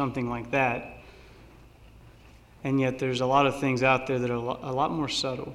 something 0.00 0.30
like 0.30 0.50
that. 0.50 0.96
And 2.64 2.80
yet, 2.80 2.98
there's 2.98 3.20
a 3.20 3.26
lot 3.26 3.46
of 3.46 3.60
things 3.60 3.82
out 3.82 4.06
there 4.06 4.18
that 4.18 4.30
are 4.30 4.34
a 4.34 4.72
lot 4.72 4.90
more 4.90 5.10
subtle, 5.10 5.54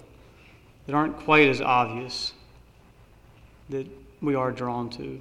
that 0.86 0.94
aren't 0.94 1.18
quite 1.18 1.50
as 1.50 1.62
obvious, 1.62 2.32
that 3.70 3.88
we 4.22 4.36
are 4.36 4.52
drawn 4.52 4.92
to. 4.92 5.20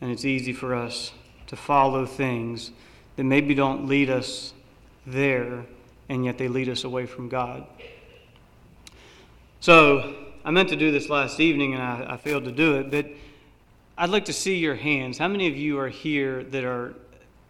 And 0.00 0.12
it's 0.12 0.24
easy 0.24 0.52
for 0.52 0.76
us 0.76 1.10
to 1.48 1.56
follow 1.56 2.06
things 2.06 2.70
that 3.16 3.24
maybe 3.24 3.52
don't 3.52 3.88
lead 3.88 4.08
us 4.08 4.54
there, 5.08 5.66
and 6.08 6.24
yet 6.24 6.38
they 6.38 6.46
lead 6.46 6.68
us 6.68 6.84
away 6.84 7.06
from 7.06 7.28
God. 7.28 7.66
So, 9.58 10.14
I 10.44 10.52
meant 10.52 10.68
to 10.68 10.76
do 10.76 10.92
this 10.92 11.08
last 11.08 11.40
evening 11.40 11.74
and 11.74 11.82
I, 11.82 12.12
I 12.14 12.16
failed 12.16 12.44
to 12.44 12.52
do 12.52 12.76
it, 12.76 12.92
but 12.92 13.06
I'd 13.98 14.10
like 14.10 14.26
to 14.26 14.32
see 14.32 14.58
your 14.58 14.76
hands. 14.76 15.18
How 15.18 15.26
many 15.26 15.48
of 15.48 15.56
you 15.56 15.80
are 15.80 15.88
here 15.88 16.44
that 16.44 16.62
are 16.62 16.94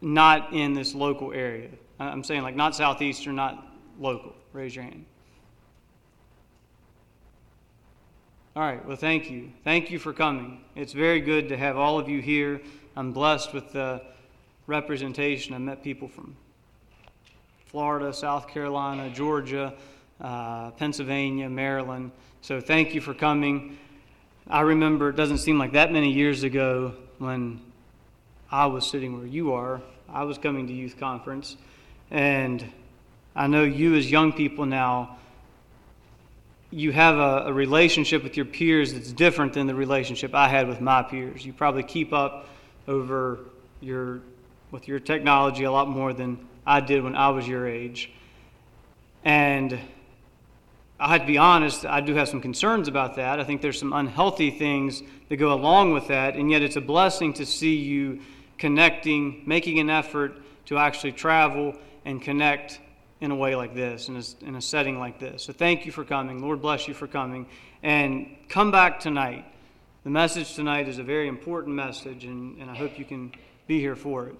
not 0.02 0.52
in 0.52 0.74
this 0.74 0.94
local 0.94 1.32
area? 1.32 1.68
I'm 1.98 2.24
saying 2.24 2.42
like 2.42 2.56
not 2.56 2.74
southeastern, 2.74 3.36
not 3.36 3.66
local. 3.98 4.34
Raise 4.52 4.74
your 4.74 4.84
hand. 4.84 5.04
All 8.54 8.62
right, 8.62 8.84
well, 8.86 8.98
thank 8.98 9.30
you. 9.30 9.50
Thank 9.64 9.90
you 9.90 9.98
for 9.98 10.12
coming. 10.12 10.60
It's 10.76 10.92
very 10.92 11.20
good 11.20 11.48
to 11.48 11.56
have 11.56 11.78
all 11.78 11.98
of 11.98 12.06
you 12.08 12.20
here. 12.20 12.60
I'm 12.94 13.12
blessed 13.12 13.54
with 13.54 13.72
the 13.72 14.02
representation. 14.66 15.54
I 15.54 15.58
met 15.58 15.82
people 15.82 16.06
from 16.06 16.36
Florida, 17.64 18.12
South 18.12 18.48
Carolina, 18.48 19.08
Georgia, 19.08 19.72
uh, 20.20 20.70
Pennsylvania, 20.72 21.48
Maryland. 21.48 22.10
So 22.42 22.60
thank 22.60 22.94
you 22.94 23.00
for 23.00 23.14
coming. 23.14 23.78
I 24.46 24.60
remember 24.60 25.08
it 25.08 25.16
doesn't 25.16 25.38
seem 25.38 25.58
like 25.58 25.72
that 25.72 25.90
many 25.90 26.12
years 26.12 26.42
ago 26.42 26.94
when 27.18 27.58
I 28.50 28.66
was 28.66 28.86
sitting 28.86 29.16
where 29.16 29.26
you 29.26 29.54
are. 29.54 29.80
I 30.12 30.24
was 30.24 30.36
coming 30.38 30.66
to 30.66 30.72
youth 30.72 30.98
conference, 30.98 31.56
and 32.10 32.64
I 33.34 33.46
know 33.46 33.64
you 33.64 33.94
as 33.94 34.10
young 34.10 34.32
people 34.32 34.66
now 34.66 35.16
you 36.72 36.90
have 36.90 37.16
a, 37.16 37.48
a, 37.48 37.52
relationship 37.52 38.22
with 38.22 38.34
your 38.34 38.46
peers 38.46 38.94
that's 38.94 39.12
different 39.12 39.52
than 39.52 39.66
the 39.66 39.74
relationship 39.74 40.34
I 40.34 40.48
had 40.48 40.68
with 40.68 40.80
my 40.80 41.02
peers. 41.02 41.44
You 41.44 41.52
probably 41.52 41.82
keep 41.82 42.14
up 42.14 42.48
over 42.88 43.40
your 43.80 44.22
with 44.70 44.88
your 44.88 44.98
technology 44.98 45.64
a 45.64 45.70
lot 45.70 45.86
more 45.86 46.14
than 46.14 46.38
I 46.66 46.80
did 46.80 47.04
when 47.04 47.14
I 47.14 47.28
was 47.28 47.46
your 47.46 47.68
age. 47.68 48.10
And 49.22 49.78
I 50.98 51.12
have 51.12 51.20
to 51.22 51.26
be 51.26 51.36
honest, 51.36 51.84
I 51.84 52.00
do 52.00 52.14
have 52.14 52.28
some 52.28 52.40
concerns 52.40 52.88
about 52.88 53.16
that. 53.16 53.38
I 53.38 53.44
think 53.44 53.60
there's 53.60 53.78
some 53.78 53.92
unhealthy 53.92 54.50
things 54.50 55.02
that 55.28 55.36
go 55.36 55.52
along 55.52 55.92
with 55.92 56.08
that, 56.08 56.36
and 56.36 56.50
yet 56.50 56.62
it's 56.62 56.76
a 56.76 56.80
blessing 56.80 57.34
to 57.34 57.44
see 57.44 57.74
you 57.74 58.20
connecting, 58.62 59.42
making 59.44 59.80
an 59.80 59.90
effort 59.90 60.36
to 60.64 60.78
actually 60.78 61.10
travel 61.10 61.74
and 62.04 62.22
connect 62.22 62.78
in 63.20 63.32
a 63.32 63.34
way 63.34 63.56
like 63.56 63.74
this, 63.74 64.06
in 64.06 64.16
a, 64.16 64.22
in 64.46 64.54
a 64.54 64.62
setting 64.62 65.00
like 65.00 65.18
this. 65.18 65.42
So 65.42 65.52
thank 65.52 65.84
you 65.84 65.90
for 65.90 66.04
coming. 66.04 66.40
Lord 66.40 66.62
bless 66.62 66.86
you 66.86 66.94
for 66.94 67.08
coming. 67.08 67.48
And 67.82 68.36
come 68.48 68.70
back 68.70 69.00
tonight. 69.00 69.44
The 70.04 70.10
message 70.10 70.54
tonight 70.54 70.86
is 70.86 70.98
a 70.98 71.02
very 71.02 71.26
important 71.26 71.74
message, 71.74 72.24
and, 72.24 72.56
and 72.60 72.70
I 72.70 72.76
hope 72.76 73.00
you 73.00 73.04
can 73.04 73.32
be 73.66 73.80
here 73.80 73.96
for 73.96 74.28
it. 74.28 74.36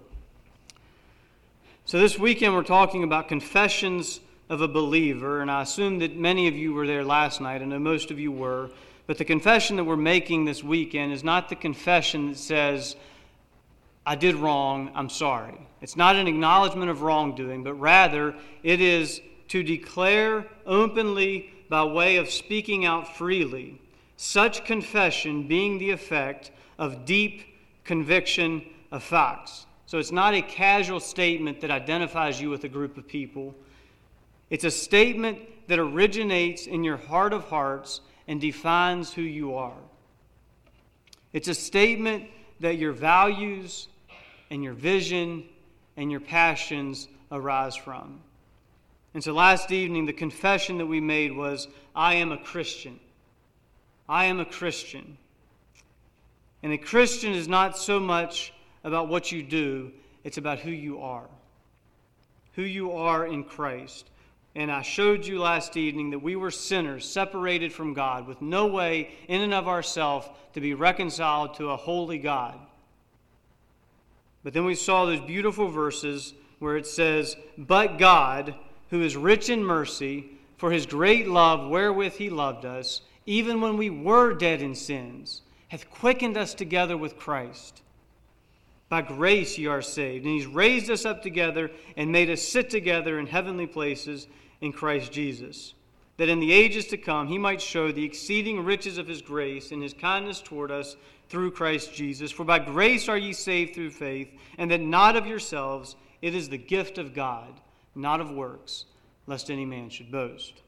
So, 1.83 1.99
this 1.99 2.17
weekend 2.17 2.53
we're 2.53 2.63
talking 2.63 3.03
about 3.03 3.27
confessions 3.27 4.21
of 4.47 4.61
a 4.61 4.69
believer, 4.69 5.41
and 5.41 5.51
I 5.51 5.63
assume 5.63 5.99
that 5.99 6.15
many 6.15 6.47
of 6.47 6.55
you 6.55 6.71
were 6.73 6.87
there 6.87 7.03
last 7.03 7.41
night. 7.41 7.61
I 7.61 7.65
know 7.65 7.77
most 7.77 8.09
of 8.09 8.19
you 8.21 8.31
were. 8.31 8.69
But 9.05 9.17
the 9.17 9.25
confession 9.25 9.75
that 9.75 9.83
we're 9.83 9.97
making 9.97 10.45
this 10.45 10.63
weekend 10.63 11.11
is 11.11 11.25
not 11.25 11.49
the 11.49 11.57
confession 11.57 12.29
that 12.29 12.37
says, 12.37 12.95
I 14.05 14.15
did 14.15 14.35
wrong, 14.35 14.91
I'm 14.95 15.09
sorry. 15.09 15.55
It's 15.81 15.95
not 15.95 16.15
an 16.15 16.27
acknowledgement 16.27 16.89
of 16.89 17.01
wrongdoing, 17.01 17.63
but 17.63 17.75
rather 17.75 18.35
it 18.61 18.81
is 18.81 19.21
to 19.49 19.63
declare 19.63 20.45
openly 20.65 21.51
by 21.69 21.83
way 21.83 22.17
of 22.17 22.29
speaking 22.29 22.85
out 22.85 23.15
freely, 23.15 23.81
such 24.17 24.65
confession 24.65 25.47
being 25.47 25.77
the 25.77 25.91
effect 25.91 26.51
of 26.77 27.05
deep 27.05 27.43
conviction 27.83 28.63
of 28.91 29.03
facts. 29.03 29.65
So 29.85 29.99
it's 29.99 30.11
not 30.11 30.33
a 30.33 30.41
casual 30.41 30.99
statement 30.99 31.61
that 31.61 31.71
identifies 31.71 32.41
you 32.41 32.49
with 32.49 32.63
a 32.63 32.69
group 32.69 32.97
of 32.97 33.07
people. 33.07 33.55
It's 34.49 34.63
a 34.63 34.71
statement 34.71 35.39
that 35.67 35.79
originates 35.79 36.67
in 36.67 36.83
your 36.83 36.97
heart 36.97 37.33
of 37.33 37.45
hearts 37.45 38.01
and 38.27 38.39
defines 38.39 39.13
who 39.13 39.21
you 39.21 39.55
are. 39.55 39.77
It's 41.31 41.47
a 41.47 41.53
statement 41.53 42.25
that 42.59 42.77
your 42.77 42.91
values 42.91 43.87
and 44.49 44.63
your 44.63 44.73
vision 44.73 45.43
and 45.97 46.11
your 46.11 46.19
passions 46.19 47.07
arise 47.31 47.75
from. 47.75 48.19
And 49.13 49.23
so 49.23 49.33
last 49.33 49.71
evening, 49.71 50.05
the 50.05 50.13
confession 50.13 50.77
that 50.79 50.85
we 50.85 50.99
made 50.99 51.35
was 51.35 51.67
I 51.95 52.15
am 52.15 52.31
a 52.31 52.37
Christian. 52.37 52.99
I 54.09 54.25
am 54.25 54.39
a 54.39 54.45
Christian. 54.45 55.17
And 56.63 56.73
a 56.73 56.77
Christian 56.77 57.33
is 57.33 57.47
not 57.47 57.77
so 57.77 57.99
much 57.99 58.53
about 58.83 59.07
what 59.07 59.31
you 59.31 59.43
do, 59.43 59.91
it's 60.23 60.37
about 60.37 60.59
who 60.59 60.71
you 60.71 61.01
are. 61.01 61.27
Who 62.53 62.63
you 62.63 62.93
are 62.93 63.25
in 63.25 63.43
Christ. 63.43 64.09
And 64.55 64.71
I 64.71 64.83
showed 64.83 65.25
you 65.25 65.39
last 65.39 65.77
evening 65.77 66.11
that 66.11 66.19
we 66.19 66.35
were 66.35 66.51
sinners 66.51 67.09
separated 67.09 67.73
from 67.73 67.93
God 67.93 68.27
with 68.27 68.41
no 68.41 68.67
way 68.67 69.11
in 69.27 69.41
and 69.41 69.53
of 69.53 69.67
ourselves 69.67 70.27
to 70.53 70.61
be 70.61 70.73
reconciled 70.75 71.55
to 71.55 71.71
a 71.71 71.75
holy 71.75 72.19
God. 72.19 72.59
But 74.43 74.53
then 74.53 74.65
we 74.65 74.75
saw 74.75 75.05
those 75.05 75.21
beautiful 75.21 75.69
verses 75.69 76.33
where 76.59 76.77
it 76.77 76.87
says, 76.87 77.35
But 77.57 77.97
God, 77.97 78.55
who 78.89 79.01
is 79.01 79.15
rich 79.15 79.49
in 79.49 79.63
mercy, 79.63 80.25
for 80.57 80.71
his 80.71 80.85
great 80.85 81.27
love 81.27 81.69
wherewith 81.69 82.13
he 82.13 82.29
loved 82.29 82.65
us, 82.65 83.01
even 83.25 83.61
when 83.61 83.77
we 83.77 83.89
were 83.89 84.33
dead 84.33 84.61
in 84.61 84.75
sins, 84.75 85.41
hath 85.69 85.89
quickened 85.89 86.37
us 86.37 86.53
together 86.53 86.95
with 86.95 87.17
Christ. 87.17 87.81
By 88.89 89.01
grace 89.01 89.57
ye 89.57 89.65
are 89.65 89.81
saved. 89.81 90.25
And 90.25 90.35
he's 90.35 90.45
raised 90.45 90.91
us 90.91 91.05
up 91.05 91.23
together 91.23 91.71
and 91.97 92.11
made 92.11 92.29
us 92.29 92.41
sit 92.41 92.69
together 92.69 93.17
in 93.17 93.25
heavenly 93.25 93.65
places 93.65 94.27
in 94.61 94.71
Christ 94.71 95.11
Jesus, 95.11 95.73
that 96.17 96.29
in 96.29 96.39
the 96.39 96.53
ages 96.53 96.85
to 96.87 96.97
come 96.97 97.27
he 97.27 97.37
might 97.37 97.61
show 97.61 97.91
the 97.91 98.05
exceeding 98.05 98.63
riches 98.63 98.97
of 98.97 99.07
his 99.07 99.21
grace 99.21 99.71
and 99.71 99.81
his 99.81 99.93
kindness 99.93 100.41
toward 100.41 100.69
us 100.69 100.95
through 101.29 101.51
Christ 101.51 101.93
Jesus. 101.93 102.31
For 102.31 102.43
by 102.43 102.59
grace 102.59 103.09
are 103.09 103.17
ye 103.17 103.33
saved 103.33 103.73
through 103.73 103.91
faith, 103.91 104.29
and 104.57 104.69
that 104.71 104.81
not 104.81 105.15
of 105.15 105.27
yourselves, 105.27 105.95
it 106.21 106.35
is 106.35 106.49
the 106.49 106.57
gift 106.57 106.97
of 106.97 107.13
God, 107.13 107.59
not 107.95 108.21
of 108.21 108.31
works, 108.31 108.85
lest 109.27 109.49
any 109.49 109.65
man 109.65 109.89
should 109.89 110.11
boast. 110.11 110.61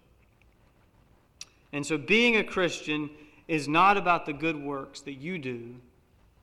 And 1.72 1.86
so 1.86 1.98
being 1.98 2.38
a 2.38 2.44
Christian 2.44 3.10
is 3.48 3.68
not 3.68 3.98
about 3.98 4.26
the 4.26 4.34
good 4.34 4.62
works 4.62 5.02
that 5.02 5.14
you 5.14 5.38
do, 5.38 5.76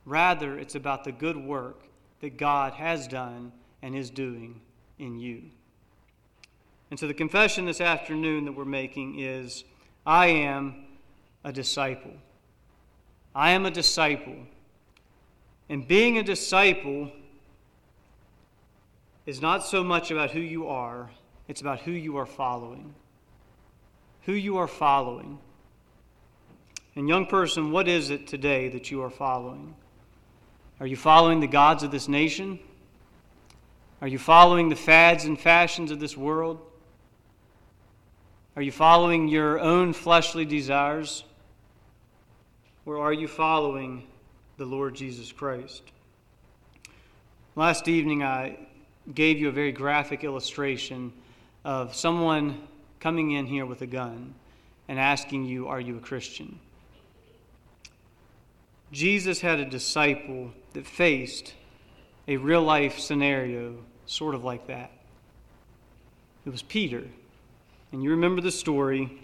rather, 0.05 0.59
it's 0.59 0.75
about 0.75 1.05
the 1.05 1.13
good 1.13 1.37
work 1.37 1.83
that 2.21 2.37
God 2.37 2.75
has 2.75 3.09
done 3.09 3.53
and 3.83 3.97
is 3.97 4.11
doing 4.11 4.61
in 4.99 5.19
you. 5.19 5.43
And 6.91 6.99
so 6.99 7.07
the 7.07 7.15
confession 7.15 7.65
this 7.65 7.81
afternoon 7.81 8.45
that 8.45 8.53
we're 8.53 8.65
making 8.65 9.19
is 9.19 9.65
I 10.07 10.27
am 10.27 10.85
a 11.45 11.53
disciple. 11.53 12.13
I 13.35 13.53
am 13.53 13.67
a 13.67 13.71
disciple. 13.71 14.37
And 15.69 15.87
being 15.87 16.19
a 16.19 16.23
disciple 16.23 17.11
is 19.25 19.41
not 19.41 19.65
so 19.65 19.83
much 19.83 20.11
about 20.11 20.33
who 20.33 20.41
you 20.41 20.69
are, 20.69 21.11
it's 21.49 21.61
about 21.61 21.81
who 21.81 21.93
you 21.93 22.17
are 22.17 22.27
following. 22.27 22.95
Who 24.23 24.33
you 24.33 24.59
are 24.59 24.69
following. 24.69 25.39
And, 26.95 27.09
young 27.09 27.27
person, 27.27 27.73
what 27.73 27.89
is 27.89 28.11
it 28.11 28.27
today 28.27 28.69
that 28.69 28.91
you 28.91 29.03
are 29.03 29.11
following? 29.11 29.75
Are 30.79 30.87
you 30.87 30.97
following 30.97 31.41
the 31.41 31.47
gods 31.47 31.83
of 31.83 31.91
this 31.91 32.09
nation? 32.09 32.59
Are 34.01 34.09
you 34.09 34.19
following 34.19 34.69
the 34.69 34.77
fads 34.77 35.25
and 35.25 35.39
fashions 35.39 35.91
of 35.91 36.01
this 36.01 36.17
world? 36.17 36.61
Are 38.57 38.63
you 38.63 38.73
following 38.73 39.29
your 39.29 39.59
own 39.59 39.93
fleshly 39.93 40.45
desires? 40.45 41.25
Or 42.85 42.99
are 42.99 43.13
you 43.13 43.29
following 43.29 44.03
the 44.57 44.65
Lord 44.65 44.97
Jesus 44.97 45.31
Christ? 45.31 45.83
Last 47.55 47.87
evening, 47.87 48.25
I 48.25 48.59
gave 49.15 49.39
you 49.39 49.49
a 49.49 49.53
very 49.53 49.71
graphic 49.71 50.25
illustration 50.25 51.13
of 51.65 51.95
someone 51.95 52.61
coming 52.99 53.33
in 53.33 53.47
here 53.47 53.67
with 53.67 53.83
a 53.83 53.87
gun 53.87 54.35
and 54.89 54.99
asking 54.99 55.45
you, 55.45 55.69
Are 55.69 55.81
you 55.81 55.97
a 55.97 56.01
Christian? 56.01 56.59
Jesus 58.91 59.41
had 59.41 59.61
a 59.61 59.65
disciple 59.65 60.51
that 60.73 60.85
faced 60.85 61.55
a 62.27 62.37
real 62.37 62.63
life 62.63 62.99
scenario 62.99 63.77
sort 64.07 64.35
of 64.35 64.43
like 64.43 64.67
that. 64.67 64.91
It 66.45 66.51
was 66.51 66.63
Peter. 66.63 67.05
And 67.93 68.03
you 68.03 68.11
remember 68.11 68.41
the 68.41 68.51
story. 68.51 69.21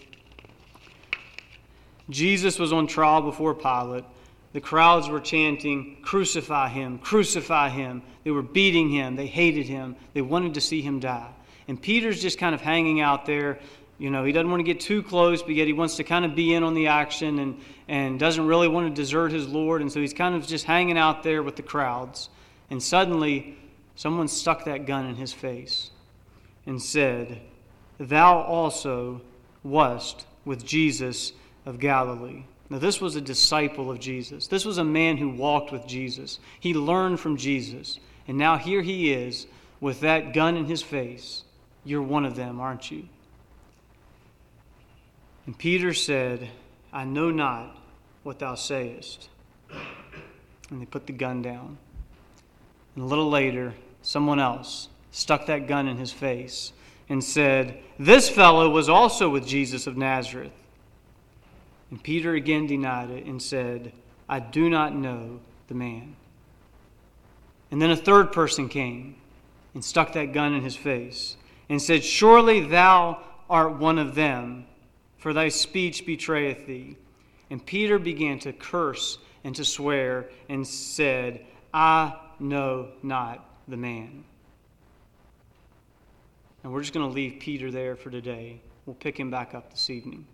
Jesus 2.09 2.57
was 2.57 2.73
on 2.73 2.87
trial 2.87 3.21
before 3.21 3.53
Pilate 3.53 4.05
the 4.51 4.61
crowds 4.61 5.07
were 5.07 5.19
chanting, 5.19 5.97
Crucify 6.01 6.69
him, 6.69 6.97
crucify 6.99 7.69
him. 7.69 8.01
They 8.23 8.31
were 8.31 8.41
beating 8.41 8.89
him, 8.89 9.15
they 9.15 9.27
hated 9.27 9.67
him, 9.67 9.95
they 10.13 10.21
wanted 10.21 10.55
to 10.55 10.61
see 10.61 10.81
him 10.81 10.99
die. 10.99 11.29
And 11.67 11.79
Peter's 11.79 12.21
just 12.21 12.39
kind 12.39 12.55
of 12.55 12.61
hanging 12.61 12.99
out 12.99 13.25
there. 13.25 13.59
You 13.99 14.09
know, 14.09 14.23
he 14.23 14.31
doesn't 14.31 14.49
want 14.49 14.61
to 14.61 14.63
get 14.63 14.79
too 14.79 15.03
close, 15.03 15.43
but 15.43 15.53
yet 15.53 15.67
he 15.67 15.73
wants 15.73 15.97
to 15.97 16.03
kind 16.03 16.25
of 16.25 16.33
be 16.33 16.53
in 16.53 16.63
on 16.63 16.73
the 16.73 16.87
action 16.87 17.37
and, 17.37 17.59
and 17.87 18.19
doesn't 18.19 18.47
really 18.47 18.67
want 18.67 18.87
to 18.87 19.01
desert 19.01 19.31
his 19.31 19.47
Lord. 19.47 19.81
And 19.81 19.91
so 19.91 19.99
he's 19.99 20.13
kind 20.13 20.33
of 20.33 20.47
just 20.47 20.65
hanging 20.65 20.97
out 20.97 21.21
there 21.21 21.43
with 21.43 21.57
the 21.57 21.61
crowds. 21.61 22.29
And 22.71 22.81
suddenly, 22.81 23.57
someone 23.95 24.27
stuck 24.27 24.65
that 24.65 24.87
gun 24.87 25.05
in 25.05 25.15
his 25.15 25.33
face 25.33 25.91
and 26.65 26.81
said, 26.81 27.41
Thou 27.99 28.41
also 28.41 29.21
wast 29.63 30.25
with 30.45 30.65
Jesus 30.65 31.33
of 31.65 31.79
Galilee. 31.79 32.43
Now, 32.69 32.77
this 32.77 33.01
was 33.01 33.15
a 33.15 33.21
disciple 33.21 33.89
of 33.89 33.99
Jesus. 33.99 34.47
This 34.47 34.65
was 34.65 34.77
a 34.77 34.83
man 34.83 35.17
who 35.17 35.29
walked 35.29 35.71
with 35.71 35.87
Jesus. 35.87 36.39
He 36.59 36.73
learned 36.73 37.19
from 37.19 37.35
Jesus. 37.35 37.99
And 38.27 38.37
now 38.37 38.57
here 38.57 38.81
he 38.81 39.11
is 39.11 39.47
with 39.81 40.01
that 40.01 40.33
gun 40.33 40.55
in 40.55 40.65
his 40.65 40.83
face. 40.83 41.43
You're 41.83 42.03
one 42.03 42.25
of 42.25 42.35
them, 42.35 42.59
aren't 42.59 42.91
you? 42.91 43.07
And 45.47 45.57
Peter 45.57 45.95
said, 45.95 46.47
I 46.93 47.05
know 47.05 47.31
not 47.31 47.75
what 48.21 48.37
thou 48.37 48.53
sayest. 48.53 49.29
And 50.69 50.79
they 50.79 50.85
put 50.85 51.07
the 51.07 51.13
gun 51.13 51.41
down. 51.41 51.77
And 52.95 53.03
a 53.03 53.07
little 53.07 53.29
later, 53.29 53.73
someone 54.03 54.39
else 54.39 54.89
stuck 55.09 55.47
that 55.47 55.67
gun 55.67 55.87
in 55.87 55.97
his 55.97 56.11
face 56.11 56.73
and 57.07 57.23
said, 57.23 57.79
This 57.97 58.29
fellow 58.29 58.69
was 58.69 58.89
also 58.89 59.29
with 59.29 59.47
Jesus 59.47 59.87
of 59.87 59.97
Nazareth. 59.97 60.51
And 61.91 62.01
Peter 62.01 62.33
again 62.33 62.67
denied 62.67 63.09
it 63.09 63.25
and 63.25 63.41
said, 63.41 63.91
I 64.27 64.39
do 64.39 64.69
not 64.69 64.95
know 64.95 65.39
the 65.67 65.73
man. 65.73 66.15
And 67.71 67.81
then 67.81 67.91
a 67.91 67.95
third 67.95 68.31
person 68.31 68.69
came 68.69 69.15
and 69.73 69.83
stuck 69.83 70.13
that 70.13 70.33
gun 70.33 70.53
in 70.53 70.63
his 70.63 70.75
face 70.75 71.35
and 71.67 71.81
said, 71.81 72.03
Surely 72.03 72.61
thou 72.61 73.19
art 73.49 73.77
one 73.77 73.97
of 73.97 74.15
them, 74.15 74.65
for 75.17 75.33
thy 75.33 75.49
speech 75.49 76.05
betrayeth 76.05 76.65
thee. 76.67 76.97
And 77.49 77.65
Peter 77.65 77.97
began 77.97 78.39
to 78.39 78.53
curse 78.53 79.17
and 79.43 79.55
to 79.55 79.65
swear 79.65 80.29
and 80.47 80.65
said, 80.67 81.45
I 81.73 82.15
know 82.39 82.89
not 83.03 83.45
the 83.67 83.77
man. 83.77 84.23
And 86.63 86.73
we're 86.73 86.81
just 86.81 86.93
going 86.93 87.07
to 87.07 87.13
leave 87.13 87.39
Peter 87.39 87.71
there 87.71 87.95
for 87.95 88.09
today. 88.09 88.61
We'll 88.85 88.95
pick 88.95 89.19
him 89.19 89.31
back 89.31 89.55
up 89.55 89.71
this 89.71 89.89
evening. 89.89 90.27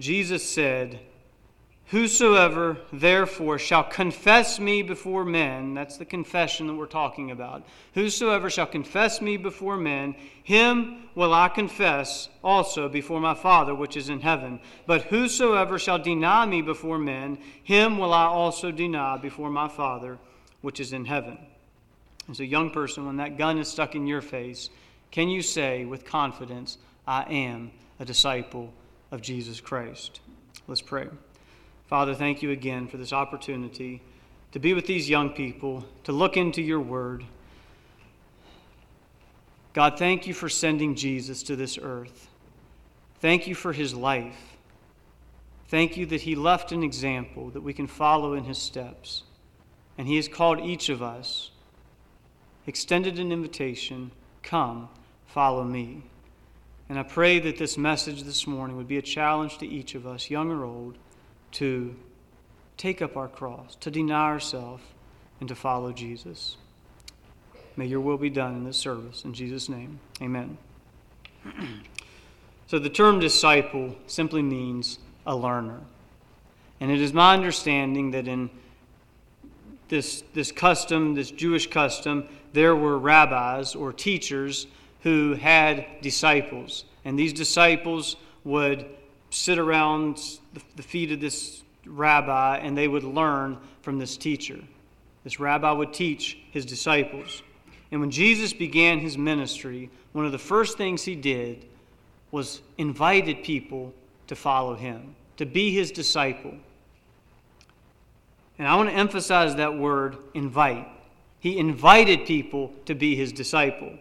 Jesus 0.00 0.48
said, 0.48 0.98
Whosoever 1.90 2.78
therefore 2.92 3.58
shall 3.58 3.82
confess 3.82 4.60
me 4.60 4.82
before 4.82 5.24
men, 5.24 5.74
that's 5.74 5.96
the 5.96 6.04
confession 6.04 6.68
that 6.68 6.74
we're 6.74 6.86
talking 6.86 7.32
about. 7.32 7.66
Whosoever 7.94 8.48
shall 8.48 8.66
confess 8.66 9.20
me 9.20 9.36
before 9.36 9.76
men, 9.76 10.14
him 10.44 11.08
will 11.16 11.34
I 11.34 11.48
confess 11.48 12.28
also 12.44 12.88
before 12.88 13.20
my 13.20 13.34
Father 13.34 13.74
which 13.74 13.96
is 13.96 14.08
in 14.08 14.20
heaven. 14.20 14.60
But 14.86 15.02
whosoever 15.02 15.80
shall 15.80 15.98
deny 15.98 16.46
me 16.46 16.62
before 16.62 16.98
men, 16.98 17.38
him 17.64 17.98
will 17.98 18.14
I 18.14 18.26
also 18.26 18.70
deny 18.70 19.16
before 19.16 19.50
my 19.50 19.66
Father 19.66 20.18
which 20.60 20.78
is 20.78 20.92
in 20.92 21.06
heaven. 21.06 21.38
As 22.30 22.38
a 22.38 22.46
young 22.46 22.70
person, 22.70 23.04
when 23.04 23.16
that 23.16 23.36
gun 23.36 23.58
is 23.58 23.66
stuck 23.66 23.96
in 23.96 24.06
your 24.06 24.22
face, 24.22 24.70
can 25.10 25.28
you 25.28 25.42
say 25.42 25.84
with 25.84 26.04
confidence, 26.04 26.78
I 27.04 27.24
am 27.24 27.72
a 27.98 28.04
disciple 28.04 28.72
of 29.10 29.20
Jesus 29.20 29.60
Christ? 29.60 30.20
Let's 30.66 30.80
pray. 30.80 31.08
Father, 31.86 32.14
thank 32.14 32.42
you 32.42 32.50
again 32.50 32.86
for 32.86 32.96
this 32.96 33.12
opportunity 33.12 34.02
to 34.52 34.58
be 34.58 34.74
with 34.74 34.86
these 34.86 35.08
young 35.08 35.30
people, 35.30 35.84
to 36.04 36.12
look 36.12 36.36
into 36.36 36.62
your 36.62 36.80
word. 36.80 37.24
God, 39.72 39.98
thank 39.98 40.26
you 40.26 40.34
for 40.34 40.48
sending 40.48 40.94
Jesus 40.94 41.42
to 41.44 41.56
this 41.56 41.78
earth. 41.80 42.28
Thank 43.20 43.46
you 43.46 43.54
for 43.54 43.72
his 43.72 43.94
life. 43.94 44.56
Thank 45.68 45.96
you 45.96 46.06
that 46.06 46.22
he 46.22 46.34
left 46.34 46.72
an 46.72 46.82
example 46.82 47.50
that 47.50 47.60
we 47.60 47.72
can 47.72 47.86
follow 47.86 48.34
in 48.34 48.44
his 48.44 48.58
steps. 48.58 49.22
And 49.96 50.08
he 50.08 50.16
has 50.16 50.26
called 50.26 50.60
each 50.60 50.88
of 50.88 51.02
us, 51.02 51.50
extended 52.66 53.18
an 53.18 53.30
invitation 53.30 54.10
come 54.42 54.88
follow 55.26 55.62
me. 55.62 56.02
And 56.90 56.98
I 56.98 57.04
pray 57.04 57.38
that 57.38 57.56
this 57.56 57.78
message 57.78 58.24
this 58.24 58.48
morning 58.48 58.76
would 58.76 58.88
be 58.88 58.98
a 58.98 59.02
challenge 59.02 59.58
to 59.58 59.66
each 59.66 59.94
of 59.94 60.08
us, 60.08 60.28
young 60.28 60.50
or 60.50 60.64
old, 60.64 60.98
to 61.52 61.94
take 62.76 63.00
up 63.00 63.16
our 63.16 63.28
cross, 63.28 63.76
to 63.76 63.92
deny 63.92 64.24
ourselves, 64.24 64.82
and 65.38 65.48
to 65.48 65.54
follow 65.54 65.92
Jesus. 65.92 66.56
May 67.76 67.86
your 67.86 68.00
will 68.00 68.18
be 68.18 68.28
done 68.28 68.56
in 68.56 68.64
this 68.64 68.76
service. 68.76 69.24
In 69.24 69.34
Jesus' 69.34 69.68
name, 69.68 70.00
amen. 70.20 70.58
so 72.66 72.80
the 72.80 72.90
term 72.90 73.20
disciple 73.20 73.94
simply 74.08 74.42
means 74.42 74.98
a 75.28 75.36
learner. 75.36 75.82
And 76.80 76.90
it 76.90 77.00
is 77.00 77.12
my 77.12 77.34
understanding 77.34 78.10
that 78.10 78.26
in 78.26 78.50
this, 79.86 80.24
this 80.34 80.50
custom, 80.50 81.14
this 81.14 81.30
Jewish 81.30 81.70
custom, 81.70 82.26
there 82.52 82.74
were 82.74 82.98
rabbis 82.98 83.76
or 83.76 83.92
teachers 83.92 84.66
who 85.02 85.34
had 85.34 85.86
disciples. 86.02 86.84
And 87.04 87.18
these 87.18 87.32
disciples 87.32 88.16
would 88.44 88.86
sit 89.30 89.58
around 89.58 90.20
the 90.76 90.82
feet 90.82 91.12
of 91.12 91.20
this 91.20 91.62
rabbi 91.86 92.58
and 92.58 92.76
they 92.76 92.88
would 92.88 93.04
learn 93.04 93.58
from 93.82 93.98
this 93.98 94.16
teacher. 94.16 94.58
This 95.24 95.40
rabbi 95.40 95.70
would 95.70 95.92
teach 95.92 96.38
his 96.50 96.64
disciples. 96.64 97.42
And 97.90 98.00
when 98.00 98.10
Jesus 98.10 98.52
began 98.52 99.00
his 99.00 99.18
ministry, 99.18 99.90
one 100.12 100.24
of 100.24 100.32
the 100.32 100.38
first 100.38 100.76
things 100.76 101.02
he 101.02 101.14
did 101.14 101.64
was 102.30 102.60
invited 102.78 103.42
people 103.42 103.92
to 104.28 104.36
follow 104.36 104.74
him, 104.74 105.14
to 105.36 105.46
be 105.46 105.72
his 105.72 105.90
disciple. 105.90 106.54
And 108.58 108.68
I 108.68 108.76
want 108.76 108.90
to 108.90 108.94
emphasize 108.94 109.56
that 109.56 109.76
word 109.76 110.18
invite. 110.34 110.86
He 111.40 111.58
invited 111.58 112.26
people 112.26 112.72
to 112.86 112.94
be 112.94 113.16
his 113.16 113.32
disciple. 113.32 113.98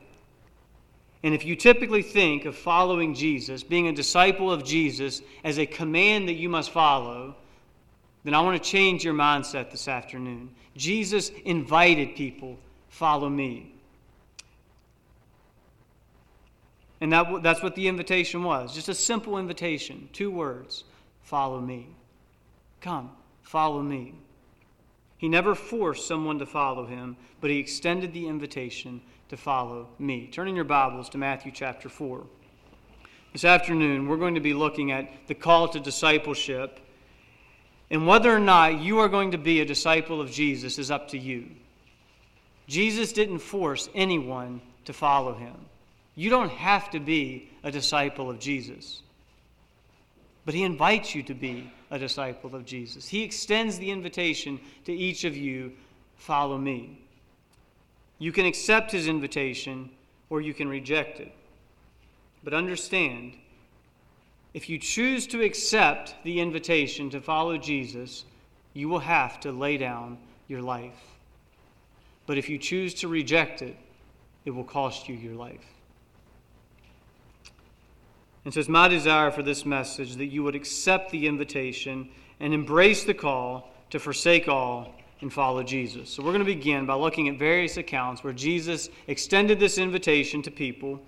And 1.23 1.33
if 1.33 1.45
you 1.45 1.55
typically 1.55 2.01
think 2.01 2.45
of 2.45 2.55
following 2.55 3.13
Jesus, 3.13 3.61
being 3.61 3.87
a 3.87 3.91
disciple 3.93 4.51
of 4.51 4.63
Jesus, 4.63 5.21
as 5.43 5.59
a 5.59 5.65
command 5.65 6.29
that 6.29 6.33
you 6.33 6.47
must 6.47 6.71
follow, 6.71 7.35
then 8.23 8.33
I 8.33 8.41
want 8.41 8.61
to 8.61 8.69
change 8.69 9.03
your 9.03 9.13
mindset 9.13 9.71
this 9.71 9.87
afternoon. 9.87 10.49
Jesus 10.77 11.29
invited 11.45 12.15
people, 12.15 12.57
follow 12.89 13.29
me. 13.29 13.73
And 17.01 17.11
that, 17.13 17.43
that's 17.43 17.63
what 17.63 17.75
the 17.75 17.87
invitation 17.87 18.43
was 18.43 18.73
just 18.73 18.89
a 18.89 18.93
simple 18.93 19.37
invitation, 19.37 20.09
two 20.13 20.31
words 20.31 20.83
follow 21.21 21.61
me. 21.61 21.87
Come, 22.81 23.11
follow 23.43 23.81
me. 23.81 24.15
He 25.17 25.29
never 25.29 25.53
forced 25.53 26.07
someone 26.07 26.39
to 26.39 26.45
follow 26.45 26.85
him, 26.85 27.17
but 27.41 27.49
he 27.49 27.57
extended 27.57 28.13
the 28.13 28.27
invitation 28.27 29.01
to 29.29 29.37
follow 29.37 29.87
me. 29.99 30.25
Turn 30.25 30.47
in 30.47 30.55
your 30.55 30.63
Bibles 30.63 31.09
to 31.09 31.19
Matthew 31.19 31.51
chapter 31.51 31.87
4. 31.87 32.23
This 33.31 33.45
afternoon, 33.45 34.07
we're 34.07 34.17
going 34.17 34.33
to 34.33 34.41
be 34.41 34.55
looking 34.55 34.91
at 34.91 35.07
the 35.27 35.35
call 35.35 35.67
to 35.69 35.79
discipleship. 35.79 36.79
And 37.91 38.07
whether 38.07 38.35
or 38.35 38.39
not 38.39 38.81
you 38.81 38.97
are 38.99 39.07
going 39.07 39.31
to 39.31 39.37
be 39.37 39.61
a 39.61 39.65
disciple 39.65 40.19
of 40.19 40.31
Jesus 40.31 40.79
is 40.79 40.89
up 40.89 41.09
to 41.09 41.19
you. 41.19 41.45
Jesus 42.67 43.13
didn't 43.13 43.39
force 43.39 43.87
anyone 43.93 44.61
to 44.85 44.93
follow 44.93 45.35
him. 45.35 45.55
You 46.15 46.31
don't 46.31 46.51
have 46.51 46.89
to 46.89 46.99
be 46.99 47.51
a 47.63 47.69
disciple 47.69 48.31
of 48.31 48.39
Jesus. 48.39 49.03
But 50.43 50.55
he 50.55 50.63
invites 50.63 51.13
you 51.13 51.21
to 51.23 51.35
be 51.35 51.71
a 51.91 51.99
disciple 51.99 52.55
of 52.55 52.65
Jesus. 52.65 53.07
He 53.07 53.21
extends 53.21 53.77
the 53.77 53.91
invitation 53.91 54.59
to 54.85 54.91
each 54.91 55.23
of 55.23 55.37
you 55.37 55.73
follow 56.15 56.57
me. 56.57 56.99
You 58.19 58.31
can 58.31 58.45
accept 58.45 58.91
his 58.91 59.07
invitation 59.07 59.89
or 60.29 60.41
you 60.41 60.53
can 60.53 60.67
reject 60.67 61.19
it. 61.19 61.31
But 62.43 62.53
understand, 62.53 63.33
if 64.53 64.69
you 64.69 64.77
choose 64.77 65.25
to 65.27 65.41
accept 65.41 66.15
the 66.23 66.39
invitation 66.39 67.09
to 67.11 67.21
follow 67.21 67.57
Jesus, 67.57 68.25
you 68.73 68.89
will 68.89 68.99
have 68.99 69.39
to 69.41 69.51
lay 69.51 69.77
down 69.77 70.17
your 70.47 70.61
life. 70.61 70.99
But 72.25 72.37
if 72.37 72.49
you 72.49 72.57
choose 72.57 72.93
to 72.95 73.07
reject 73.07 73.61
it, 73.61 73.75
it 74.45 74.51
will 74.51 74.63
cost 74.63 75.09
you 75.09 75.15
your 75.15 75.35
life. 75.35 75.65
And 78.45 78.53
so 78.53 78.59
it's 78.59 78.69
my 78.69 78.87
desire 78.87 79.31
for 79.31 79.43
this 79.43 79.65
message 79.65 80.15
that 80.15 80.27
you 80.27 80.43
would 80.43 80.55
accept 80.55 81.11
the 81.11 81.27
invitation 81.27 82.09
and 82.39 82.53
embrace 82.53 83.03
the 83.03 83.13
call 83.13 83.69
to 83.89 83.99
forsake 83.99 84.47
all 84.47 84.95
and 85.21 85.31
follow 85.31 85.63
Jesus. 85.63 86.09
So 86.09 86.23
we're 86.23 86.31
going 86.31 86.39
to 86.39 86.45
begin 86.45 86.85
by 86.85 86.95
looking 86.95 87.27
at 87.27 87.37
various 87.37 87.77
accounts 87.77 88.23
where 88.23 88.33
Jesus 88.33 88.89
extended 89.07 89.59
this 89.59 89.77
invitation 89.77 90.41
to 90.43 90.51
people. 90.51 90.99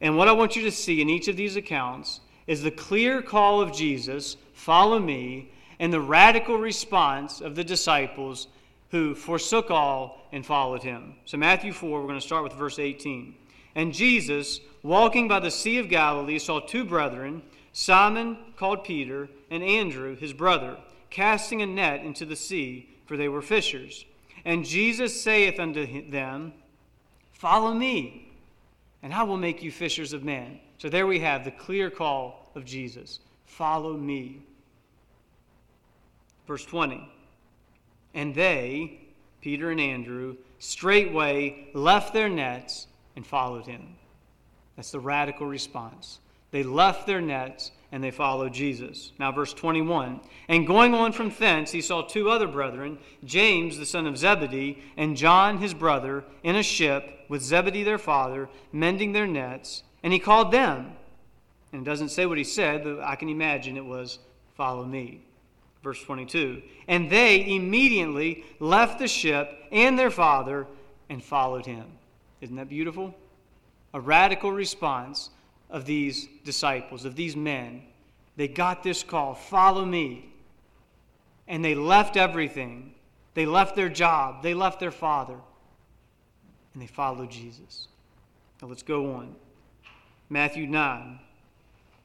And 0.00 0.16
what 0.16 0.28
I 0.28 0.32
want 0.32 0.56
you 0.56 0.62
to 0.62 0.70
see 0.70 1.00
in 1.00 1.08
each 1.08 1.28
of 1.28 1.36
these 1.36 1.56
accounts 1.56 2.20
is 2.46 2.62
the 2.62 2.70
clear 2.70 3.22
call 3.22 3.60
of 3.60 3.72
Jesus, 3.72 4.36
follow 4.52 4.98
me, 4.98 5.50
and 5.78 5.92
the 5.92 6.00
radical 6.00 6.56
response 6.56 7.40
of 7.40 7.54
the 7.54 7.64
disciples 7.64 8.48
who 8.90 9.14
forsook 9.14 9.70
all 9.70 10.28
and 10.32 10.46
followed 10.46 10.82
him. 10.82 11.14
So, 11.24 11.36
Matthew 11.36 11.72
4, 11.72 12.00
we're 12.00 12.06
going 12.06 12.20
to 12.20 12.26
start 12.26 12.44
with 12.44 12.52
verse 12.52 12.78
18. 12.78 13.34
And 13.74 13.92
Jesus, 13.92 14.60
walking 14.82 15.28
by 15.28 15.40
the 15.40 15.50
Sea 15.50 15.78
of 15.78 15.88
Galilee, 15.88 16.38
saw 16.38 16.60
two 16.60 16.84
brethren, 16.84 17.42
Simon 17.72 18.38
called 18.56 18.84
Peter, 18.84 19.28
and 19.50 19.62
Andrew, 19.62 20.16
his 20.16 20.32
brother, 20.32 20.78
casting 21.10 21.62
a 21.62 21.66
net 21.66 22.02
into 22.02 22.24
the 22.24 22.36
sea, 22.36 22.88
for 23.06 23.16
they 23.16 23.28
were 23.28 23.42
fishers. 23.42 24.04
And 24.44 24.64
Jesus 24.64 25.20
saith 25.20 25.58
unto 25.58 26.10
them, 26.10 26.52
Follow 27.32 27.72
me, 27.72 28.32
and 29.02 29.12
I 29.12 29.22
will 29.22 29.36
make 29.36 29.62
you 29.62 29.70
fishers 29.70 30.12
of 30.12 30.24
men. 30.24 30.60
So 30.78 30.88
there 30.88 31.06
we 31.06 31.20
have 31.20 31.44
the 31.44 31.50
clear 31.50 31.90
call 31.90 32.50
of 32.54 32.64
Jesus 32.64 33.20
Follow 33.46 33.96
me. 33.96 34.42
Verse 36.46 36.64
20. 36.64 37.08
And 38.14 38.34
they, 38.34 39.00
Peter 39.40 39.70
and 39.70 39.80
Andrew, 39.80 40.36
straightway 40.58 41.68
left 41.72 42.12
their 42.12 42.28
nets 42.28 42.86
and 43.14 43.26
followed 43.26 43.66
him. 43.66 43.94
That's 44.74 44.90
the 44.90 45.00
radical 45.00 45.46
response. 45.46 46.18
They 46.50 46.62
left 46.62 47.06
their 47.06 47.20
nets 47.20 47.70
and 47.92 48.02
they 48.02 48.10
followed 48.10 48.52
Jesus. 48.52 49.12
Now, 49.18 49.32
verse 49.32 49.52
21 49.52 50.20
And 50.48 50.66
going 50.66 50.94
on 50.94 51.12
from 51.12 51.30
thence, 51.30 51.70
he 51.70 51.80
saw 51.80 52.02
two 52.02 52.30
other 52.30 52.48
brethren, 52.48 52.98
James 53.24 53.78
the 53.78 53.86
son 53.86 54.06
of 54.06 54.18
Zebedee, 54.18 54.82
and 54.96 55.16
John 55.16 55.58
his 55.58 55.74
brother, 55.74 56.24
in 56.42 56.56
a 56.56 56.62
ship 56.62 57.24
with 57.28 57.42
Zebedee 57.42 57.84
their 57.84 57.98
father, 57.98 58.48
mending 58.72 59.12
their 59.12 59.26
nets. 59.26 59.82
And 60.02 60.12
he 60.12 60.18
called 60.18 60.52
them. 60.52 60.92
And 61.72 61.82
it 61.82 61.84
doesn't 61.84 62.10
say 62.10 62.26
what 62.26 62.38
he 62.38 62.44
said, 62.44 62.84
but 62.84 63.00
I 63.00 63.16
can 63.16 63.28
imagine 63.28 63.76
it 63.76 63.84
was, 63.84 64.18
Follow 64.56 64.84
me. 64.84 65.20
Verse 65.82 66.02
22 66.02 66.62
And 66.88 67.10
they 67.10 67.54
immediately 67.54 68.44
left 68.58 68.98
the 68.98 69.08
ship 69.08 69.50
and 69.70 69.98
their 69.98 70.10
father 70.10 70.66
and 71.08 71.22
followed 71.22 71.66
him. 71.66 71.86
Isn't 72.40 72.56
that 72.56 72.68
beautiful? 72.68 73.14
A 73.94 74.00
radical 74.00 74.50
response 74.50 75.30
of 75.76 75.84
these 75.84 76.26
disciples, 76.42 77.04
of 77.04 77.16
these 77.16 77.36
men. 77.36 77.82
They 78.36 78.48
got 78.48 78.82
this 78.82 79.02
call 79.02 79.34
follow 79.34 79.84
me. 79.84 80.32
And 81.46 81.62
they 81.62 81.74
left 81.74 82.16
everything. 82.16 82.94
They 83.34 83.44
left 83.44 83.76
their 83.76 83.90
job, 83.90 84.42
they 84.42 84.54
left 84.54 84.80
their 84.80 84.90
father, 84.90 85.36
and 86.72 86.82
they 86.82 86.86
followed 86.86 87.30
Jesus. 87.30 87.88
Now 88.62 88.68
let's 88.68 88.82
go 88.82 89.12
on. 89.12 89.36
Matthew 90.30 90.66
9. 90.66 91.18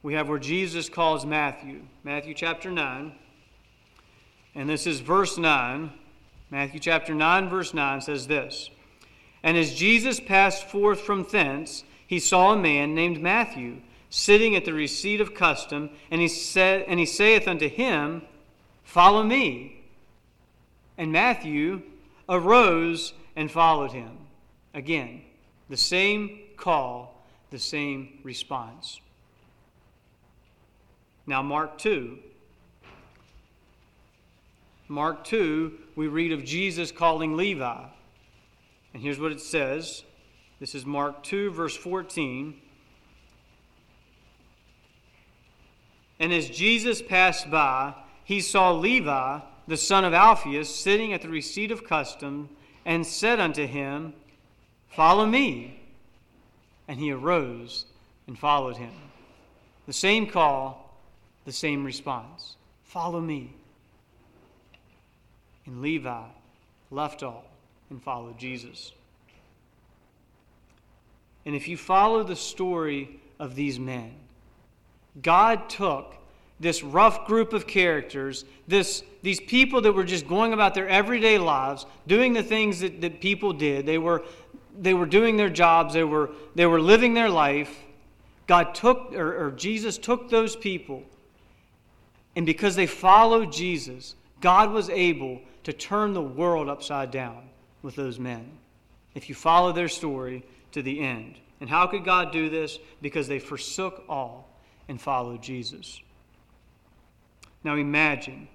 We 0.02 0.12
have 0.12 0.28
where 0.28 0.38
Jesus 0.38 0.90
calls 0.90 1.24
Matthew. 1.24 1.80
Matthew 2.04 2.34
chapter 2.34 2.70
9. 2.70 3.14
And 4.54 4.68
this 4.68 4.86
is 4.86 5.00
verse 5.00 5.38
9. 5.38 5.90
Matthew 6.50 6.80
chapter 6.80 7.14
9, 7.14 7.48
verse 7.48 7.72
9 7.72 8.02
says 8.02 8.26
this 8.26 8.68
And 9.42 9.56
as 9.56 9.74
Jesus 9.74 10.20
passed 10.20 10.68
forth 10.68 11.00
from 11.00 11.26
thence, 11.32 11.84
he 12.12 12.18
saw 12.18 12.52
a 12.52 12.56
man 12.56 12.94
named 12.94 13.22
Matthew 13.22 13.80
sitting 14.10 14.54
at 14.54 14.66
the 14.66 14.74
receipt 14.74 15.22
of 15.22 15.34
custom, 15.34 15.88
and 16.10 16.20
he 16.20 16.28
said, 16.28 16.84
and 16.86 17.00
he 17.00 17.06
saith 17.06 17.48
unto 17.48 17.70
him, 17.70 18.20
Follow 18.84 19.22
me. 19.22 19.82
And 20.98 21.10
Matthew 21.10 21.80
arose 22.28 23.14
and 23.34 23.50
followed 23.50 23.92
him. 23.92 24.10
Again, 24.74 25.22
the 25.70 25.76
same 25.78 26.40
call, 26.58 27.24
the 27.50 27.58
same 27.58 28.18
response. 28.22 29.00
Now, 31.26 31.40
Mark 31.40 31.78
2. 31.78 32.18
Mark 34.86 35.24
2, 35.24 35.78
we 35.96 36.08
read 36.08 36.32
of 36.32 36.44
Jesus 36.44 36.92
calling 36.92 37.38
Levi. 37.38 37.84
And 38.92 39.02
here's 39.02 39.18
what 39.18 39.32
it 39.32 39.40
says 39.40 40.04
this 40.62 40.76
is 40.76 40.86
Mark 40.86 41.24
2, 41.24 41.50
verse 41.50 41.76
14. 41.76 42.54
And 46.20 46.32
as 46.32 46.48
Jesus 46.48 47.02
passed 47.02 47.50
by, 47.50 47.94
he 48.22 48.40
saw 48.40 48.70
Levi, 48.70 49.40
the 49.66 49.76
son 49.76 50.04
of 50.04 50.14
Alphaeus, 50.14 50.72
sitting 50.72 51.12
at 51.12 51.20
the 51.20 51.28
receipt 51.28 51.72
of 51.72 51.84
custom, 51.84 52.48
and 52.84 53.04
said 53.04 53.40
unto 53.40 53.66
him, 53.66 54.14
Follow 54.88 55.26
me. 55.26 55.80
And 56.86 57.00
he 57.00 57.10
arose 57.10 57.86
and 58.28 58.38
followed 58.38 58.76
him. 58.76 58.92
The 59.88 59.92
same 59.92 60.28
call, 60.28 60.96
the 61.44 61.50
same 61.50 61.84
response 61.84 62.54
Follow 62.84 63.20
me. 63.20 63.52
And 65.66 65.82
Levi 65.82 66.22
left 66.92 67.24
all 67.24 67.46
and 67.90 68.00
followed 68.00 68.38
Jesus. 68.38 68.92
And 71.44 71.54
if 71.54 71.68
you 71.68 71.76
follow 71.76 72.22
the 72.22 72.36
story 72.36 73.20
of 73.38 73.54
these 73.54 73.78
men, 73.78 74.14
God 75.20 75.68
took 75.68 76.14
this 76.60 76.82
rough 76.82 77.26
group 77.26 77.52
of 77.52 77.66
characters, 77.66 78.44
this, 78.68 79.02
these 79.22 79.40
people 79.40 79.80
that 79.80 79.92
were 79.92 80.04
just 80.04 80.28
going 80.28 80.52
about 80.52 80.74
their 80.74 80.88
everyday 80.88 81.36
lives, 81.36 81.84
doing 82.06 82.32
the 82.32 82.42
things 82.42 82.80
that, 82.80 83.00
that 83.00 83.20
people 83.20 83.52
did. 83.52 83.84
They 83.84 83.98
were, 83.98 84.22
they 84.78 84.94
were 84.94 85.06
doing 85.06 85.36
their 85.36 85.50
jobs, 85.50 85.92
they 85.92 86.04
were, 86.04 86.30
they 86.54 86.66
were 86.66 86.80
living 86.80 87.14
their 87.14 87.28
life. 87.28 87.76
God 88.46 88.74
took, 88.74 89.12
or, 89.12 89.46
or 89.46 89.50
Jesus 89.50 89.98
took 89.98 90.30
those 90.30 90.54
people, 90.54 91.02
and 92.36 92.46
because 92.46 92.76
they 92.76 92.86
followed 92.86 93.52
Jesus, 93.52 94.14
God 94.40 94.70
was 94.70 94.88
able 94.88 95.40
to 95.64 95.72
turn 95.72 96.12
the 96.12 96.22
world 96.22 96.68
upside 96.68 97.10
down 97.10 97.48
with 97.82 97.96
those 97.96 98.18
men. 98.18 98.50
If 99.14 99.28
you 99.28 99.34
follow 99.34 99.72
their 99.72 99.88
story, 99.88 100.44
to 100.72 100.82
the 100.82 101.00
end. 101.00 101.38
And 101.60 101.70
how 101.70 101.86
could 101.86 102.04
God 102.04 102.32
do 102.32 102.50
this? 102.50 102.78
Because 103.00 103.28
they 103.28 103.38
forsook 103.38 104.04
all 104.08 104.48
and 104.88 105.00
followed 105.00 105.42
Jesus. 105.42 106.00
Now 107.64 107.76
imagine, 107.76 108.48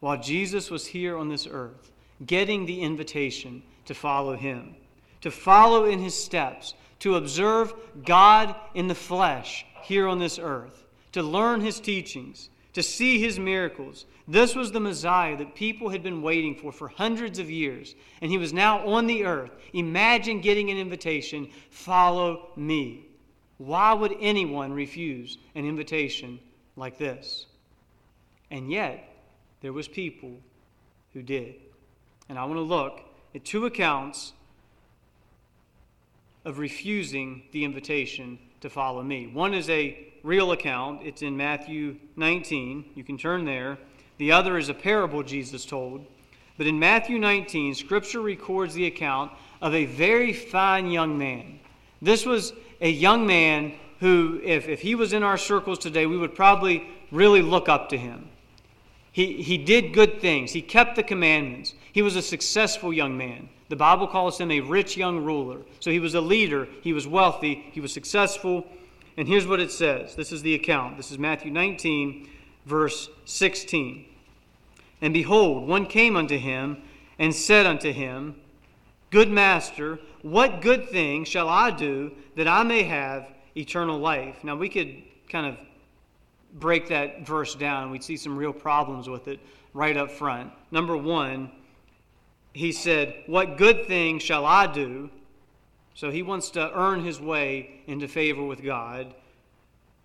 while 0.00 0.20
Jesus 0.20 0.70
was 0.70 0.86
here 0.86 1.16
on 1.16 1.28
this 1.28 1.46
earth, 1.50 1.92
getting 2.26 2.66
the 2.66 2.82
invitation 2.82 3.62
to 3.84 3.94
follow 3.94 4.36
him, 4.36 4.74
to 5.20 5.30
follow 5.30 5.84
in 5.84 6.00
his 6.00 6.14
steps, 6.14 6.74
to 6.98 7.16
observe 7.16 7.74
God 8.04 8.54
in 8.74 8.88
the 8.88 8.94
flesh 8.94 9.64
here 9.82 10.08
on 10.08 10.18
this 10.18 10.38
earth, 10.38 10.84
to 11.12 11.22
learn 11.22 11.60
his 11.60 11.78
teachings, 11.80 12.48
to 12.74 12.82
see 12.82 13.20
his 13.20 13.38
miracles. 13.38 14.06
This 14.26 14.54
was 14.54 14.72
the 14.72 14.80
Messiah 14.80 15.36
that 15.36 15.54
people 15.54 15.90
had 15.90 16.02
been 16.02 16.22
waiting 16.22 16.54
for 16.54 16.72
for 16.72 16.88
hundreds 16.88 17.38
of 17.38 17.50
years, 17.50 17.94
and 18.20 18.30
he 18.30 18.38
was 18.38 18.52
now 18.52 18.86
on 18.86 19.06
the 19.06 19.24
earth. 19.24 19.50
Imagine 19.72 20.40
getting 20.40 20.70
an 20.70 20.78
invitation 20.78 21.48
follow 21.70 22.50
me. 22.56 23.06
Why 23.58 23.92
would 23.92 24.14
anyone 24.20 24.72
refuse 24.72 25.38
an 25.54 25.66
invitation 25.66 26.40
like 26.76 26.98
this? 26.98 27.46
And 28.50 28.70
yet, 28.70 29.08
there 29.60 29.72
was 29.72 29.88
people 29.88 30.38
who 31.12 31.22
did. 31.22 31.54
And 32.28 32.38
I 32.38 32.44
want 32.44 32.56
to 32.56 32.62
look 32.62 33.00
at 33.34 33.44
two 33.44 33.66
accounts 33.66 34.32
of 36.44 36.58
refusing 36.58 37.42
the 37.52 37.64
invitation 37.64 38.38
to 38.60 38.70
follow 38.70 39.02
me. 39.02 39.26
One 39.26 39.54
is 39.54 39.68
a 39.70 40.11
real 40.22 40.52
account. 40.52 41.00
It's 41.04 41.22
in 41.22 41.36
Matthew 41.36 41.96
19. 42.16 42.92
You 42.94 43.04
can 43.04 43.18
turn 43.18 43.44
there. 43.44 43.78
The 44.18 44.32
other 44.32 44.56
is 44.56 44.68
a 44.68 44.74
parable 44.74 45.22
Jesus 45.22 45.64
told. 45.64 46.06
But 46.58 46.66
in 46.66 46.78
Matthew 46.78 47.18
19, 47.18 47.74
Scripture 47.74 48.20
records 48.20 48.74
the 48.74 48.86
account 48.86 49.32
of 49.60 49.74
a 49.74 49.86
very 49.86 50.32
fine 50.32 50.90
young 50.90 51.18
man. 51.18 51.58
This 52.00 52.26
was 52.26 52.52
a 52.80 52.90
young 52.90 53.26
man 53.26 53.74
who, 54.00 54.40
if, 54.42 54.68
if 54.68 54.80
he 54.80 54.94
was 54.94 55.12
in 55.12 55.22
our 55.22 55.38
circles 55.38 55.78
today, 55.78 56.06
we 56.06 56.18
would 56.18 56.34
probably 56.34 56.88
really 57.10 57.42
look 57.42 57.68
up 57.68 57.88
to 57.90 57.96
him. 57.96 58.28
He, 59.12 59.42
he 59.42 59.58
did 59.58 59.92
good 59.92 60.20
things, 60.20 60.52
he 60.52 60.62
kept 60.62 60.96
the 60.96 61.02
commandments. 61.02 61.74
He 61.92 62.02
was 62.02 62.16
a 62.16 62.22
successful 62.22 62.92
young 62.92 63.16
man. 63.16 63.48
The 63.68 63.76
Bible 63.76 64.06
calls 64.06 64.40
him 64.40 64.50
a 64.50 64.60
rich 64.60 64.96
young 64.96 65.22
ruler. 65.24 65.60
So 65.80 65.90
he 65.90 66.00
was 66.00 66.14
a 66.14 66.20
leader, 66.20 66.66
he 66.82 66.92
was 66.92 67.06
wealthy, 67.06 67.66
he 67.72 67.80
was 67.80 67.92
successful, 67.92 68.66
and 69.16 69.28
here's 69.28 69.46
what 69.46 69.60
it 69.60 69.70
says 69.70 70.14
this 70.14 70.32
is 70.32 70.42
the 70.42 70.54
account. 70.54 70.96
This 70.96 71.10
is 71.10 71.18
Matthew 71.18 71.50
19, 71.50 72.28
verse 72.66 73.08
16. 73.24 74.06
And 75.00 75.12
behold, 75.12 75.66
one 75.66 75.86
came 75.86 76.16
unto 76.16 76.38
him 76.38 76.82
and 77.18 77.34
said 77.34 77.66
unto 77.66 77.92
him, 77.92 78.36
Good 79.10 79.30
master, 79.30 79.98
what 80.22 80.62
good 80.62 80.88
thing 80.88 81.24
shall 81.24 81.48
I 81.48 81.70
do 81.70 82.12
that 82.36 82.48
I 82.48 82.62
may 82.62 82.84
have 82.84 83.28
eternal 83.56 83.98
life? 83.98 84.42
Now, 84.42 84.56
we 84.56 84.68
could 84.68 85.02
kind 85.28 85.46
of 85.46 85.58
break 86.54 86.88
that 86.88 87.26
verse 87.26 87.54
down 87.54 87.84
and 87.84 87.92
we'd 87.92 88.04
see 88.04 88.16
some 88.16 88.36
real 88.36 88.52
problems 88.52 89.08
with 89.08 89.28
it 89.28 89.40
right 89.74 89.96
up 89.96 90.10
front. 90.10 90.52
Number 90.70 90.96
one, 90.96 91.50
he 92.52 92.72
said, 92.72 93.14
What 93.26 93.56
good 93.56 93.86
thing 93.86 94.18
shall 94.18 94.46
I 94.46 94.66
do 94.66 95.10
so 95.94 96.10
he 96.10 96.22
wants 96.22 96.50
to 96.50 96.72
earn 96.78 97.04
his 97.04 97.20
way 97.20 97.82
into 97.86 98.08
favor 98.08 98.44
with 98.44 98.62
God, 98.62 99.14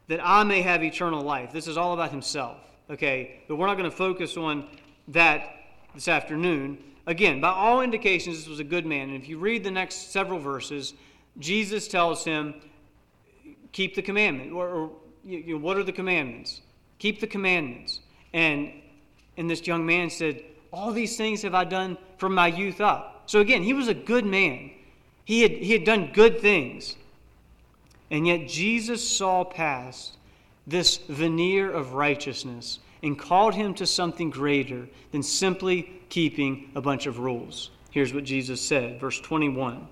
that 0.08 0.20
I 0.24 0.44
may 0.44 0.62
have 0.62 0.84
eternal 0.84 1.22
life. 1.22 1.52
This 1.52 1.68
is 1.68 1.78
all 1.78 1.94
about 1.94 2.12
himself. 2.12 2.58
Okay, 2.90 3.42
but 3.48 3.58
we're 3.58 3.68
not 3.68 3.78
going 3.78 3.90
to 3.90 3.96
focus 3.96 4.38
on 4.38 4.66
that 5.10 5.50
this 5.94 6.08
afternoon. 6.08 6.78
Again, 7.06 7.42
by 7.42 7.50
all 7.50 7.82
indications, 7.82 8.38
this 8.38 8.48
was 8.48 8.60
a 8.60 8.66
good 8.66 8.86
man. 8.86 9.10
And 9.10 9.22
if 9.22 9.28
you 9.28 9.38
read 9.38 9.64
the 9.64 9.72
next 9.72 10.12
several 10.12 10.40
verses, 10.40 10.94
Jesus 11.40 11.88
tells 11.88 12.24
him, 12.24 12.56
keep 13.72 13.96
the 13.96 14.02
commandment. 14.02 14.52
Or, 14.52 14.68
or 14.70 14.92
you 15.24 15.54
know, 15.54 15.60
what 15.60 15.78
are 15.78 15.84
the 15.84 15.92
commandments? 15.92 16.62
Keep 17.00 17.20
the 17.20 17.28
commandments. 17.28 18.00
And, 18.34 18.72
and 19.38 19.50
this 19.50 19.66
young 19.68 19.86
man 19.86 20.10
said, 20.10 20.44
All 20.72 20.92
these 20.92 21.16
things 21.18 21.42
have 21.44 21.54
I 21.54 21.64
done 21.64 21.98
from 22.18 22.34
my 22.34 22.48
youth 22.48 22.82
up. 22.82 23.24
So 23.28 23.40
again, 23.40 23.64
he 23.64 23.74
was 23.74 23.88
a 23.88 23.94
good 23.94 24.26
man. 24.26 24.72
He 25.28 25.42
had, 25.42 25.52
he 25.52 25.74
had 25.74 25.84
done 25.84 26.12
good 26.14 26.40
things. 26.40 26.96
And 28.10 28.26
yet 28.26 28.48
Jesus 28.48 29.06
saw 29.06 29.44
past 29.44 30.16
this 30.66 31.00
veneer 31.10 31.70
of 31.70 31.96
righteousness 31.96 32.80
and 33.04 33.20
called 33.20 33.54
him 33.54 33.74
to 33.74 33.86
something 33.86 34.30
greater 34.30 34.88
than 35.12 35.22
simply 35.22 35.92
keeping 36.08 36.72
a 36.76 36.82
bunch 36.82 37.08
of 37.08 37.20
rules. 37.20 37.72
Here's 37.92 38.14
what 38.14 38.24
Jesus 38.24 38.62
said, 38.62 39.02
verse 39.02 39.20
21. 39.20 39.86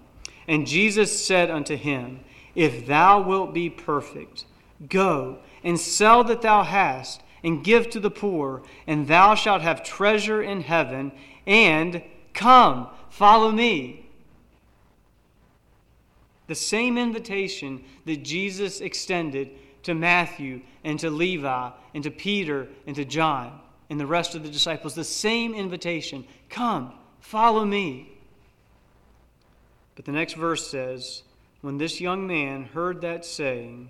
And 0.48 0.66
Jesus 0.66 1.26
said 1.26 1.52
unto 1.52 1.76
him, 1.76 2.22
If 2.56 2.88
thou 2.88 3.20
wilt 3.22 3.54
be 3.54 3.70
perfect, 3.70 4.46
go 4.88 5.40
and 5.66 5.78
sell 5.78 6.24
that 6.24 6.44
thou 6.44 6.64
hast, 6.64 7.22
and 7.44 7.62
give 7.62 7.90
to 7.90 8.00
the 8.00 8.10
poor, 8.10 8.64
and 8.88 9.06
thou 9.06 9.36
shalt 9.36 9.62
have 9.64 9.84
treasure 9.84 10.42
in 10.42 10.62
heaven, 10.62 11.12
and 11.46 12.02
come, 12.34 12.88
follow 13.10 13.52
me. 13.52 14.05
The 16.48 16.56
same 16.56 16.98
invitation 16.98 17.84
that 18.06 18.24
Jesus 18.24 18.82
extended 18.82 19.52
to 19.84 19.94
Matthew 19.94 20.62
and 20.84 21.00
to 21.00 21.10
Levi 21.10 21.70
and 21.94 22.04
to 22.04 22.12
Peter 22.12 22.68
and 22.86 22.96
to 22.96 23.06
John 23.06 23.60
and 23.90 24.00
the 24.00 24.06
rest 24.06 24.36
of 24.36 24.44
the 24.44 24.50
disciples, 24.50 24.96
the 24.96 25.04
same 25.04 25.54
invitation 25.54 26.26
come, 26.50 26.94
follow 27.20 27.64
me. 27.66 28.12
But 29.96 30.06
the 30.06 30.12
next 30.12 30.34
verse 30.34 30.68
says, 30.70 31.24
When 31.62 31.78
this 31.78 32.02
young 32.02 32.28
man 32.28 32.66
heard 32.66 33.02
that 33.02 33.26
saying, 33.26 33.90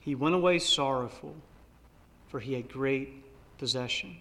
he 0.00 0.14
went 0.14 0.34
away 0.34 0.58
sorrowful, 0.58 1.34
for 2.28 2.40
he 2.40 2.54
had 2.54 2.68
great 2.68 3.24
possession. 3.58 4.16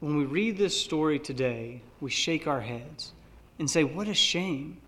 When 0.00 0.16
we 0.16 0.24
read 0.24 0.56
this 0.58 0.78
story 0.78 1.18
today, 1.18 1.80
we 2.00 2.10
shake 2.10 2.46
our 2.46 2.60
heads 2.60 3.12
and 3.58 3.70
say, 3.70 3.84
What 3.84 4.08
a 4.08 4.14
shame. 4.14 4.78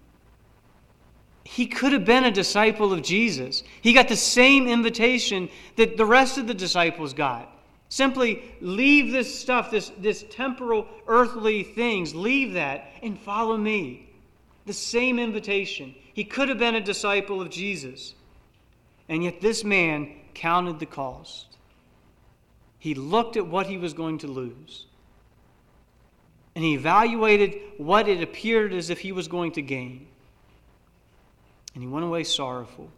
He 1.44 1.66
could 1.66 1.92
have 1.92 2.04
been 2.04 2.24
a 2.24 2.30
disciple 2.30 2.92
of 2.92 3.02
Jesus. 3.02 3.62
He 3.80 3.94
got 3.94 4.08
the 4.08 4.16
same 4.16 4.68
invitation 4.68 5.48
that 5.76 5.96
the 5.96 6.04
rest 6.04 6.36
of 6.36 6.46
the 6.46 6.52
disciples 6.52 7.14
got. 7.14 7.50
Simply 7.88 8.42
leave 8.60 9.12
this 9.12 9.34
stuff, 9.38 9.70
this, 9.70 9.90
this 9.98 10.26
temporal, 10.30 10.86
earthly 11.06 11.62
things, 11.62 12.14
leave 12.14 12.52
that 12.52 12.92
and 13.02 13.18
follow 13.18 13.56
me. 13.56 14.10
The 14.66 14.74
same 14.74 15.18
invitation. 15.18 15.94
He 16.12 16.22
could 16.22 16.50
have 16.50 16.58
been 16.58 16.74
a 16.74 16.82
disciple 16.82 17.40
of 17.40 17.48
Jesus. 17.48 18.14
And 19.08 19.24
yet 19.24 19.40
this 19.40 19.64
man 19.64 20.16
counted 20.34 20.78
the 20.78 20.86
cost. 20.86 21.56
He 22.78 22.94
looked 22.94 23.38
at 23.38 23.46
what 23.46 23.66
he 23.66 23.78
was 23.78 23.94
going 23.94 24.18
to 24.18 24.26
lose. 24.26 24.84
And 26.58 26.64
he 26.64 26.74
evaluated 26.74 27.56
what 27.76 28.08
it 28.08 28.20
appeared 28.20 28.72
as 28.72 28.90
if 28.90 28.98
he 28.98 29.12
was 29.12 29.28
going 29.28 29.52
to 29.52 29.62
gain. 29.62 30.08
And 31.72 31.84
he 31.84 31.88
went 31.88 32.04
away 32.04 32.24
sorrowful. 32.24 32.90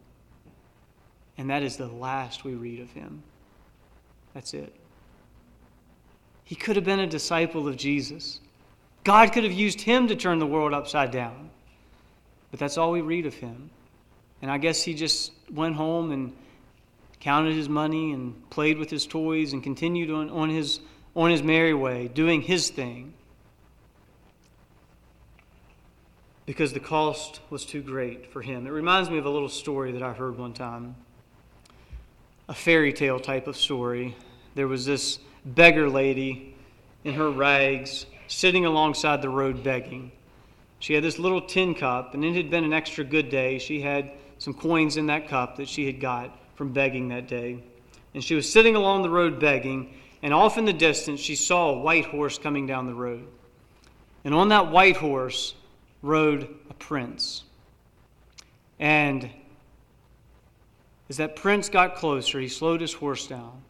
And 1.37 1.50
that 1.50 1.62
is 1.62 1.76
the 1.76 1.87
last 1.87 2.43
we 2.43 2.55
read 2.55 2.81
of 2.81 2.90
him. 2.93 3.23
That's 4.33 4.55
it. 4.55 4.75
He 6.43 6.55
could 6.55 6.75
have 6.76 6.87
been 6.87 7.00
a 7.00 7.07
disciple 7.07 7.69
of 7.69 7.76
Jesus. 7.76 8.40
God 9.05 9.31
could 9.31 9.45
have 9.45 9.52
used 9.52 9.83
him 9.83 10.09
to 10.09 10.17
turn 10.17 10.38
the 10.38 10.47
world 10.47 10.73
upside 10.73 11.11
down. 11.11 11.50
But 12.50 12.61
that's 12.61 12.79
all 12.79 12.93
we 12.93 13.02
read 13.02 13.26
of 13.26 13.35
him. 13.35 13.68
And 14.40 14.51
I 14.51 14.57
guess 14.57 14.83
he 14.83 14.94
just 14.94 15.33
went 15.53 15.77
home 15.77 16.12
and 16.12 16.35
counted 17.20 17.53
his 17.53 17.68
money 17.68 18.12
and 18.12 18.49
played 18.49 18.79
with 18.79 18.88
his 18.88 19.07
toys 19.07 19.53
and 19.53 19.62
continued 19.62 20.11
on, 20.11 20.31
on, 20.31 20.49
his, 20.49 20.81
on 21.14 21.31
his 21.31 21.42
merry 21.42 21.75
way, 21.75 22.09
doing 22.09 22.40
his 22.40 22.70
thing. 22.70 23.12
Because 26.50 26.72
the 26.72 26.80
cost 26.80 27.38
was 27.48 27.64
too 27.64 27.80
great 27.80 28.32
for 28.32 28.42
him. 28.42 28.66
It 28.66 28.70
reminds 28.70 29.08
me 29.08 29.18
of 29.18 29.24
a 29.24 29.30
little 29.30 29.48
story 29.48 29.92
that 29.92 30.02
I 30.02 30.12
heard 30.12 30.36
one 30.36 30.52
time 30.52 30.96
a 32.48 32.54
fairy 32.54 32.92
tale 32.92 33.20
type 33.20 33.46
of 33.46 33.56
story. 33.56 34.16
There 34.56 34.66
was 34.66 34.84
this 34.84 35.20
beggar 35.44 35.88
lady 35.88 36.56
in 37.04 37.14
her 37.14 37.30
rags 37.30 38.04
sitting 38.26 38.66
alongside 38.66 39.22
the 39.22 39.28
road 39.28 39.62
begging. 39.62 40.10
She 40.80 40.92
had 40.92 41.04
this 41.04 41.20
little 41.20 41.40
tin 41.40 41.72
cup, 41.72 42.14
and 42.14 42.24
it 42.24 42.34
had 42.34 42.50
been 42.50 42.64
an 42.64 42.72
extra 42.72 43.04
good 43.04 43.28
day. 43.28 43.60
She 43.60 43.80
had 43.80 44.10
some 44.38 44.52
coins 44.52 44.96
in 44.96 45.06
that 45.06 45.28
cup 45.28 45.54
that 45.58 45.68
she 45.68 45.86
had 45.86 46.00
got 46.00 46.36
from 46.56 46.72
begging 46.72 47.10
that 47.10 47.28
day. 47.28 47.62
And 48.12 48.24
she 48.24 48.34
was 48.34 48.52
sitting 48.52 48.74
along 48.74 49.02
the 49.02 49.10
road 49.10 49.38
begging, 49.38 49.94
and 50.20 50.34
off 50.34 50.58
in 50.58 50.64
the 50.64 50.72
distance 50.72 51.20
she 51.20 51.36
saw 51.36 51.70
a 51.70 51.78
white 51.78 52.06
horse 52.06 52.38
coming 52.38 52.66
down 52.66 52.88
the 52.88 52.94
road. 52.94 53.24
And 54.24 54.34
on 54.34 54.48
that 54.48 54.72
white 54.72 54.96
horse 54.96 55.54
rode 56.02 56.48
a 56.68 56.74
prince. 56.74 57.44
And 58.78 59.28
as 61.08 61.16
that 61.18 61.36
prince 61.36 61.68
got 61.68 61.96
closer, 61.96 62.40
he 62.40 62.48
slowed 62.48 62.80
his 62.80 62.92
horse 62.92 63.26
down 63.26 63.62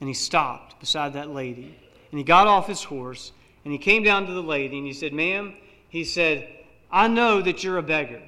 and 0.00 0.08
he 0.08 0.14
stopped 0.14 0.78
beside 0.80 1.14
that 1.14 1.30
lady. 1.30 1.78
And 2.10 2.18
he 2.18 2.24
got 2.24 2.46
off 2.46 2.66
his 2.66 2.82
horse 2.82 3.32
and 3.64 3.72
he 3.72 3.78
came 3.78 4.02
down 4.02 4.26
to 4.26 4.32
the 4.32 4.42
lady 4.42 4.78
and 4.78 4.86
he 4.86 4.92
said, 4.92 5.12
Ma'am, 5.12 5.54
he 5.88 6.04
said, 6.04 6.48
I 6.90 7.08
know 7.08 7.42
that 7.42 7.64
you're 7.64 7.78
a 7.78 7.82
beggar. 7.82 8.22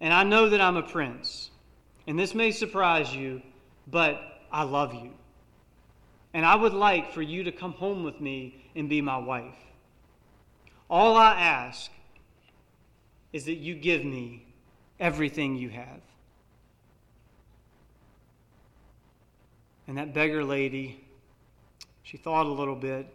And 0.00 0.12
I 0.12 0.24
know 0.24 0.48
that 0.48 0.60
I'm 0.60 0.76
a 0.76 0.82
prince. 0.82 1.50
And 2.06 2.18
this 2.18 2.34
may 2.34 2.50
surprise 2.50 3.14
you, 3.14 3.42
but 3.86 4.20
I 4.50 4.64
love 4.64 4.94
you. 4.94 5.10
And 6.32 6.44
I 6.44 6.54
would 6.54 6.74
like 6.74 7.12
for 7.12 7.22
you 7.22 7.44
to 7.44 7.52
come 7.52 7.72
home 7.72 8.02
with 8.02 8.20
me 8.20 8.64
and 8.74 8.88
be 8.88 9.00
my 9.00 9.18
wife. 9.18 9.54
All 10.88 11.16
I 11.16 11.40
ask 11.40 11.90
is 13.32 13.46
that 13.46 13.54
you 13.54 13.74
give 13.74 14.04
me 14.04 14.46
everything 15.00 15.56
you 15.56 15.70
have. 15.70 16.00
And 19.86 19.98
that 19.98 20.14
beggar 20.14 20.44
lady, 20.44 21.04
she 22.02 22.16
thought 22.16 22.46
a 22.46 22.50
little 22.50 22.76
bit, 22.76 23.12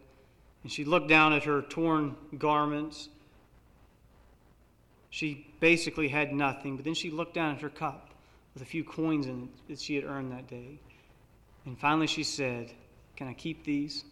and 0.63 0.71
she 0.71 0.83
looked 0.83 1.07
down 1.07 1.33
at 1.33 1.45
her 1.45 1.61
torn 1.61 2.15
garments. 2.37 3.09
She 5.09 5.47
basically 5.59 6.09
had 6.09 6.33
nothing, 6.33 6.75
but 6.75 6.85
then 6.85 6.93
she 6.93 7.09
looked 7.09 7.33
down 7.33 7.55
at 7.55 7.61
her 7.61 7.69
cup 7.69 8.09
with 8.53 8.61
a 8.61 8.65
few 8.65 8.83
coins 8.83 9.25
in 9.25 9.43
it 9.43 9.67
that 9.67 9.79
she 9.79 9.95
had 9.95 10.03
earned 10.03 10.31
that 10.31 10.47
day. 10.47 10.79
And 11.65 11.77
finally 11.77 12.07
she 12.07 12.23
said, 12.23 12.71
Can 13.15 13.27
I 13.27 13.33
keep 13.33 13.63
these? 13.63 14.03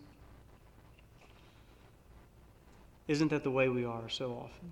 Isn't 3.08 3.30
that 3.30 3.44
the 3.44 3.52
way 3.52 3.70
we 3.70 3.86
are 3.86 4.10
so 4.10 4.32
often? 4.34 4.72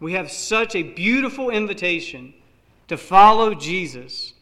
We 0.00 0.12
have 0.12 0.30
such 0.30 0.74
a 0.74 0.82
beautiful 0.82 1.50
invitation 1.50 2.34
to 2.88 2.96
follow 2.96 3.54
Jesus 3.54 4.34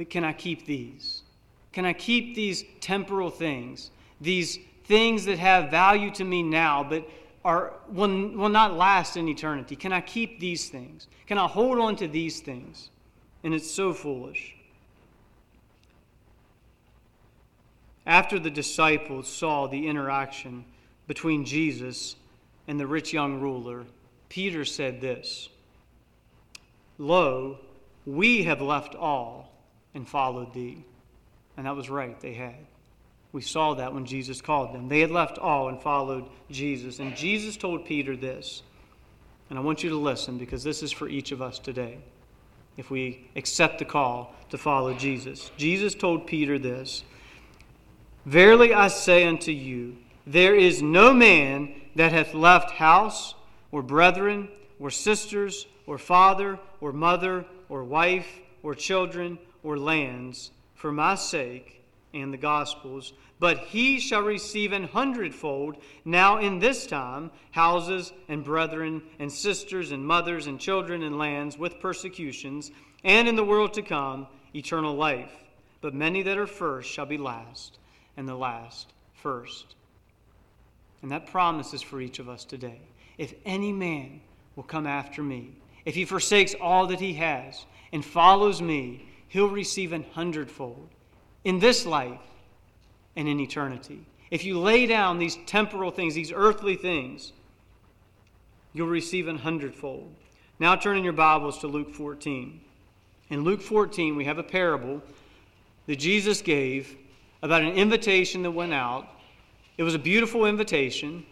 but 0.00 0.08
can 0.08 0.24
I 0.24 0.32
keep 0.32 0.64
these? 0.64 1.20
Can 1.72 1.84
I 1.84 1.92
keep 1.92 2.34
these 2.34 2.64
temporal 2.80 3.28
things, 3.28 3.90
these 4.18 4.58
things 4.84 5.26
that 5.26 5.38
have 5.38 5.70
value 5.70 6.10
to 6.12 6.24
me 6.24 6.42
now, 6.42 6.82
but 6.82 7.06
are, 7.44 7.74
will, 7.86 8.08
will 8.30 8.48
not 8.48 8.78
last 8.78 9.18
in 9.18 9.28
eternity? 9.28 9.76
Can 9.76 9.92
I 9.92 10.00
keep 10.00 10.40
these 10.40 10.70
things? 10.70 11.08
Can 11.26 11.36
I 11.36 11.46
hold 11.46 11.78
on 11.78 11.96
to 11.96 12.08
these 12.08 12.40
things? 12.40 12.88
And 13.44 13.52
it's 13.52 13.70
so 13.70 13.92
foolish. 13.92 14.56
After 18.06 18.38
the 18.38 18.50
disciples 18.50 19.28
saw 19.28 19.66
the 19.66 19.86
interaction 19.86 20.64
between 21.06 21.44
Jesus 21.44 22.16
and 22.66 22.78
the 22.78 22.86
rich 22.86 23.12
young 23.12 23.40
ruler, 23.40 23.84
Peter 24.28 24.64
said 24.64 25.00
this 25.00 25.48
Lo, 26.98 27.58
we 28.06 28.44
have 28.44 28.60
left 28.60 28.94
all 28.94 29.52
and 29.94 30.08
followed 30.08 30.52
thee. 30.52 30.84
And 31.56 31.66
that 31.66 31.76
was 31.76 31.90
right, 31.90 32.18
they 32.20 32.34
had. 32.34 32.66
We 33.32 33.42
saw 33.42 33.74
that 33.74 33.92
when 33.92 34.06
Jesus 34.06 34.40
called 34.40 34.74
them. 34.74 34.88
They 34.88 35.00
had 35.00 35.10
left 35.10 35.38
all 35.38 35.68
and 35.68 35.80
followed 35.80 36.28
Jesus. 36.50 36.98
And 36.98 37.16
Jesus 37.16 37.56
told 37.56 37.84
Peter 37.84 38.16
this. 38.16 38.62
And 39.48 39.58
I 39.58 39.62
want 39.62 39.82
you 39.82 39.90
to 39.90 39.96
listen 39.96 40.38
because 40.38 40.64
this 40.64 40.82
is 40.82 40.92
for 40.92 41.08
each 41.08 41.32
of 41.32 41.42
us 41.42 41.58
today. 41.58 41.98
If 42.76 42.90
we 42.90 43.28
accept 43.36 43.78
the 43.78 43.84
call 43.84 44.34
to 44.50 44.58
follow 44.58 44.94
Jesus, 44.94 45.50
Jesus 45.56 45.94
told 45.94 46.26
Peter 46.26 46.58
this 46.58 47.04
Verily 48.26 48.74
I 48.74 48.88
say 48.88 49.26
unto 49.26 49.50
you, 49.50 49.96
there 50.26 50.54
is 50.54 50.82
no 50.82 51.12
man 51.12 51.74
that 51.96 52.12
hath 52.12 52.34
left 52.34 52.72
house, 52.72 53.34
or 53.72 53.82
brethren, 53.82 54.48
or 54.78 54.90
sisters, 54.90 55.66
or 55.86 55.98
father, 55.98 56.58
or 56.80 56.92
mother, 56.92 57.44
or 57.68 57.82
wife, 57.84 58.40
or 58.62 58.74
children, 58.74 59.38
or 59.62 59.78
lands, 59.78 60.50
for 60.74 60.92
my 60.92 61.14
sake 61.14 61.82
and 62.12 62.32
the 62.32 62.38
gospel's, 62.38 63.12
but 63.38 63.58
he 63.58 63.98
shall 63.98 64.22
receive 64.22 64.72
an 64.72 64.84
hundredfold 64.84 65.76
now 66.04 66.38
in 66.38 66.58
this 66.58 66.86
time 66.86 67.30
houses 67.52 68.12
and 68.28 68.44
brethren 68.44 69.02
and 69.18 69.32
sisters 69.32 69.92
and 69.92 70.04
mothers 70.04 70.46
and 70.46 70.60
children 70.60 71.02
and 71.02 71.18
lands 71.18 71.56
with 71.56 71.80
persecutions, 71.80 72.70
and 73.04 73.28
in 73.28 73.36
the 73.36 73.44
world 73.44 73.72
to 73.72 73.82
come 73.82 74.26
eternal 74.54 74.94
life. 74.94 75.32
But 75.80 75.94
many 75.94 76.22
that 76.22 76.36
are 76.36 76.46
first 76.46 76.90
shall 76.90 77.06
be 77.06 77.16
last, 77.16 77.78
and 78.16 78.28
the 78.28 78.34
last 78.34 78.92
first. 79.14 79.74
And 81.02 81.10
that 81.10 81.26
promise 81.26 81.72
is 81.72 81.82
for 81.82 82.00
each 82.00 82.18
of 82.18 82.28
us 82.28 82.44
today. 82.44 82.80
If 83.18 83.34
any 83.44 83.72
man 83.72 84.20
will 84.56 84.64
come 84.64 84.86
after 84.86 85.22
me, 85.22 85.52
if 85.84 85.94
he 85.94 86.04
forsakes 86.04 86.54
all 86.60 86.86
that 86.88 87.00
he 87.00 87.14
has 87.14 87.64
and 87.92 88.04
follows 88.04 88.60
me, 88.60 89.06
he'll 89.28 89.48
receive 89.48 89.92
an 89.92 90.04
hundredfold 90.12 90.88
in 91.44 91.58
this 91.58 91.86
life 91.86 92.20
and 93.16 93.26
in 93.26 93.40
eternity. 93.40 94.04
If 94.30 94.44
you 94.44 94.58
lay 94.58 94.86
down 94.86 95.18
these 95.18 95.38
temporal 95.46 95.90
things, 95.90 96.14
these 96.14 96.32
earthly 96.32 96.76
things, 96.76 97.32
you'll 98.72 98.86
receive 98.86 99.26
an 99.26 99.38
hundredfold. 99.38 100.14
Now 100.58 100.76
turn 100.76 100.96
in 100.96 101.04
your 101.04 101.12
Bibles 101.12 101.58
to 101.58 101.66
Luke 101.66 101.94
14. 101.94 102.60
In 103.30 103.44
Luke 103.44 103.62
14, 103.62 104.14
we 104.14 104.24
have 104.24 104.38
a 104.38 104.42
parable 104.42 105.02
that 105.86 105.96
Jesus 105.96 106.42
gave 106.42 106.96
about 107.42 107.62
an 107.62 107.72
invitation 107.72 108.42
that 108.42 108.50
went 108.50 108.74
out. 108.74 109.08
It 109.78 109.82
was 109.82 109.94
a 109.94 109.98
beautiful 109.98 110.46
invitation, 110.46 111.24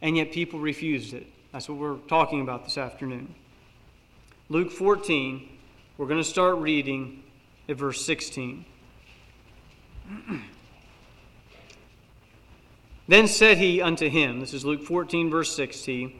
and 0.00 0.16
yet 0.16 0.32
people 0.32 0.60
refused 0.60 1.14
it. 1.14 1.26
That's 1.52 1.68
what 1.68 1.78
we're 1.78 1.96
talking 2.08 2.40
about 2.40 2.64
this 2.64 2.78
afternoon. 2.78 3.34
Luke 4.48 4.70
14, 4.70 5.48
we're 5.96 6.06
going 6.06 6.20
to 6.20 6.24
start 6.28 6.56
reading 6.56 7.22
at 7.68 7.76
verse 7.76 8.04
16. 8.04 8.64
then 13.08 13.26
said 13.28 13.58
he 13.58 13.80
unto 13.80 14.08
him, 14.08 14.40
this 14.40 14.52
is 14.52 14.64
Luke 14.64 14.82
14, 14.82 15.30
verse 15.30 15.54
16. 15.54 16.18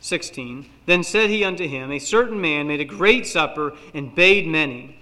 16. 0.00 0.68
Then 0.86 1.04
said 1.04 1.30
he 1.30 1.44
unto 1.44 1.66
him, 1.68 1.92
A 1.92 2.00
certain 2.00 2.40
man 2.40 2.66
made 2.66 2.80
a 2.80 2.84
great 2.84 3.26
supper 3.26 3.72
and 3.94 4.14
bade 4.14 4.46
many, 4.48 4.98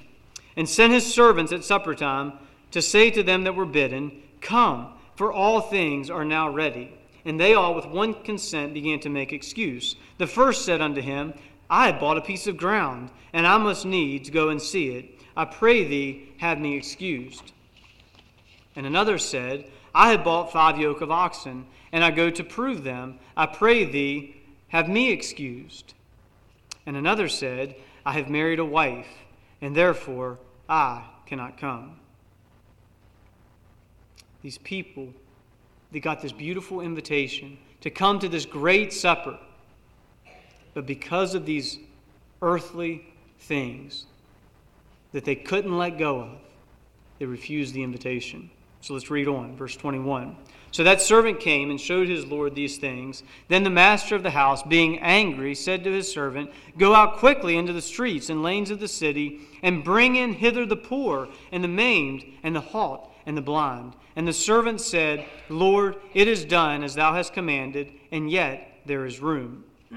and 0.56 0.68
sent 0.68 0.92
his 0.92 1.12
servants 1.12 1.52
at 1.52 1.64
supper 1.64 1.94
time 1.94 2.34
to 2.72 2.82
say 2.82 3.10
to 3.10 3.22
them 3.22 3.44
that 3.44 3.54
were 3.54 3.66
bidden, 3.66 4.22
Come, 4.40 4.94
for 5.16 5.32
all 5.32 5.60
things 5.60 6.10
are 6.10 6.24
now 6.24 6.48
ready. 6.48 6.94
And 7.24 7.38
they 7.38 7.54
all 7.54 7.74
with 7.74 7.86
one 7.86 8.14
consent 8.14 8.72
began 8.72 9.00
to 9.00 9.08
make 9.08 9.32
excuse. 9.32 9.96
The 10.18 10.26
first 10.26 10.64
said 10.64 10.80
unto 10.80 11.00
him, 11.00 11.34
I 11.68 11.86
have 11.86 12.00
bought 12.00 12.16
a 12.16 12.22
piece 12.22 12.46
of 12.46 12.56
ground, 12.56 13.10
and 13.32 13.46
I 13.46 13.58
must 13.58 13.84
needs 13.84 14.30
go 14.30 14.48
and 14.48 14.60
see 14.60 14.88
it. 14.88 15.20
I 15.36 15.44
pray 15.44 15.84
thee, 15.84 16.32
have 16.38 16.58
me 16.58 16.76
excused. 16.76 17.52
And 18.74 18.86
another 18.86 19.18
said, 19.18 19.70
I 19.94 20.10
have 20.10 20.24
bought 20.24 20.52
five 20.52 20.78
yoke 20.78 21.00
of 21.00 21.10
oxen, 21.10 21.66
and 21.92 22.02
I 22.02 22.10
go 22.10 22.30
to 22.30 22.44
prove 22.44 22.82
them. 22.82 23.18
I 23.36 23.46
pray 23.46 23.84
thee, 23.84 24.36
have 24.68 24.88
me 24.88 25.12
excused. 25.12 25.94
And 26.86 26.96
another 26.96 27.28
said, 27.28 27.76
I 28.04 28.12
have 28.12 28.30
married 28.30 28.58
a 28.58 28.64
wife, 28.64 29.08
and 29.60 29.76
therefore 29.76 30.38
I 30.68 31.04
cannot 31.26 31.58
come. 31.58 32.00
These 34.42 34.58
people, 34.58 35.12
they 35.92 36.00
got 36.00 36.22
this 36.22 36.32
beautiful 36.32 36.80
invitation 36.80 37.58
to 37.80 37.90
come 37.90 38.18
to 38.18 38.28
this 38.28 38.46
great 38.46 38.92
supper. 38.92 39.38
But 40.74 40.86
because 40.86 41.34
of 41.34 41.46
these 41.46 41.78
earthly 42.42 43.06
things 43.40 44.06
that 45.12 45.24
they 45.24 45.34
couldn't 45.34 45.76
let 45.76 45.98
go 45.98 46.20
of, 46.20 46.28
they 47.18 47.26
refused 47.26 47.74
the 47.74 47.82
invitation. 47.82 48.50
So 48.80 48.94
let's 48.94 49.10
read 49.10 49.28
on, 49.28 49.56
verse 49.56 49.76
21. 49.76 50.36
So 50.72 50.84
that 50.84 51.02
servant 51.02 51.40
came 51.40 51.70
and 51.70 51.80
showed 51.80 52.08
his 52.08 52.24
Lord 52.24 52.54
these 52.54 52.78
things. 52.78 53.24
Then 53.48 53.64
the 53.64 53.70
master 53.70 54.14
of 54.14 54.22
the 54.22 54.30
house, 54.30 54.62
being 54.62 55.00
angry, 55.00 55.54
said 55.54 55.84
to 55.84 55.92
his 55.92 56.10
servant, 56.10 56.50
Go 56.78 56.94
out 56.94 57.16
quickly 57.16 57.56
into 57.56 57.72
the 57.72 57.82
streets 57.82 58.30
and 58.30 58.42
lanes 58.42 58.70
of 58.70 58.78
the 58.78 58.88
city, 58.88 59.40
and 59.62 59.84
bring 59.84 60.16
in 60.16 60.32
hither 60.32 60.64
the 60.64 60.76
poor, 60.76 61.28
and 61.50 61.64
the 61.64 61.68
maimed, 61.68 62.24
and 62.42 62.54
the 62.54 62.60
halt, 62.60 63.12
and 63.26 63.36
the 63.36 63.42
blind. 63.42 63.94
And 64.16 64.26
the 64.26 64.32
servant 64.32 64.80
said, 64.80 65.24
Lord, 65.48 65.96
it 66.14 66.26
is 66.26 66.44
done 66.44 66.82
as 66.82 66.94
thou 66.94 67.14
hast 67.14 67.32
commanded, 67.32 67.92
and 68.10 68.30
yet 68.30 68.80
there 68.86 69.06
is 69.06 69.20
room. 69.20 69.64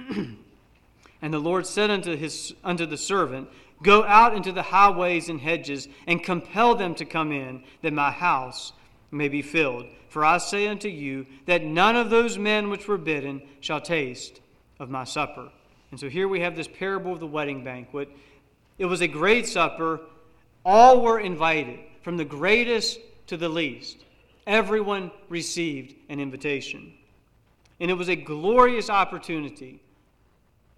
and 1.21 1.33
the 1.33 1.39
Lord 1.39 1.65
said 1.65 1.89
unto, 1.89 2.15
his, 2.15 2.53
unto 2.63 2.85
the 2.85 2.97
servant, 2.97 3.49
Go 3.81 4.03
out 4.05 4.33
into 4.33 4.51
the 4.51 4.61
highways 4.61 5.29
and 5.29 5.41
hedges, 5.41 5.87
and 6.07 6.23
compel 6.23 6.75
them 6.75 6.95
to 6.95 7.05
come 7.05 7.31
in, 7.31 7.63
that 7.81 7.91
my 7.91 8.11
house 8.11 8.71
may 9.11 9.27
be 9.27 9.41
filled. 9.41 9.85
For 10.09 10.23
I 10.23 10.37
say 10.37 10.67
unto 10.67 10.87
you 10.87 11.25
that 11.47 11.63
none 11.63 11.95
of 11.95 12.09
those 12.09 12.37
men 12.37 12.69
which 12.69 12.87
were 12.87 12.97
bidden 12.97 13.41
shall 13.61 13.81
taste 13.81 14.41
of 14.79 14.89
my 14.89 15.03
supper. 15.03 15.49
And 15.91 15.99
so 15.99 16.07
here 16.07 16.27
we 16.27 16.39
have 16.41 16.55
this 16.55 16.67
parable 16.67 17.13
of 17.13 17.19
the 17.19 17.27
wedding 17.27 17.63
banquet. 17.63 18.09
It 18.77 18.85
was 18.85 19.01
a 19.01 19.07
great 19.07 19.47
supper. 19.47 20.01
All 20.65 21.01
were 21.01 21.19
invited, 21.19 21.79
from 22.03 22.17
the 22.17 22.25
greatest 22.25 22.99
to 23.27 23.37
the 23.37 23.49
least. 23.49 23.97
Everyone 24.45 25.11
received 25.29 25.95
an 26.09 26.19
invitation. 26.19 26.93
And 27.79 27.89
it 27.89 27.95
was 27.95 28.09
a 28.09 28.15
glorious 28.15 28.89
opportunity 28.89 29.81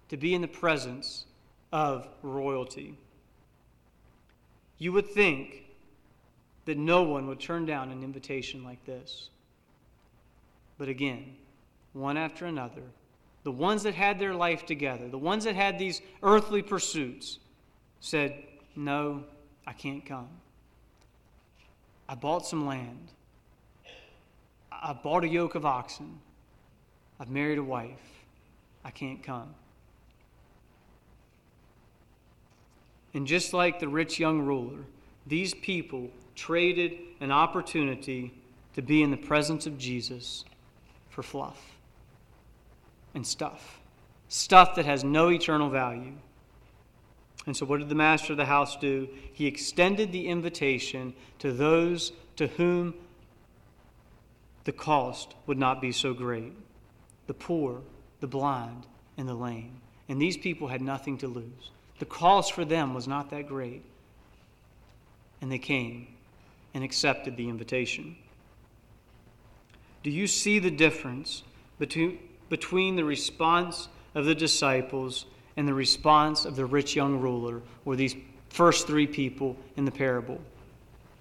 to 0.08 0.16
be 0.16 0.34
in 0.34 0.40
the 0.40 0.48
presence 0.48 1.26
of 1.72 2.08
royalty. 2.22 2.96
You 4.78 4.92
would 4.92 5.08
think 5.08 5.64
that 6.64 6.78
no 6.78 7.02
one 7.02 7.26
would 7.28 7.40
turn 7.40 7.66
down 7.66 7.90
an 7.90 8.02
invitation 8.02 8.64
like 8.64 8.84
this. 8.84 9.30
But 10.78 10.88
again, 10.88 11.36
one 11.92 12.16
after 12.16 12.46
another, 12.46 12.82
the 13.44 13.52
ones 13.52 13.84
that 13.84 13.94
had 13.94 14.18
their 14.18 14.34
life 14.34 14.66
together, 14.66 15.08
the 15.08 15.18
ones 15.18 15.44
that 15.44 15.54
had 15.54 15.78
these 15.78 16.02
earthly 16.22 16.62
pursuits, 16.62 17.38
said, 18.00 18.34
No, 18.74 19.24
I 19.66 19.72
can't 19.72 20.04
come. 20.04 20.28
I 22.08 22.14
bought 22.14 22.46
some 22.46 22.66
land. 22.66 23.08
I 24.70 24.92
bought 24.92 25.24
a 25.24 25.28
yoke 25.28 25.54
of 25.54 25.64
oxen. 25.64 26.20
I've 27.18 27.30
married 27.30 27.58
a 27.58 27.62
wife. 27.62 28.24
I 28.84 28.90
can't 28.90 29.22
come. 29.22 29.54
And 33.14 33.26
just 33.26 33.52
like 33.52 33.80
the 33.80 33.88
rich 33.88 34.20
young 34.20 34.42
ruler, 34.42 34.84
these 35.26 35.54
people 35.54 36.10
traded 36.34 36.92
an 37.20 37.32
opportunity 37.32 38.32
to 38.74 38.82
be 38.82 39.02
in 39.02 39.10
the 39.10 39.16
presence 39.16 39.66
of 39.66 39.78
Jesus 39.78 40.44
for 41.08 41.22
fluff 41.22 41.58
and 43.14 43.26
stuff. 43.26 43.80
Stuff 44.28 44.74
that 44.74 44.84
has 44.84 45.02
no 45.02 45.30
eternal 45.30 45.70
value. 45.70 46.12
And 47.46 47.56
so, 47.56 47.64
what 47.64 47.78
did 47.78 47.88
the 47.88 47.94
master 47.94 48.32
of 48.32 48.36
the 48.36 48.46
house 48.46 48.76
do? 48.76 49.08
He 49.32 49.46
extended 49.46 50.10
the 50.10 50.26
invitation 50.26 51.14
to 51.38 51.52
those 51.52 52.12
to 52.36 52.48
whom 52.48 52.94
the 54.64 54.72
cost 54.72 55.34
would 55.46 55.58
not 55.58 55.80
be 55.80 55.92
so 55.92 56.12
great 56.12 56.52
the 57.28 57.34
poor, 57.34 57.80
the 58.20 58.26
blind, 58.26 58.86
and 59.16 59.28
the 59.28 59.34
lame. 59.34 59.80
And 60.08 60.20
these 60.20 60.36
people 60.36 60.68
had 60.68 60.80
nothing 60.80 61.18
to 61.18 61.28
lose. 61.28 61.70
The 61.98 62.04
cost 62.04 62.52
for 62.52 62.64
them 62.64 62.94
was 62.94 63.08
not 63.08 63.30
that 63.30 63.48
great. 63.48 63.82
And 65.40 65.50
they 65.50 65.58
came 65.58 66.08
and 66.74 66.84
accepted 66.84 67.36
the 67.36 67.48
invitation. 67.48 68.16
Do 70.02 70.10
you 70.10 70.26
see 70.26 70.58
the 70.58 70.70
difference 70.70 71.42
between, 71.78 72.18
between 72.48 72.96
the 72.96 73.04
response 73.04 73.88
of 74.14 74.24
the 74.24 74.34
disciples 74.34 75.26
and 75.56 75.66
the 75.66 75.74
response 75.74 76.44
of 76.44 76.56
the 76.56 76.66
rich 76.66 76.94
young 76.94 77.20
ruler, 77.20 77.62
or 77.84 77.96
these 77.96 78.14
first 78.50 78.86
three 78.86 79.06
people 79.06 79.56
in 79.76 79.84
the 79.84 79.90
parable? 79.90 80.40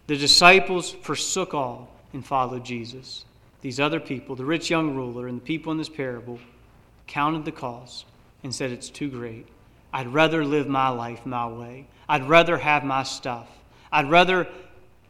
The 0.07 0.17
disciples 0.17 0.91
forsook 0.91 1.53
all 1.53 1.89
and 2.13 2.25
followed 2.25 2.63
Jesus. 2.63 3.25
These 3.61 3.79
other 3.79 3.99
people, 3.99 4.35
the 4.35 4.45
rich 4.45 4.69
young 4.69 4.95
ruler 4.95 5.27
and 5.27 5.41
the 5.41 5.45
people 5.45 5.71
in 5.71 5.77
this 5.77 5.89
parable, 5.89 6.39
counted 7.07 7.45
the 7.45 7.51
cost 7.51 8.05
and 8.43 8.53
said, 8.53 8.71
It's 8.71 8.89
too 8.89 9.09
great. 9.09 9.47
I'd 9.91 10.13
rather 10.13 10.45
live 10.45 10.67
my 10.67 10.89
life 10.89 11.25
my 11.25 11.47
way. 11.47 11.87
I'd 12.07 12.27
rather 12.27 12.57
have 12.57 12.83
my 12.83 13.03
stuff. 13.03 13.47
I'd 13.91 14.09
rather 14.09 14.47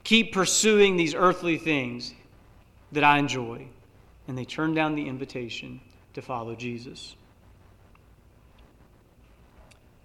keep 0.03 0.31
pursuing 0.31 0.95
these 0.95 1.15
earthly 1.15 1.57
things 1.57 2.13
that 2.91 3.03
I 3.03 3.17
enjoy. 3.17 3.67
And 4.27 4.37
they 4.37 4.45
turned 4.45 4.75
down 4.75 4.95
the 4.95 5.07
invitation 5.07 5.81
to 6.13 6.21
follow 6.21 6.55
Jesus. 6.55 7.15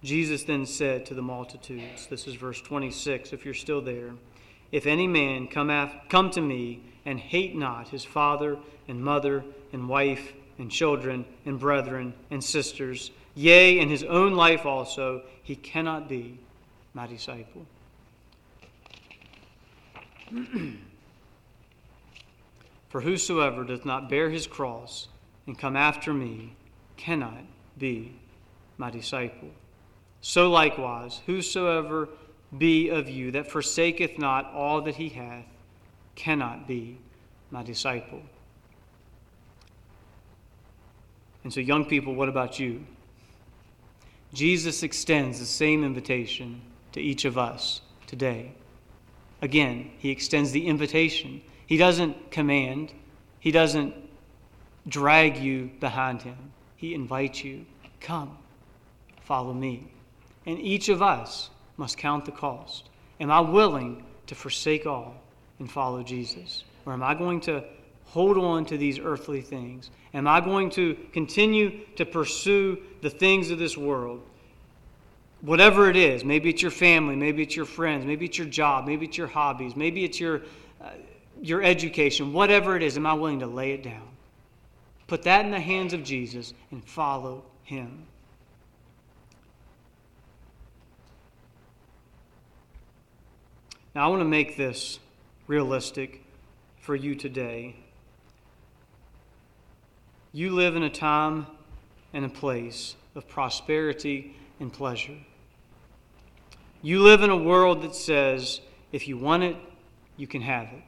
Jesus 0.03 0.43
then 0.43 0.65
said 0.65 1.05
to 1.07 1.13
the 1.13 1.21
multitudes, 1.21 2.07
this 2.07 2.27
is 2.27 2.35
verse 2.35 2.59
26, 2.61 3.33
if 3.33 3.45
you're 3.45 3.53
still 3.53 3.81
there, 3.81 4.11
if 4.71 4.87
any 4.87 5.07
man 5.07 5.47
come, 5.47 5.69
af- 5.69 5.93
come 6.09 6.31
to 6.31 6.41
me 6.41 6.81
and 7.05 7.19
hate 7.19 7.55
not 7.55 7.89
his 7.89 8.03
father 8.03 8.57
and 8.87 9.03
mother 9.03 9.43
and 9.71 9.87
wife 9.87 10.33
and 10.57 10.71
children 10.71 11.25
and 11.45 11.59
brethren 11.59 12.13
and 12.31 12.43
sisters 12.43 13.11
yea, 13.35 13.79
in 13.79 13.89
his 13.89 14.03
own 14.03 14.33
life 14.33 14.65
also, 14.65 15.21
he 15.43 15.55
cannot 15.55 16.09
be 16.09 16.37
my 16.93 17.07
disciple. 17.07 17.65
For 22.89 23.01
whosoever 23.01 23.63
doth 23.63 23.85
not 23.85 24.09
bear 24.09 24.29
his 24.29 24.47
cross 24.47 25.07
and 25.47 25.57
come 25.57 25.77
after 25.77 26.13
me 26.13 26.55
cannot 26.97 27.43
be 27.77 28.15
my 28.77 28.89
disciple. 28.89 29.49
So 30.21 30.49
likewise, 30.49 31.19
whosoever 31.25 32.09
be 32.57 32.89
of 32.89 33.09
you 33.09 33.31
that 33.31 33.49
forsaketh 33.49 34.19
not 34.19 34.53
all 34.53 34.81
that 34.81 34.95
he 34.95 35.09
hath 35.09 35.45
cannot 36.15 36.67
be 36.67 36.97
my 37.49 37.63
disciple. 37.63 38.21
And 41.43 41.51
so, 41.51 41.59
young 41.59 41.85
people, 41.85 42.13
what 42.13 42.29
about 42.29 42.59
you? 42.59 42.85
Jesus 44.33 44.83
extends 44.83 45.39
the 45.39 45.45
same 45.45 45.83
invitation 45.83 46.61
to 46.91 47.01
each 47.01 47.25
of 47.25 47.37
us 47.37 47.81
today. 48.05 48.51
Again, 49.41 49.91
he 49.97 50.11
extends 50.11 50.51
the 50.51 50.67
invitation. 50.67 51.41
He 51.65 51.77
doesn't 51.77 52.31
command, 52.31 52.93
he 53.39 53.51
doesn't 53.51 53.95
drag 54.87 55.37
you 55.37 55.71
behind 55.79 56.21
him. 56.21 56.37
He 56.75 56.93
invites 56.93 57.43
you, 57.43 57.65
come, 57.99 58.37
follow 59.23 59.53
me. 59.53 59.87
And 60.45 60.59
each 60.59 60.89
of 60.89 61.01
us 61.01 61.49
must 61.77 61.97
count 61.97 62.25
the 62.25 62.31
cost. 62.31 62.89
Am 63.19 63.29
I 63.31 63.39
willing 63.39 64.03
to 64.27 64.35
forsake 64.35 64.85
all 64.85 65.15
and 65.59 65.71
follow 65.71 66.03
Jesus? 66.03 66.63
Or 66.85 66.93
am 66.93 67.03
I 67.03 67.13
going 67.13 67.41
to 67.41 67.63
hold 68.05 68.37
on 68.37 68.65
to 68.65 68.77
these 68.77 68.99
earthly 68.99 69.41
things? 69.41 69.89
Am 70.13 70.27
I 70.27 70.41
going 70.41 70.69
to 70.71 70.97
continue 71.13 71.79
to 71.95 72.05
pursue 72.05 72.81
the 73.01 73.09
things 73.09 73.51
of 73.51 73.59
this 73.59 73.77
world? 73.77 74.21
Whatever 75.41 75.89
it 75.89 75.95
is, 75.95 76.23
maybe 76.23 76.49
it's 76.49 76.61
your 76.61 76.71
family, 76.71 77.15
maybe 77.15 77.41
it's 77.41 77.55
your 77.55 77.65
friends, 77.65 78.05
maybe 78.05 78.25
it's 78.25 78.37
your 78.37 78.47
job, 78.47 78.85
maybe 78.85 79.05
it's 79.05 79.17
your 79.17 79.27
hobbies, 79.27 79.75
maybe 79.75 80.03
it's 80.03 80.19
your, 80.19 80.41
uh, 80.83 80.89
your 81.41 81.63
education, 81.63 82.33
whatever 82.33 82.75
it 82.75 82.83
is, 82.83 82.97
am 82.97 83.07
I 83.07 83.13
willing 83.13 83.39
to 83.39 83.47
lay 83.47 83.71
it 83.71 83.81
down? 83.81 84.07
Put 85.07 85.23
that 85.23 85.45
in 85.45 85.51
the 85.51 85.59
hands 85.59 85.93
of 85.93 86.03
Jesus 86.03 86.53
and 86.69 86.83
follow 86.83 87.43
him. 87.63 88.05
Now, 93.93 94.05
I 94.05 94.07
want 94.07 94.21
to 94.21 94.25
make 94.25 94.55
this 94.55 94.99
realistic 95.47 96.23
for 96.79 96.95
you 96.95 97.13
today. 97.13 97.75
You 100.31 100.51
live 100.51 100.77
in 100.77 100.83
a 100.83 100.89
time 100.89 101.45
and 102.13 102.23
a 102.23 102.29
place 102.29 102.95
of 103.15 103.27
prosperity 103.27 104.33
and 104.61 104.71
pleasure. 104.71 105.17
You 106.81 107.01
live 107.01 107.21
in 107.21 107.29
a 107.29 107.37
world 107.37 107.81
that 107.81 107.93
says, 107.93 108.61
if 108.93 109.09
you 109.09 109.17
want 109.17 109.43
it, 109.43 109.57
you 110.15 110.25
can 110.25 110.41
have 110.41 110.67
it. 110.67 110.83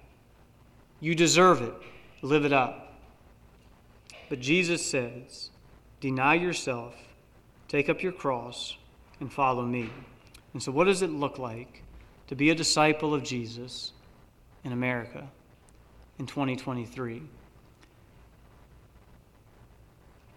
You 1.01 1.13
deserve 1.13 1.61
it. 1.61 1.73
Live 2.21 2.45
it 2.45 2.53
up. 2.53 2.95
But 4.29 4.39
Jesus 4.39 4.85
says, 4.85 5.49
deny 5.99 6.35
yourself, 6.35 6.95
take 7.67 7.89
up 7.89 8.01
your 8.01 8.13
cross, 8.13 8.77
and 9.19 9.31
follow 9.31 9.65
me. 9.65 9.89
And 10.53 10.63
so, 10.63 10.71
what 10.71 10.85
does 10.85 11.01
it 11.01 11.09
look 11.09 11.37
like 11.37 11.83
to 12.27 12.36
be 12.36 12.49
a 12.49 12.55
disciple 12.55 13.13
of 13.13 13.23
Jesus 13.23 13.91
in 14.63 14.71
America 14.71 15.27
in 16.19 16.25
2023? 16.25 17.21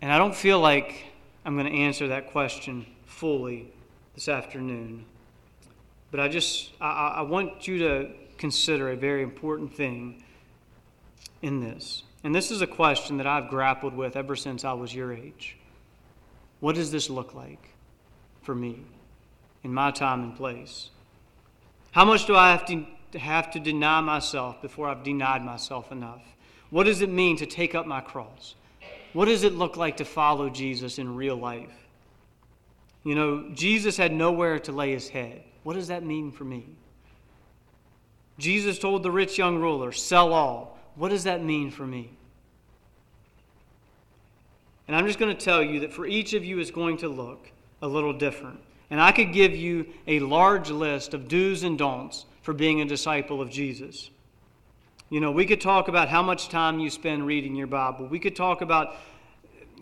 And 0.03 0.12
I 0.12 0.18
don't 0.18 0.35
feel 0.35 0.61
like 0.61 1.05
I'm 1.44 1.57
going 1.57 1.70
to 1.70 1.79
answer 1.79 2.09
that 2.09 2.31
question 2.31 2.87
fully 3.07 3.72
this 4.14 4.29
afternoon. 4.29 5.05
But 6.11 6.20
I 6.20 6.29
just 6.29 6.70
I, 6.81 7.14
I 7.16 7.22
want 7.22 7.66
you 7.66 7.79
to 7.79 8.11
consider 8.38 8.90
a 8.90 8.96
very 8.96 9.22
important 9.22 9.75
thing 9.75 10.22
in 11.42 11.61
this. 11.61 12.03
And 12.25 12.35
this 12.35 12.51
is 12.51 12.61
a 12.61 12.66
question 12.66 13.18
that 13.18 13.27
I've 13.27 13.49
grappled 13.49 13.94
with 13.94 14.16
ever 14.16 14.37
since 14.37 14.64
I 14.64 14.72
was 14.72 14.94
your 14.94 15.12
age. 15.12 15.57
What 16.61 16.75
does 16.75 16.90
this 16.90 17.09
look 17.09 17.35
like 17.35 17.70
for 18.42 18.55
me 18.55 18.81
in 19.62 19.72
my 19.72 19.90
time 19.90 20.22
and 20.22 20.37
place? 20.37 20.90
How 21.97 22.05
much 22.05 22.27
do 22.27 22.37
I 22.37 22.51
have 22.51 22.67
to 22.67 22.85
have 23.19 23.51
to 23.53 23.59
deny 23.59 24.03
myself 24.03 24.61
before 24.61 24.87
I've 24.87 25.03
denied 25.03 25.43
myself 25.43 25.91
enough? 25.91 26.21
What 26.69 26.85
does 26.85 27.01
it 27.01 27.09
mean 27.09 27.39
to 27.39 27.47
take 27.47 27.75
up 27.75 27.87
my 27.87 28.03
cross? 28.03 28.55
What 29.15 29.25
does 29.25 29.45
it 29.45 29.55
look 29.55 29.79
like 29.79 29.97
to 29.97 30.05
follow 30.05 30.51
Jesus 30.51 30.99
in 30.99 31.17
real 31.17 31.37
life? 31.37 31.73
You 33.03 33.15
know, 33.15 33.49
Jesus 33.55 33.97
had 33.97 34.13
nowhere 34.13 34.59
to 34.59 34.73
lay 34.73 34.93
his 34.93 35.09
head. 35.09 35.43
What 35.63 35.73
does 35.73 35.89
that 35.89 36.05
mean 36.05 36.33
for 36.33 36.45
me? 36.45 36.67
Jesus 38.37 38.79
told 38.79 39.03
the 39.03 39.11
rich 39.11 39.39
young 39.39 39.57
ruler, 39.57 39.91
Sell 39.91 40.35
all. 40.35 40.79
What 40.97 41.09
does 41.09 41.25
that 41.25 41.43
mean 41.43 41.71
for 41.71 41.87
me? 41.87 42.11
And 44.87 44.95
I'm 44.95 45.07
just 45.07 45.19
going 45.19 45.35
to 45.35 45.45
tell 45.45 45.63
you 45.63 45.81
that 45.81 45.95
for 45.95 46.05
each 46.05 46.35
of 46.35 46.45
you, 46.45 46.59
it's 46.59 46.71
going 46.71 46.99
to 46.99 47.09
look 47.09 47.51
a 47.81 47.89
little 47.89 48.13
different. 48.13 48.61
And 48.90 49.01
I 49.01 49.12
could 49.12 49.33
give 49.33 49.55
you 49.55 49.87
a 50.07 50.20
large 50.20 50.70
list 50.70 51.14
of 51.14 51.29
do's 51.29 51.62
and 51.62 51.77
don'ts 51.77 52.25
for 52.42 52.53
being 52.53 52.81
a 52.81 52.85
disciple 52.85 53.40
of 53.40 53.51
Jesus. 53.51 54.11
You 55.11 55.20
know, 55.20 55.31
we 55.31 55.46
could 55.46 55.61
talk 55.61 55.88
about 55.88 56.09
how 56.09 56.22
much 56.22 56.49
time 56.49 56.79
you 56.79 56.90
spend 56.90 57.27
reading 57.27 57.55
your 57.55 57.66
Bible. 57.66 58.07
We 58.07 58.18
could 58.18 58.37
talk 58.37 58.61
about, 58.61 58.96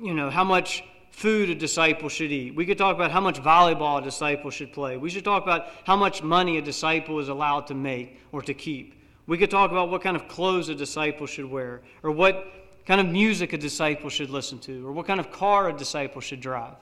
you 0.00 0.14
know, 0.14 0.30
how 0.30 0.44
much 0.44 0.84
food 1.10 1.48
a 1.48 1.54
disciple 1.54 2.08
should 2.08 2.32
eat. 2.32 2.54
We 2.54 2.66
could 2.66 2.76
talk 2.76 2.94
about 2.94 3.10
how 3.10 3.20
much 3.20 3.40
volleyball 3.40 4.00
a 4.00 4.04
disciple 4.04 4.50
should 4.50 4.72
play. 4.72 4.96
We 4.96 5.10
should 5.10 5.24
talk 5.24 5.42
about 5.42 5.68
how 5.84 5.96
much 5.96 6.22
money 6.22 6.58
a 6.58 6.62
disciple 6.62 7.20
is 7.20 7.28
allowed 7.28 7.68
to 7.68 7.74
make 7.74 8.18
or 8.32 8.42
to 8.42 8.52
keep. 8.52 9.00
We 9.26 9.38
could 9.38 9.50
talk 9.50 9.70
about 9.70 9.90
what 9.90 10.02
kind 10.02 10.16
of 10.16 10.28
clothes 10.28 10.68
a 10.68 10.74
disciple 10.74 11.26
should 11.26 11.50
wear, 11.50 11.82
or 12.02 12.10
what 12.10 12.46
kind 12.84 13.00
of 13.00 13.06
music 13.06 13.52
a 13.52 13.58
disciple 13.58 14.10
should 14.10 14.28
listen 14.28 14.58
to, 14.60 14.86
or 14.86 14.92
what 14.92 15.06
kind 15.06 15.20
of 15.20 15.30
car 15.30 15.70
a 15.70 15.72
disciple 15.72 16.20
should 16.20 16.40
drive. 16.40 16.76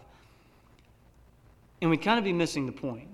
And 1.83 1.91
we'd 1.91 2.01
kind 2.01 2.19
of 2.19 2.25
be 2.25 2.33
missing 2.33 2.65
the 2.65 2.73
point. 2.73 3.09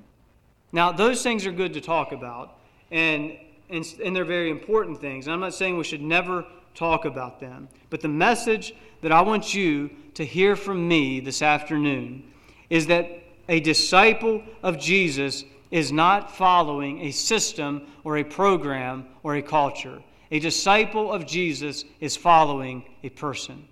Now, 0.70 0.92
those 0.92 1.24
things 1.24 1.44
are 1.46 1.50
good 1.50 1.74
to 1.74 1.80
talk 1.80 2.12
about, 2.12 2.58
and 2.92 3.36
and, 3.70 3.84
and 4.02 4.14
they're 4.14 4.24
very 4.24 4.50
important 4.50 5.00
things. 5.00 5.26
And 5.26 5.34
I'm 5.34 5.40
not 5.40 5.54
saying 5.54 5.76
we 5.76 5.84
should 5.84 6.02
never 6.02 6.44
talk 6.74 7.04
about 7.04 7.40
them. 7.40 7.68
But 7.90 8.00
the 8.00 8.08
message 8.08 8.74
that 9.02 9.12
I 9.12 9.20
want 9.20 9.54
you 9.54 9.90
to 10.14 10.24
hear 10.24 10.56
from 10.56 10.86
me 10.86 11.20
this 11.20 11.42
afternoon 11.42 12.24
is 12.70 12.86
that 12.86 13.08
a 13.48 13.60
disciple 13.60 14.42
of 14.62 14.78
Jesus 14.78 15.44
is 15.70 15.92
not 15.92 16.34
following 16.34 17.00
a 17.02 17.10
system 17.10 17.82
or 18.04 18.18
a 18.18 18.24
program 18.24 19.06
or 19.22 19.36
a 19.36 19.42
culture. 19.42 20.02
A 20.30 20.38
disciple 20.38 21.12
of 21.12 21.26
Jesus 21.26 21.84
is 22.00 22.16
following 22.16 22.84
a 23.02 23.08
person. 23.10 23.66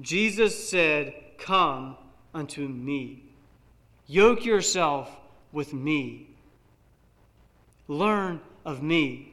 Jesus 0.00 0.68
said, 0.68 1.14
Come 1.38 1.96
unto 2.34 2.66
me. 2.66 3.22
Yoke 4.06 4.44
yourself 4.44 5.10
with 5.52 5.72
me. 5.72 6.28
Learn 7.88 8.40
of 8.64 8.82
me. 8.82 9.32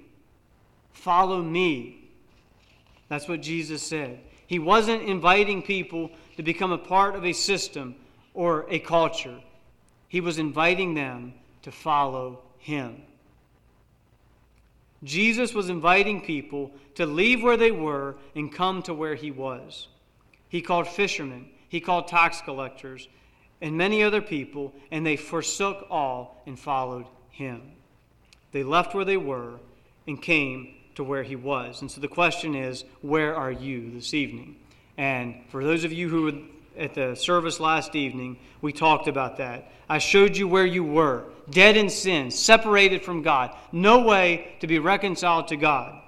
Follow 0.94 1.42
me. 1.42 2.10
That's 3.10 3.28
what 3.28 3.42
Jesus 3.42 3.84
said. 3.84 4.20
He 4.48 4.60
wasn't 4.60 5.04
inviting 5.04 5.62
people 5.62 6.12
to 6.38 6.44
become 6.44 6.72
a 6.72 6.78
part 6.78 7.16
of 7.16 7.26
a 7.26 7.34
system 7.34 7.96
or 8.34 8.66
a 8.70 8.80
culture, 8.80 9.40
He 10.10 10.20
was 10.20 10.38
inviting 10.38 10.94
them 10.94 11.34
to 11.62 11.72
follow 11.72 12.42
Him. 12.58 13.02
Jesus 15.04 15.54
was 15.54 15.70
inviting 15.70 16.22
people 16.22 16.72
to 16.96 17.06
leave 17.06 17.42
where 17.42 17.58
they 17.58 17.72
were 17.72 18.16
and 18.36 18.52
come 18.52 18.82
to 18.84 18.94
where 18.94 19.16
He 19.16 19.32
was. 19.32 19.88
He 20.50 20.62
called 20.62 20.88
fishermen, 20.88 21.48
He 21.70 21.80
called 21.80 22.08
tax 22.08 22.42
collectors, 22.42 23.08
and 23.62 23.78
many 23.78 24.04
other 24.04 24.22
people, 24.22 24.74
and 24.92 25.06
they 25.06 25.16
forsook 25.16 25.88
all 25.90 26.42
and 26.46 26.60
followed 26.60 27.06
Him. 27.32 27.62
They 28.52 28.64
left 28.64 28.94
where 28.94 29.06
they 29.06 29.18
were 29.18 29.56
and 30.08 30.22
came 30.22 30.76
to 30.96 31.04
where 31.04 31.24
he 31.24 31.36
was. 31.36 31.82
And 31.82 31.92
so 31.92 32.02
the 32.02 32.08
question 32.08 32.56
is, 32.56 32.84
where 33.02 33.36
are 33.36 33.52
you 33.52 33.92
this 33.92 34.14
evening? 34.14 34.56
And 34.98 35.44
for 35.50 35.64
those 35.64 35.84
of 35.84 35.92
you 35.92 36.10
who 36.10 36.22
were 36.24 36.34
at 36.78 36.94
the 36.94 37.16
service 37.16 37.60
last 37.60 37.96
evening, 37.96 38.38
we 38.62 38.72
talked 38.74 39.08
about 39.08 39.38
that. 39.38 39.72
I 39.90 39.98
showed 39.98 40.36
you 40.36 40.48
where 40.48 40.66
you 40.66 40.84
were, 40.84 41.26
dead 41.50 41.78
in 41.78 41.90
sin, 41.90 42.32
separated 42.32 43.04
from 43.04 43.22
God, 43.22 43.56
no 43.72 44.02
way 44.02 44.56
to 44.62 44.68
be 44.68 44.80
reconciled 44.80 45.50
to 45.50 45.58
God, 45.58 46.02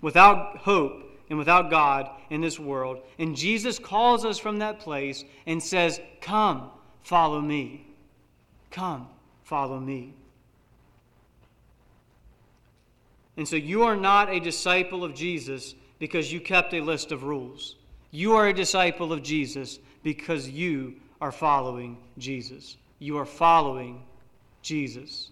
without 0.00 0.58
hope 0.58 1.04
and 1.30 1.38
without 1.38 1.70
God 1.70 2.10
in 2.30 2.40
this 2.40 2.58
world. 2.58 3.00
And 3.18 3.36
Jesus 3.36 3.78
calls 3.78 4.24
us 4.24 4.38
from 4.38 4.58
that 4.58 4.80
place 4.80 5.24
and 5.46 5.62
says, 5.62 6.00
Come, 6.20 6.70
follow 7.02 7.40
me. 7.40 7.86
Come, 8.70 9.08
follow 9.44 9.78
me. 9.78 10.14
And 13.36 13.46
so 13.46 13.56
you 13.56 13.82
are 13.82 13.96
not 13.96 14.30
a 14.30 14.40
disciple 14.40 15.04
of 15.04 15.14
Jesus 15.14 15.74
because 15.98 16.32
you 16.32 16.40
kept 16.40 16.74
a 16.74 16.80
list 16.80 17.12
of 17.12 17.24
rules. 17.24 17.76
You 18.10 18.34
are 18.36 18.48
a 18.48 18.54
disciple 18.54 19.12
of 19.12 19.22
Jesus 19.22 19.78
because 20.02 20.48
you 20.48 20.94
are 21.20 21.32
following 21.32 21.96
Jesus. 22.18 22.76
You 22.98 23.18
are 23.18 23.24
following 23.24 24.02
Jesus, 24.62 25.30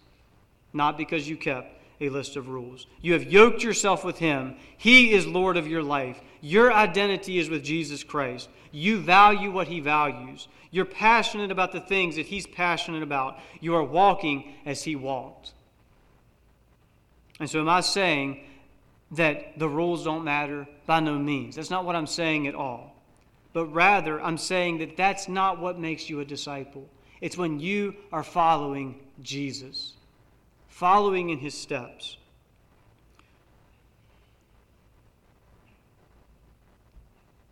not 0.73 0.99
because 0.99 1.29
you 1.29 1.37
kept 1.37 1.82
a 2.03 2.11
list 2.11 2.37
of 2.37 2.49
rules. 2.49 2.87
You 3.01 3.13
have 3.15 3.33
yoked 3.33 3.63
yourself 3.63 4.05
with 4.05 4.19
Him. 4.19 4.57
He 4.77 5.13
is 5.13 5.27
Lord 5.27 5.57
of 5.57 5.69
your 5.69 5.83
life. 5.83 6.21
Your 6.41 6.73
identity 6.73 7.39
is 7.39 7.49
with 7.49 7.65
Jesus 7.65 8.03
Christ. 8.03 8.49
You 8.73 8.99
value 8.99 9.51
what 9.51 9.69
He 9.69 9.81
values. 9.81 10.49
You're 10.71 10.85
passionate 10.85 11.51
about 11.51 11.73
the 11.73 11.81
things 11.81 12.17
that 12.17 12.27
He's 12.27 12.47
passionate 12.47 13.03
about. 13.03 13.39
You 13.61 13.75
are 13.77 13.85
walking 13.85 14.53
as 14.67 14.83
He 14.83 14.97
walked. 14.97 15.53
And 17.39 17.49
so, 17.49 17.61
am 17.61 17.69
I 17.69 17.81
saying 17.81 18.45
that 19.13 19.59
the 19.59 19.69
rules 19.69 20.05
don't 20.05 20.25
matter? 20.25 20.67
By 20.87 21.01
no 21.01 21.19
means. 21.19 21.57
That's 21.57 21.71
not 21.71 21.85
what 21.85 21.97
I'm 21.97 22.07
saying 22.07 22.49
at 22.49 22.55
all. 22.55 22.97
But 23.53 23.67
rather, 23.67 24.21
I'm 24.21 24.39
saying 24.39 24.79
that 24.79 24.97
that's 24.97 25.29
not 25.29 25.61
what 25.61 25.79
makes 25.79 26.11
you 26.11 26.21
a 26.21 26.25
disciple. 26.25 26.89
It's 27.21 27.37
when 27.37 27.61
you 27.61 27.95
are 28.11 28.25
following 28.25 28.99
Jesus, 29.23 29.95
following 30.83 31.31
in 31.31 31.39
his 31.39 31.55
steps. 31.55 32.17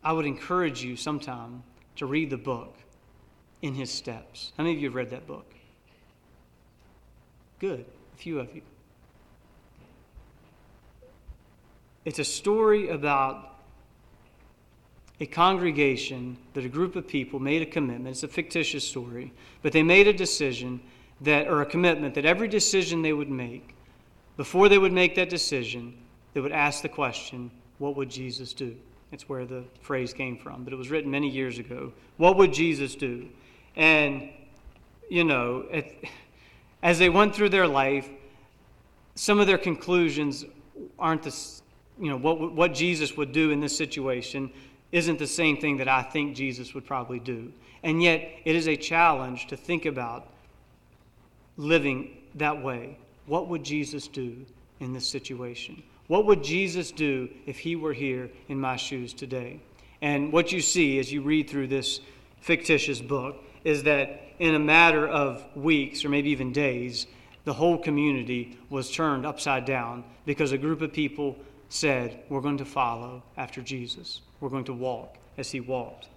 I 0.03 0.13
would 0.13 0.27
encourage 0.27 0.83
you 0.83 0.97
sometime 0.97 1.63
to 1.95 2.07
read 2.07 2.31
the 2.31 2.37
book 2.37 2.75
in 3.63 3.75
his 3.75 3.89
steps. 3.89 4.51
How 4.57 4.65
many 4.65 4.75
of 4.75 4.83
you 4.83 4.89
have 4.89 4.97
read 4.97 5.11
that 5.11 5.29
book? 5.29 5.47
Good, 7.61 7.85
a 8.15 8.17
few 8.17 8.41
of 8.41 8.53
you. 8.53 8.63
It's 12.05 12.19
a 12.19 12.25
story 12.25 12.89
about 12.89 13.61
a 15.21 15.27
congregation 15.27 16.37
that 16.55 16.65
a 16.65 16.69
group 16.69 16.97
of 16.97 17.07
people 17.07 17.39
made 17.39 17.63
a 17.63 17.67
commitment. 17.67 18.09
It's 18.09 18.25
a 18.25 18.29
fictitious 18.29 18.83
story, 18.83 19.33
but 19.63 19.71
they 19.71 19.85
made 19.85 20.09
a 20.09 20.13
decision 20.13 20.81
that, 21.23 21.49
or 21.49 21.63
a 21.63 21.67
commitment 21.67 22.15
that 22.15 22.25
every 22.25 22.49
decision 22.49 23.03
they 23.03 23.13
would 23.13 23.31
make, 23.31 23.75
before 24.37 24.69
they 24.69 24.79
would 24.79 24.93
make 24.93 25.15
that 25.17 25.29
decision, 25.29 25.95
they 26.35 26.41
would 26.41 26.53
ask 26.53 26.83
the 26.83 26.89
question, 26.89 27.51
What 27.79 27.97
would 27.97 28.11
Jesus 28.11 28.53
do? 28.53 28.77
It's 29.13 29.29
where 29.29 29.45
the 29.45 29.65
phrase 29.83 30.13
came 30.13 30.37
from, 30.37 30.65
but 30.65 30.73
it 30.73 30.77
was 30.77 30.91
written 30.91 31.11
many 31.11 31.29
years 31.29 31.59
ago. 31.59 31.93
What 32.17 32.37
would 32.37 32.53
Jesus 32.53 32.95
do? 32.95 33.29
And, 33.77 34.31
you 35.09 35.25
know, 35.25 35.67
it, 35.71 36.05
as 36.83 36.99
they 36.99 37.09
went 37.09 37.35
through 37.35 37.49
their 37.49 37.67
life, 37.67 38.09
some 39.17 39.41
of 39.41 39.47
their 39.47 39.59
conclusions 39.59 40.45
aren't 40.99 41.23
the 41.23 41.35
you 41.99 42.09
know, 42.09 42.17
what, 42.17 42.53
what 42.55 42.73
Jesus 42.73 43.17
would 43.17 43.33
do 43.33 43.51
in 43.51 43.61
this 43.61 43.77
situation 43.77 44.51
isn't 44.91 45.19
the 45.19 45.27
same 45.27 45.59
thing 45.59 45.77
that 45.77 45.89
I 45.89 46.03
think 46.03 46.35
Jesus 46.35 46.75
would 46.75 46.87
probably 46.87 47.21
do. 47.21 47.53
And 47.83 48.03
yet, 48.03 48.29
it 48.45 48.57
is 48.57 48.69
a 48.69 48.77
challenge 48.77 49.47
to 49.49 49.57
think 49.57 49.87
about 49.87 50.29
living 51.61 52.17
that 52.37 52.63
way. 52.63 52.97
What 53.27 53.49
would 53.49 53.63
Jesus 53.63 54.09
do 54.09 54.45
in 54.81 54.93
this 54.93 55.07
situation? 55.07 55.83
What 56.09 56.27
would 56.27 56.43
Jesus 56.43 56.91
do 56.91 57.29
if 57.47 57.59
he 57.59 57.77
were 57.77 57.93
here 57.93 58.31
in 58.49 58.59
my 58.59 58.77
shoes 58.77 59.13
today? 59.13 59.61
And 60.03 60.33
what 60.33 60.51
you 60.51 60.61
see 60.61 60.99
as 60.99 61.13
you 61.13 61.23
read 61.23 61.49
through 61.49 61.69
this 61.69 62.01
fictitious 62.41 63.01
book 63.01 63.45
is 63.65 63.83
that 63.83 64.23
in 64.39 64.55
a 64.55 64.59
matter 64.59 65.07
of 65.07 65.45
weeks 65.55 66.05
or 66.05 66.09
maybe 66.09 66.31
even 66.31 66.53
days, 66.53 67.07
the 67.45 67.53
whole 67.53 67.79
community 67.79 68.59
was 68.71 68.91
turned 68.91 69.27
upside 69.27 69.67
down 69.67 70.03
because 70.25 70.53
a 70.53 70.59
group 70.59 70.81
of 70.81 70.93
people 70.93 71.37
said, 71.69 72.21
We're 72.29 72.41
going 72.41 72.59
to 72.59 72.65
follow 72.65 73.23
after 73.37 73.61
Jesus. 73.61 74.23
We're 74.41 74.49
going 74.49 74.65
to 74.65 74.73
walk 74.73 75.17
as 75.37 75.51
he 75.51 75.61
walked. 75.61 76.09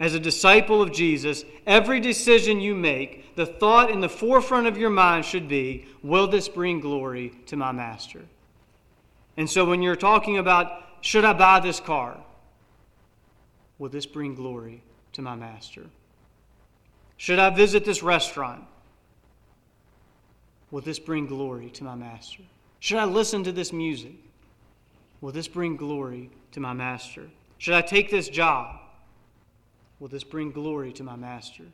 As 0.00 0.14
a 0.14 0.20
disciple 0.20 0.82
of 0.82 0.92
Jesus, 0.92 1.44
every 1.66 2.00
decision 2.00 2.60
you 2.60 2.74
make, 2.74 3.36
the 3.36 3.46
thought 3.46 3.90
in 3.90 4.00
the 4.00 4.08
forefront 4.08 4.66
of 4.66 4.76
your 4.76 4.90
mind 4.90 5.24
should 5.24 5.48
be, 5.48 5.86
Will 6.02 6.26
this 6.26 6.48
bring 6.48 6.80
glory 6.80 7.32
to 7.46 7.56
my 7.56 7.72
master? 7.72 8.22
And 9.36 9.48
so 9.48 9.64
when 9.64 9.82
you're 9.82 9.96
talking 9.96 10.38
about, 10.38 10.82
Should 11.00 11.24
I 11.24 11.32
buy 11.32 11.60
this 11.60 11.80
car? 11.80 12.18
Will 13.78 13.88
this 13.88 14.06
bring 14.06 14.34
glory 14.34 14.82
to 15.12 15.22
my 15.22 15.36
master? 15.36 15.82
Should 17.16 17.38
I 17.38 17.50
visit 17.50 17.84
this 17.84 18.02
restaurant? 18.02 18.64
Will 20.70 20.80
this 20.80 20.98
bring 20.98 21.26
glory 21.26 21.70
to 21.70 21.84
my 21.84 21.94
master? 21.94 22.42
Should 22.80 22.98
I 22.98 23.04
listen 23.04 23.44
to 23.44 23.52
this 23.52 23.72
music? 23.72 24.16
Will 25.20 25.32
this 25.32 25.48
bring 25.48 25.76
glory 25.76 26.30
to 26.52 26.60
my 26.60 26.72
master? 26.72 27.30
Should 27.58 27.74
I 27.74 27.80
take 27.80 28.10
this 28.10 28.28
job? 28.28 28.80
Will 30.04 30.10
this 30.10 30.22
bring 30.22 30.50
glory 30.50 30.92
to 30.92 31.02
my 31.02 31.16
master? 31.16 31.64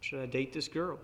Should 0.00 0.20
I 0.20 0.26
date 0.26 0.52
this 0.52 0.68
girl? 0.68 0.98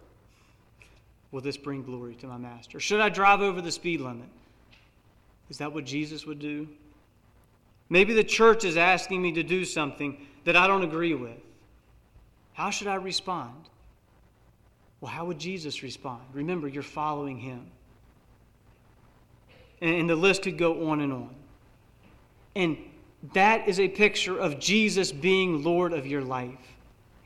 Will 1.32 1.40
this 1.40 1.56
bring 1.56 1.82
glory 1.82 2.14
to 2.16 2.26
my 2.26 2.37
master? 2.37 2.78
Should 2.78 3.00
I 3.00 3.09
drive 3.09 3.40
over 3.40 3.62
the 3.62 3.72
speed 3.72 4.02
limit? 4.02 4.28
Is 5.48 5.56
that 5.56 5.72
what 5.72 5.87
Jesus 5.87 6.26
would 6.26 6.38
do? 6.38 6.68
Maybe 7.88 8.12
the 8.12 8.22
church 8.22 8.62
is 8.62 8.76
asking 8.76 9.22
me 9.22 9.32
to 9.32 9.42
do 9.42 9.64
something 9.64 10.26
that 10.44 10.54
I 10.54 10.66
don't 10.66 10.85
agree 10.85 11.14
with. 11.14 11.38
How 12.52 12.68
should 12.68 12.88
I 12.88 12.96
respond? 12.96 13.70
Well, 15.00 15.11
how 15.11 15.24
would 15.24 15.38
Jesus 15.38 15.82
respond? 15.82 16.20
Remember, 16.35 16.68
you're 16.68 16.82
following 16.82 17.38
him. 17.38 17.68
And 19.80 20.11
the 20.11 20.14
list 20.14 20.42
could 20.42 20.59
go 20.59 20.90
on 20.90 21.00
and 21.00 21.11
on. 21.11 21.35
And 22.54 22.76
that 23.35 23.68
is 23.68 23.81
a 23.81 23.88
picture 23.88 24.38
of 24.38 24.59
Jesus 24.59 25.12
being 25.12 25.64
Lord 25.64 25.92
of 25.92 26.07
your 26.07 26.22
life. 26.22 26.76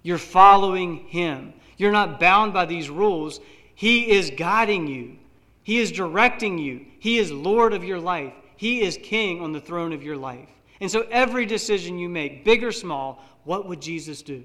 You're 0.02 0.18
following 0.18 1.08
Him. 1.08 1.52
You're 1.76 1.92
not 1.92 2.20
bound 2.20 2.52
by 2.52 2.66
these 2.66 2.88
rules. 2.88 3.40
He 3.74 4.10
is 4.10 4.30
guiding 4.30 4.86
you, 4.86 5.16
He 5.62 5.78
is 5.78 5.92
directing 5.92 6.58
you. 6.58 6.86
He 6.98 7.18
is 7.18 7.30
Lord 7.30 7.72
of 7.72 7.82
your 7.84 7.98
life. 7.98 8.34
He 8.56 8.82
is 8.82 8.98
King 9.02 9.40
on 9.40 9.52
the 9.52 9.60
throne 9.60 9.92
of 9.92 10.02
your 10.02 10.18
life. 10.18 10.48
And 10.80 10.90
so 10.90 11.06
every 11.10 11.46
decision 11.46 11.98
you 11.98 12.08
make, 12.08 12.44
big 12.44 12.62
or 12.62 12.72
small, 12.72 13.24
what 13.44 13.66
would 13.66 13.80
Jesus 13.80 14.20
do? 14.20 14.42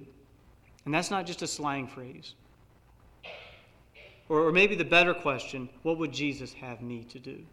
And 0.86 0.94
that's 0.94 1.12
not 1.12 1.26
just 1.26 1.42
a 1.42 1.48
slang 1.48 1.88
phrase. 1.88 2.36
Or, 4.30 4.52
maybe 4.52 4.76
the 4.76 4.86
better 4.86 5.14
question 5.14 5.70
what 5.84 5.98
would 6.00 6.12
Jesus 6.12 6.54
have 6.54 6.82
me 6.82 7.04
to 7.10 7.20
do? 7.20 7.46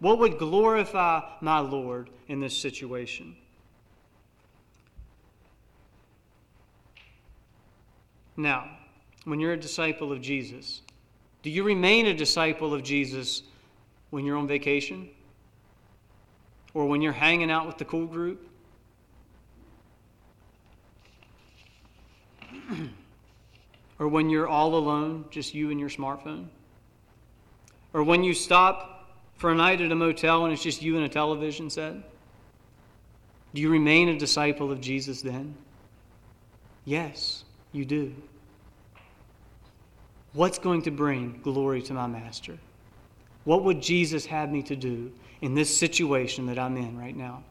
What 0.00 0.18
would 0.18 0.38
glorify 0.38 1.22
my 1.40 1.60
Lord 1.60 2.10
in 2.28 2.40
this 2.40 2.56
situation? 2.56 3.36
Now, 8.36 8.68
when 9.24 9.40
you're 9.40 9.52
a 9.52 9.60
disciple 9.60 10.12
of 10.12 10.20
Jesus, 10.20 10.82
do 11.42 11.50
you 11.50 11.62
remain 11.62 12.06
a 12.06 12.14
disciple 12.14 12.74
of 12.74 12.82
Jesus 12.82 13.42
when 14.10 14.24
you're 14.24 14.36
on 14.36 14.48
vacation? 14.48 15.08
Or 16.72 16.86
when 16.86 17.00
you're 17.00 17.12
hanging 17.12 17.50
out 17.50 17.66
with 17.66 17.78
the 17.78 17.84
cool 17.84 18.06
group? 18.06 18.48
or 23.98 24.08
when 24.08 24.28
you're 24.30 24.48
all 24.48 24.74
alone, 24.74 25.26
just 25.30 25.54
you 25.54 25.70
and 25.70 25.78
your 25.78 25.88
smartphone? 25.88 26.46
Or 27.92 28.02
when 28.02 28.24
you 28.24 28.34
stop 28.34 28.93
for 29.36 29.50
a 29.50 29.54
night 29.54 29.80
at 29.80 29.92
a 29.92 29.94
motel 29.94 30.44
and 30.44 30.52
it's 30.52 30.62
just 30.62 30.82
you 30.82 30.96
and 30.96 31.04
a 31.04 31.08
television 31.08 31.70
set? 31.70 31.94
Do 33.54 33.62
you 33.62 33.70
remain 33.70 34.08
a 34.08 34.18
disciple 34.18 34.72
of 34.72 34.80
Jesus 34.80 35.22
then? 35.22 35.54
Yes, 36.84 37.44
you 37.72 37.84
do. 37.84 38.14
What's 40.32 40.58
going 40.58 40.82
to 40.82 40.90
bring 40.90 41.40
glory 41.42 41.80
to 41.82 41.94
my 41.94 42.06
master? 42.06 42.58
What 43.44 43.62
would 43.62 43.80
Jesus 43.80 44.26
have 44.26 44.50
me 44.50 44.62
to 44.64 44.74
do 44.74 45.12
in 45.40 45.54
this 45.54 45.74
situation 45.74 46.46
that 46.46 46.58
I'm 46.58 46.76
in 46.76 46.98
right 46.98 47.16
now? 47.16 47.44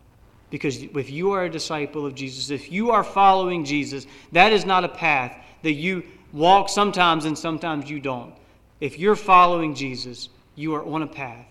Because 0.49 0.83
if 0.83 1.09
you 1.09 1.31
are 1.31 1.45
a 1.45 1.49
disciple 1.49 2.05
of 2.05 2.13
Jesus, 2.13 2.49
if 2.49 2.71
you 2.71 2.91
are 2.91 3.03
following 3.03 3.63
Jesus, 3.63 4.05
that 4.33 4.51
is 4.51 4.65
not 4.65 4.83
a 4.83 4.89
path 4.89 5.35
that 5.63 5.73
you 5.73 6.03
walk 6.33 6.67
sometimes 6.69 7.25
and 7.25 7.37
sometimes 7.37 7.89
you 7.89 7.99
don't. 7.99 8.35
If 8.81 8.99
you're 8.99 9.15
following 9.15 9.73
Jesus, 9.73 10.29
you 10.55 10.75
are 10.75 10.83
on 10.85 11.01
a 11.01 11.07
path 11.07 11.47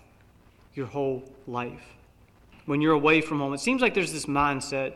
your 0.75 0.87
whole 0.87 1.23
life. 1.47 1.83
When 2.65 2.81
you're 2.81 2.93
away 2.93 3.21
from 3.21 3.39
home, 3.39 3.53
it 3.53 3.59
seems 3.59 3.81
like 3.81 3.93
there's 3.93 4.13
this 4.13 4.25
mindset 4.25 4.93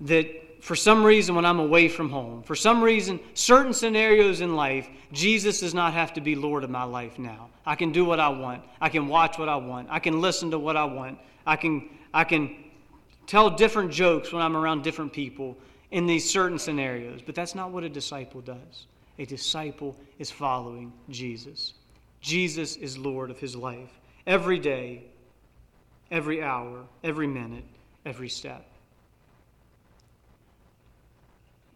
that 0.00 0.26
for 0.60 0.74
some 0.74 1.04
reason, 1.04 1.34
when 1.34 1.44
I'm 1.44 1.60
away 1.60 1.88
from 1.88 2.10
home, 2.10 2.42
for 2.42 2.56
some 2.56 2.82
reason, 2.82 3.20
certain 3.34 3.72
scenarios 3.72 4.40
in 4.40 4.56
life, 4.56 4.88
Jesus 5.12 5.60
does 5.60 5.72
not 5.72 5.92
have 5.92 6.12
to 6.14 6.20
be 6.20 6.34
Lord 6.34 6.64
of 6.64 6.70
my 6.70 6.82
life 6.82 7.18
now. 7.18 7.48
I 7.64 7.76
can 7.76 7.92
do 7.92 8.04
what 8.04 8.18
I 8.18 8.28
want. 8.28 8.62
I 8.80 8.88
can 8.88 9.08
watch 9.08 9.38
what 9.38 9.48
I 9.48 9.56
want. 9.56 9.88
I 9.90 10.00
can 10.00 10.20
listen 10.20 10.50
to 10.50 10.58
what 10.58 10.76
I 10.76 10.84
want. 10.84 11.18
I 11.46 11.56
can, 11.56 11.88
I 12.12 12.24
can 12.24 12.56
tell 13.26 13.50
different 13.50 13.92
jokes 13.92 14.32
when 14.32 14.42
I'm 14.42 14.56
around 14.56 14.82
different 14.82 15.12
people 15.12 15.56
in 15.90 16.06
these 16.06 16.28
certain 16.28 16.58
scenarios. 16.58 17.20
But 17.24 17.34
that's 17.34 17.54
not 17.54 17.70
what 17.70 17.84
a 17.84 17.88
disciple 17.88 18.40
does. 18.40 18.86
A 19.18 19.24
disciple 19.24 19.96
is 20.18 20.30
following 20.30 20.92
Jesus. 21.08 21.74
Jesus 22.20 22.76
is 22.76 22.98
Lord 22.98 23.30
of 23.30 23.38
his 23.38 23.54
life 23.54 23.90
every 24.28 24.58
day, 24.58 25.02
every 26.10 26.42
hour, 26.42 26.84
every 27.02 27.26
minute, 27.26 27.64
every 28.04 28.28
step. 28.28 28.64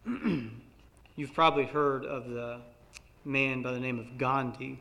You've 1.15 1.33
probably 1.33 1.65
heard 1.65 2.05
of 2.05 2.29
the 2.29 2.59
man 3.25 3.63
by 3.63 3.71
the 3.71 3.79
name 3.79 3.99
of 3.99 4.17
Gandhi. 4.17 4.79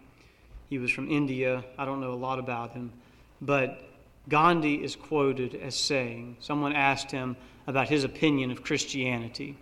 He 0.68 0.78
was 0.78 0.90
from 0.90 1.10
India. 1.10 1.64
I 1.78 1.84
don't 1.86 2.00
know 2.00 2.12
a 2.12 2.14
lot 2.14 2.38
about 2.38 2.72
him. 2.72 2.92
But 3.40 3.82
Gandhi 4.28 4.84
is 4.84 4.94
quoted 4.94 5.54
as 5.54 5.74
saying, 5.74 6.36
someone 6.40 6.74
asked 6.74 7.10
him 7.10 7.36
about 7.66 7.88
his 7.88 8.04
opinion 8.04 8.50
of 8.50 8.62
Christianity. 8.62 9.56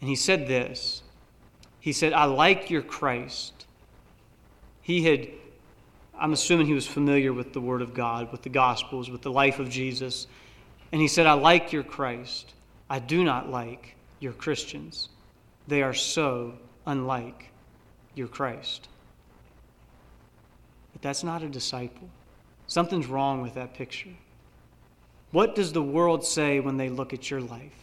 And 0.00 0.08
he 0.08 0.16
said 0.16 0.46
this 0.46 1.02
He 1.80 1.92
said, 1.92 2.12
I 2.12 2.24
like 2.24 2.70
your 2.70 2.82
Christ. 2.82 3.66
He 4.80 5.04
had, 5.04 5.28
I'm 6.22 6.32
assuming 6.32 6.68
he 6.68 6.72
was 6.72 6.86
familiar 6.86 7.32
with 7.32 7.52
the 7.52 7.60
Word 7.60 7.82
of 7.82 7.94
God, 7.94 8.30
with 8.30 8.42
the 8.42 8.48
Gospels, 8.48 9.10
with 9.10 9.22
the 9.22 9.32
life 9.32 9.58
of 9.58 9.68
Jesus. 9.68 10.28
And 10.92 11.00
he 11.00 11.08
said, 11.08 11.26
I 11.26 11.32
like 11.32 11.72
your 11.72 11.82
Christ. 11.82 12.54
I 12.88 13.00
do 13.00 13.24
not 13.24 13.50
like 13.50 13.96
your 14.20 14.32
Christians. 14.32 15.08
They 15.66 15.82
are 15.82 15.92
so 15.92 16.54
unlike 16.86 17.50
your 18.14 18.28
Christ. 18.28 18.86
But 20.92 21.02
that's 21.02 21.24
not 21.24 21.42
a 21.42 21.48
disciple. 21.48 22.08
Something's 22.68 23.08
wrong 23.08 23.42
with 23.42 23.54
that 23.54 23.74
picture. 23.74 24.14
What 25.32 25.56
does 25.56 25.72
the 25.72 25.82
world 25.82 26.24
say 26.24 26.60
when 26.60 26.76
they 26.76 26.88
look 26.88 27.12
at 27.12 27.32
your 27.32 27.40
life? 27.40 27.74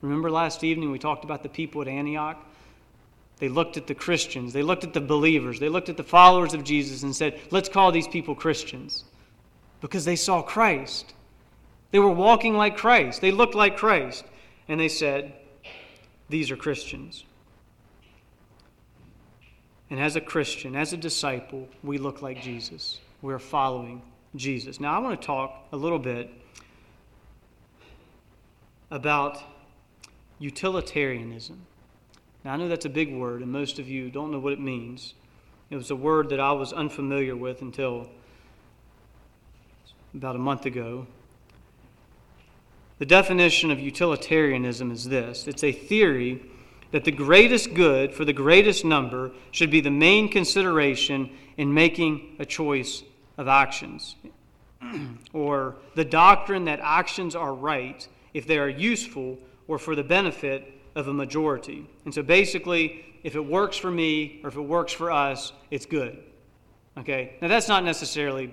Remember 0.00 0.30
last 0.30 0.64
evening 0.64 0.90
we 0.90 0.98
talked 0.98 1.24
about 1.24 1.42
the 1.42 1.50
people 1.50 1.82
at 1.82 1.88
Antioch? 1.88 2.42
They 3.42 3.48
looked 3.48 3.76
at 3.76 3.88
the 3.88 3.94
Christians, 3.96 4.52
they 4.52 4.62
looked 4.62 4.84
at 4.84 4.94
the 4.94 5.00
believers, 5.00 5.58
they 5.58 5.68
looked 5.68 5.88
at 5.88 5.96
the 5.96 6.04
followers 6.04 6.54
of 6.54 6.62
Jesus 6.62 7.02
and 7.02 7.12
said, 7.12 7.40
let's 7.50 7.68
call 7.68 7.90
these 7.90 8.06
people 8.06 8.36
Christians 8.36 9.02
because 9.80 10.04
they 10.04 10.14
saw 10.14 10.42
Christ. 10.42 11.12
They 11.90 11.98
were 11.98 12.12
walking 12.12 12.56
like 12.56 12.76
Christ, 12.76 13.20
they 13.20 13.32
looked 13.32 13.56
like 13.56 13.76
Christ, 13.76 14.24
and 14.68 14.78
they 14.78 14.88
said, 14.88 15.32
These 16.28 16.52
are 16.52 16.56
Christians. 16.56 17.24
And 19.90 19.98
as 19.98 20.14
a 20.14 20.20
Christian, 20.20 20.76
as 20.76 20.92
a 20.92 20.96
disciple, 20.96 21.68
we 21.82 21.98
look 21.98 22.22
like 22.22 22.42
Jesus. 22.42 23.00
We're 23.22 23.40
following 23.40 24.02
Jesus. 24.36 24.78
Now, 24.78 24.94
I 24.94 25.00
want 25.00 25.20
to 25.20 25.26
talk 25.26 25.66
a 25.72 25.76
little 25.76 25.98
bit 25.98 26.30
about 28.92 29.42
utilitarianism. 30.38 31.66
Now, 32.44 32.54
I 32.54 32.56
know 32.56 32.68
that's 32.68 32.86
a 32.86 32.90
big 32.90 33.14
word, 33.14 33.42
and 33.42 33.52
most 33.52 33.78
of 33.78 33.88
you 33.88 34.10
don't 34.10 34.32
know 34.32 34.38
what 34.38 34.52
it 34.52 34.60
means. 34.60 35.14
It 35.70 35.76
was 35.76 35.90
a 35.90 35.96
word 35.96 36.28
that 36.30 36.40
I 36.40 36.52
was 36.52 36.72
unfamiliar 36.72 37.36
with 37.36 37.62
until 37.62 38.08
about 40.14 40.36
a 40.36 40.40
month 40.40 40.66
ago. 40.66 41.06
The 42.98 43.06
definition 43.06 43.70
of 43.70 43.80
utilitarianism 43.80 44.90
is 44.90 45.08
this 45.08 45.46
it's 45.48 45.64
a 45.64 45.72
theory 45.72 46.42
that 46.90 47.04
the 47.04 47.10
greatest 47.10 47.74
good 47.74 48.12
for 48.12 48.24
the 48.24 48.32
greatest 48.32 48.84
number 48.84 49.32
should 49.50 49.70
be 49.70 49.80
the 49.80 49.90
main 49.90 50.28
consideration 50.28 51.30
in 51.56 51.72
making 51.72 52.36
a 52.38 52.44
choice 52.44 53.02
of 53.38 53.48
actions. 53.48 54.16
or 55.32 55.76
the 55.94 56.04
doctrine 56.04 56.66
that 56.66 56.80
actions 56.82 57.34
are 57.34 57.54
right 57.54 58.06
if 58.34 58.46
they 58.46 58.58
are 58.58 58.68
useful 58.68 59.38
or 59.68 59.78
for 59.78 59.94
the 59.94 60.04
benefit 60.04 60.81
of 60.94 61.08
a 61.08 61.12
majority. 61.12 61.86
And 62.04 62.12
so 62.14 62.22
basically, 62.22 63.04
if 63.22 63.34
it 63.34 63.44
works 63.44 63.76
for 63.76 63.90
me 63.90 64.40
or 64.42 64.48
if 64.48 64.56
it 64.56 64.60
works 64.60 64.92
for 64.92 65.10
us, 65.10 65.52
it's 65.70 65.86
good. 65.86 66.18
Okay? 66.98 67.36
Now, 67.40 67.48
that's 67.48 67.68
not 67.68 67.84
necessarily 67.84 68.52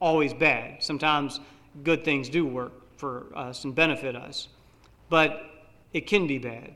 always 0.00 0.32
bad. 0.32 0.82
Sometimes 0.82 1.40
good 1.82 2.04
things 2.04 2.28
do 2.28 2.46
work 2.46 2.72
for 2.96 3.26
us 3.34 3.64
and 3.64 3.74
benefit 3.74 4.16
us, 4.16 4.48
but 5.08 5.42
it 5.92 6.06
can 6.06 6.26
be 6.26 6.38
bad. 6.38 6.74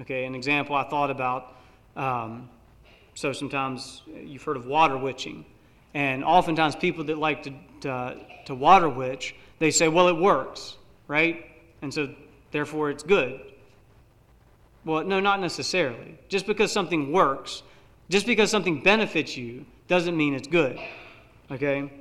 Okay, 0.00 0.24
an 0.24 0.34
example 0.34 0.76
I 0.76 0.84
thought 0.88 1.10
about. 1.10 1.56
Um, 1.96 2.48
so 3.14 3.32
sometimes 3.32 4.02
you've 4.24 4.42
heard 4.42 4.56
of 4.56 4.66
water 4.66 4.96
witching, 4.96 5.44
and 5.92 6.22
oftentimes 6.22 6.76
people 6.76 7.04
that 7.04 7.18
like 7.18 7.42
to, 7.44 7.52
to, 7.80 8.16
to 8.46 8.54
water 8.54 8.88
witch, 8.88 9.34
they 9.58 9.72
say, 9.72 9.88
well, 9.88 10.08
it 10.08 10.16
works, 10.16 10.76
right? 11.08 11.44
And 11.82 11.92
so 11.92 12.14
therefore 12.52 12.90
it's 12.90 13.02
good. 13.02 13.40
Well, 14.88 15.04
no, 15.04 15.20
not 15.20 15.38
necessarily. 15.42 16.18
Just 16.30 16.46
because 16.46 16.72
something 16.72 17.12
works, 17.12 17.62
just 18.08 18.24
because 18.24 18.50
something 18.50 18.82
benefits 18.82 19.36
you, 19.36 19.66
doesn't 19.86 20.16
mean 20.16 20.32
it's 20.32 20.48
good. 20.48 20.80
Okay? 21.50 21.92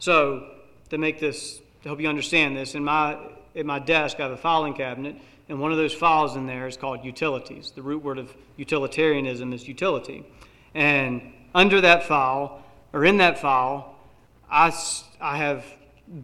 So, 0.00 0.56
to 0.90 0.98
make 0.98 1.20
this, 1.20 1.58
to 1.82 1.88
help 1.88 2.00
you 2.00 2.08
understand 2.08 2.56
this, 2.56 2.74
in 2.74 2.82
my, 2.82 3.16
in 3.54 3.64
my 3.64 3.78
desk, 3.78 4.18
I 4.18 4.24
have 4.24 4.32
a 4.32 4.36
filing 4.36 4.74
cabinet 4.74 5.14
and 5.48 5.60
one 5.60 5.70
of 5.70 5.78
those 5.78 5.94
files 5.94 6.34
in 6.34 6.46
there 6.46 6.66
is 6.66 6.76
called 6.76 7.04
utilities. 7.04 7.70
The 7.70 7.82
root 7.82 8.02
word 8.02 8.18
of 8.18 8.34
utilitarianism 8.56 9.52
is 9.52 9.68
utility. 9.68 10.26
And 10.74 11.32
under 11.54 11.80
that 11.80 12.02
file, 12.02 12.64
or 12.92 13.04
in 13.04 13.18
that 13.18 13.38
file, 13.38 13.94
I, 14.50 14.76
I 15.20 15.36
have 15.36 15.64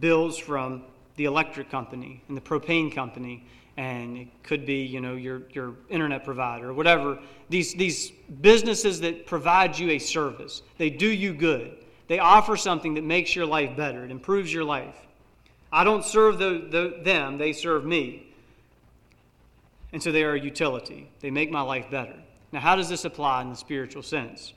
bills 0.01 0.37
from 0.37 0.83
the 1.15 1.23
electric 1.23 1.71
company 1.71 2.23
and 2.27 2.35
the 2.35 2.41
propane 2.41 2.93
company, 2.93 3.45
and 3.81 4.15
it 4.15 4.27
could 4.43 4.63
be, 4.63 4.83
you 4.83 5.01
know, 5.01 5.15
your, 5.15 5.41
your 5.53 5.73
internet 5.89 6.23
provider 6.23 6.69
or 6.69 6.73
whatever. 6.73 7.17
These, 7.49 7.73
these 7.73 8.11
businesses 8.39 9.01
that 9.01 9.25
provide 9.25 9.77
you 9.79 9.89
a 9.89 9.97
service, 9.97 10.61
they 10.77 10.91
do 10.91 11.07
you 11.07 11.33
good. 11.33 11.77
They 12.07 12.19
offer 12.19 12.55
something 12.55 12.93
that 12.93 13.03
makes 13.03 13.35
your 13.35 13.47
life 13.47 13.75
better, 13.75 14.05
it 14.05 14.11
improves 14.11 14.53
your 14.53 14.63
life. 14.63 14.95
I 15.71 15.83
don't 15.83 16.05
serve 16.05 16.37
the, 16.37 16.67
the, 16.69 17.01
them, 17.03 17.39
they 17.39 17.53
serve 17.53 17.83
me. 17.83 18.27
And 19.93 20.03
so 20.03 20.11
they 20.11 20.23
are 20.23 20.35
a 20.35 20.39
utility. 20.39 21.09
They 21.19 21.31
make 21.31 21.49
my 21.49 21.61
life 21.61 21.89
better. 21.89 22.15
Now, 22.51 22.59
how 22.59 22.75
does 22.75 22.87
this 22.87 23.03
apply 23.03 23.41
in 23.41 23.49
the 23.49 23.55
spiritual 23.55 24.03
sense? 24.03 24.53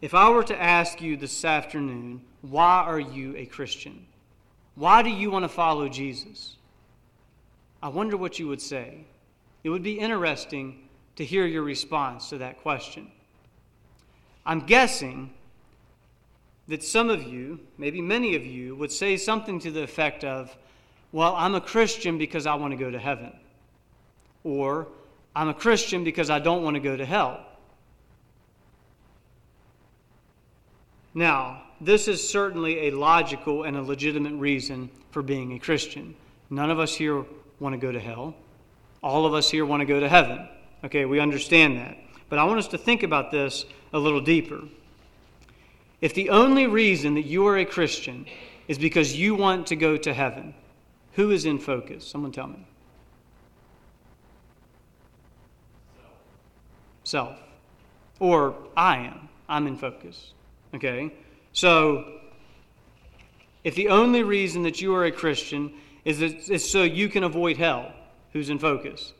If 0.00 0.14
I 0.14 0.30
were 0.30 0.44
to 0.44 0.62
ask 0.62 1.02
you 1.02 1.16
this 1.16 1.44
afternoon, 1.44 2.20
why 2.42 2.84
are 2.86 3.00
you 3.00 3.34
a 3.36 3.46
Christian? 3.46 4.06
Why 4.76 5.02
do 5.02 5.10
you 5.10 5.32
want 5.32 5.42
to 5.42 5.48
follow 5.48 5.88
Jesus? 5.88 6.56
I 7.84 7.88
wonder 7.88 8.16
what 8.16 8.38
you 8.38 8.48
would 8.48 8.62
say. 8.62 9.04
It 9.62 9.68
would 9.68 9.82
be 9.82 9.98
interesting 9.98 10.88
to 11.16 11.24
hear 11.24 11.44
your 11.44 11.62
response 11.62 12.30
to 12.30 12.38
that 12.38 12.62
question. 12.62 13.12
I'm 14.46 14.60
guessing 14.60 15.34
that 16.66 16.82
some 16.82 17.10
of 17.10 17.24
you, 17.24 17.60
maybe 17.76 18.00
many 18.00 18.36
of 18.36 18.46
you, 18.46 18.74
would 18.76 18.90
say 18.90 19.18
something 19.18 19.60
to 19.60 19.70
the 19.70 19.82
effect 19.82 20.24
of, 20.24 20.56
Well, 21.12 21.36
I'm 21.36 21.54
a 21.54 21.60
Christian 21.60 22.16
because 22.16 22.46
I 22.46 22.54
want 22.54 22.72
to 22.72 22.78
go 22.78 22.90
to 22.90 22.98
heaven 22.98 23.34
or 24.44 24.88
I'm 25.36 25.50
a 25.50 25.54
Christian 25.54 26.04
because 26.04 26.30
I 26.30 26.38
don't 26.38 26.62
want 26.62 26.76
to 26.76 26.80
go 26.80 26.96
to 26.96 27.04
hell. 27.04 27.44
Now, 31.12 31.64
this 31.82 32.08
is 32.08 32.26
certainly 32.26 32.88
a 32.88 32.92
logical 32.92 33.64
and 33.64 33.76
a 33.76 33.82
legitimate 33.82 34.36
reason 34.36 34.88
for 35.10 35.20
being 35.20 35.52
a 35.52 35.58
Christian. 35.58 36.14
None 36.48 36.70
of 36.70 36.78
us 36.78 36.94
here 36.94 37.26
want 37.60 37.74
to 37.74 37.78
go 37.78 37.92
to 37.92 38.00
hell. 38.00 38.34
All 39.02 39.26
of 39.26 39.34
us 39.34 39.50
here 39.50 39.66
want 39.66 39.80
to 39.80 39.86
go 39.86 40.00
to 40.00 40.08
heaven. 40.08 40.48
Okay, 40.84 41.04
we 41.04 41.20
understand 41.20 41.78
that. 41.78 41.96
But 42.28 42.38
I 42.38 42.44
want 42.44 42.58
us 42.58 42.68
to 42.68 42.78
think 42.78 43.02
about 43.02 43.30
this 43.30 43.64
a 43.92 43.98
little 43.98 44.20
deeper. 44.20 44.60
If 46.00 46.14
the 46.14 46.30
only 46.30 46.66
reason 46.66 47.14
that 47.14 47.26
you 47.26 47.46
are 47.46 47.58
a 47.58 47.64
Christian 47.64 48.26
is 48.68 48.78
because 48.78 49.16
you 49.16 49.34
want 49.34 49.66
to 49.68 49.76
go 49.76 49.96
to 49.96 50.12
heaven, 50.12 50.54
who 51.12 51.30
is 51.30 51.44
in 51.44 51.58
focus? 51.58 52.06
Someone 52.06 52.32
tell 52.32 52.48
me. 52.48 52.66
self. 57.04 57.38
Or 58.18 58.56
I 58.76 58.96
am. 58.96 59.28
I'm 59.48 59.66
in 59.66 59.76
focus. 59.76 60.32
Okay? 60.74 61.12
So, 61.52 62.20
if 63.62 63.74
the 63.74 63.88
only 63.88 64.22
reason 64.22 64.62
that 64.64 64.80
you 64.80 64.94
are 64.94 65.04
a 65.04 65.12
Christian 65.12 65.72
is, 66.04 66.20
is 66.22 66.68
so 66.68 66.82
you 66.82 67.08
can 67.08 67.24
avoid 67.24 67.56
hell, 67.56 67.92
who's 68.32 68.50
in 68.50 68.58
focus? 68.58 69.12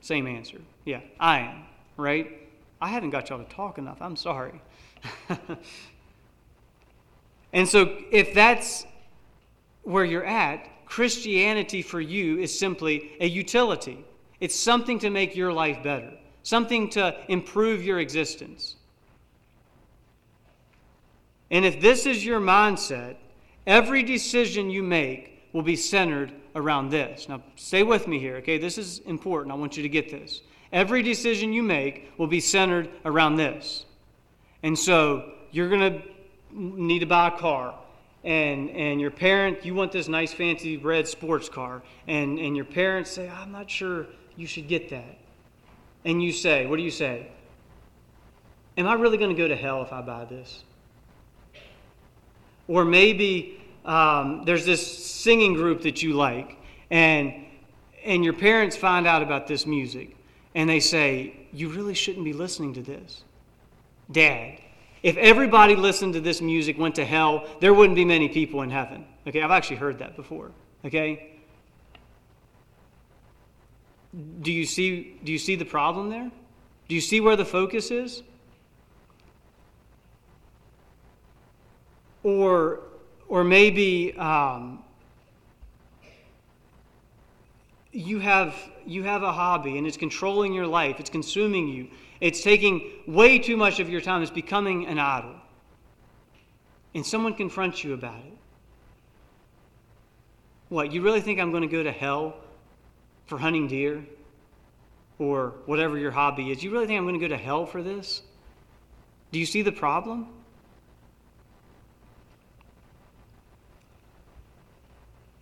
Same 0.00 0.26
answer. 0.26 0.58
Yeah, 0.84 1.00
I 1.20 1.40
am, 1.40 1.64
right? 1.96 2.48
I 2.80 2.88
haven't 2.88 3.10
got 3.10 3.28
y'all 3.28 3.38
to 3.38 3.54
talk 3.54 3.78
enough. 3.78 4.00
I'm 4.00 4.16
sorry. 4.16 4.60
and 7.52 7.68
so, 7.68 7.96
if 8.10 8.34
that's 8.34 8.86
where 9.82 10.04
you're 10.04 10.24
at, 10.24 10.68
Christianity 10.86 11.82
for 11.82 12.00
you 12.00 12.38
is 12.38 12.56
simply 12.56 13.12
a 13.20 13.26
utility. 13.26 14.04
It's 14.40 14.54
something 14.54 14.98
to 15.00 15.10
make 15.10 15.36
your 15.36 15.52
life 15.52 15.82
better, 15.82 16.12
something 16.42 16.90
to 16.90 17.16
improve 17.28 17.84
your 17.84 18.00
existence. 18.00 18.76
And 21.50 21.64
if 21.64 21.80
this 21.80 22.06
is 22.06 22.24
your 22.24 22.40
mindset, 22.40 23.16
every 23.66 24.02
decision 24.02 24.70
you 24.70 24.82
make 24.82 25.48
will 25.52 25.62
be 25.62 25.76
centered 25.76 26.32
around 26.54 26.90
this. 26.90 27.28
Now, 27.28 27.42
stay 27.56 27.82
with 27.82 28.06
me 28.06 28.18
here, 28.18 28.36
okay? 28.36 28.58
This 28.58 28.78
is 28.78 29.00
important. 29.00 29.52
I 29.52 29.56
want 29.56 29.76
you 29.76 29.82
to 29.82 29.88
get 29.88 30.10
this. 30.10 30.42
Every 30.72 31.02
decision 31.02 31.52
you 31.52 31.62
make 31.62 32.12
will 32.18 32.26
be 32.26 32.40
centered 32.40 32.88
around 33.04 33.36
this. 33.36 33.84
And 34.62 34.78
so, 34.78 35.32
you're 35.50 35.68
going 35.68 35.92
to 35.92 36.02
need 36.52 37.00
to 37.00 37.06
buy 37.06 37.28
a 37.28 37.38
car. 37.38 37.74
and 38.24 38.70
and 38.70 39.00
your 39.00 39.10
parent 39.10 39.64
you 39.64 39.74
want 39.74 39.90
this 39.90 40.06
nice 40.06 40.32
fancy 40.32 40.76
red 40.76 41.08
sports 41.08 41.48
car 41.48 41.82
and 42.06 42.38
and 42.38 42.54
your 42.54 42.64
parents 42.64 43.10
say 43.10 43.28
i'm 43.28 43.50
not 43.50 43.68
sure 43.68 44.06
you 44.36 44.46
should 44.46 44.68
get 44.68 44.88
that 44.90 45.18
and 46.04 46.22
you 46.22 46.32
say 46.32 46.66
what 46.66 46.76
do 46.76 46.82
you 46.82 46.90
say 46.90 47.26
am 48.76 48.86
i 48.86 48.92
really 48.94 49.18
going 49.18 49.34
to 49.34 49.36
go 49.36 49.48
to 49.48 49.56
hell 49.56 49.82
if 49.82 49.92
i 49.92 50.00
buy 50.00 50.24
this 50.24 50.62
or 52.68 52.84
maybe 52.84 53.60
um, 53.84 54.44
there's 54.44 54.64
this 54.64 55.04
singing 55.04 55.54
group 55.54 55.82
that 55.82 56.02
you 56.02 56.14
like 56.14 56.56
and 56.90 57.34
and 58.04 58.24
your 58.24 58.32
parents 58.32 58.76
find 58.76 59.06
out 59.06 59.22
about 59.22 59.46
this 59.46 59.66
music 59.66 60.16
and 60.54 60.68
they 60.68 60.80
say 60.80 61.34
you 61.52 61.68
really 61.68 61.94
shouldn't 61.94 62.24
be 62.24 62.32
listening 62.32 62.74
to 62.74 62.82
this 62.82 63.24
dad 64.10 64.58
if 65.02 65.16
everybody 65.16 65.74
listened 65.74 66.14
to 66.14 66.20
this 66.20 66.40
music, 66.40 66.78
went 66.78 66.94
to 66.94 67.04
hell, 67.04 67.46
there 67.60 67.74
wouldn't 67.74 67.96
be 67.96 68.04
many 68.04 68.28
people 68.28 68.62
in 68.62 68.70
heaven. 68.70 69.04
Okay, 69.26 69.42
I've 69.42 69.50
actually 69.50 69.76
heard 69.76 69.98
that 69.98 70.16
before. 70.16 70.52
Okay? 70.84 71.40
Do 74.42 74.52
you 74.52 74.64
see 74.64 75.18
do 75.24 75.32
you 75.32 75.38
see 75.38 75.56
the 75.56 75.64
problem 75.64 76.10
there? 76.10 76.30
Do 76.88 76.94
you 76.94 77.00
see 77.00 77.20
where 77.20 77.34
the 77.36 77.44
focus 77.44 77.90
is? 77.90 78.22
Or 82.22 82.80
or 83.28 83.44
maybe 83.44 84.14
um, 84.16 84.84
you 87.92 88.18
have 88.18 88.54
you 88.86 89.02
have 89.04 89.22
a 89.22 89.32
hobby 89.32 89.78
and 89.78 89.86
it's 89.86 89.96
controlling 89.96 90.52
your 90.52 90.66
life, 90.66 91.00
it's 91.00 91.10
consuming 91.10 91.68
you, 91.68 91.88
it's 92.20 92.42
taking 92.42 92.90
way 93.06 93.38
too 93.38 93.56
much 93.56 93.80
of 93.80 93.88
your 93.88 94.00
time. 94.00 94.22
It's 94.22 94.30
becoming 94.30 94.86
an 94.86 94.98
idol. 94.98 95.34
And 96.94 97.04
someone 97.04 97.34
confronts 97.34 97.82
you 97.82 97.94
about 97.94 98.18
it. 98.18 98.38
What, 100.68 100.92
you 100.92 101.02
really 101.02 101.20
think 101.20 101.40
I'm 101.40 101.50
going 101.50 101.62
to 101.62 101.68
go 101.68 101.82
to 101.82 101.92
hell 101.92 102.36
for 103.26 103.38
hunting 103.38 103.66
deer? 103.66 104.04
Or 105.18 105.54
whatever 105.66 105.98
your 105.98 106.10
hobby 106.10 106.50
is? 106.50 106.62
You 106.62 106.70
really 106.70 106.86
think 106.86 106.98
I'm 106.98 107.04
going 107.04 107.18
to 107.18 107.20
go 107.20 107.28
to 107.28 107.36
hell 107.36 107.66
for 107.66 107.82
this? 107.82 108.22
Do 109.30 109.38
you 109.38 109.46
see 109.46 109.62
the 109.62 109.72
problem? 109.72 110.28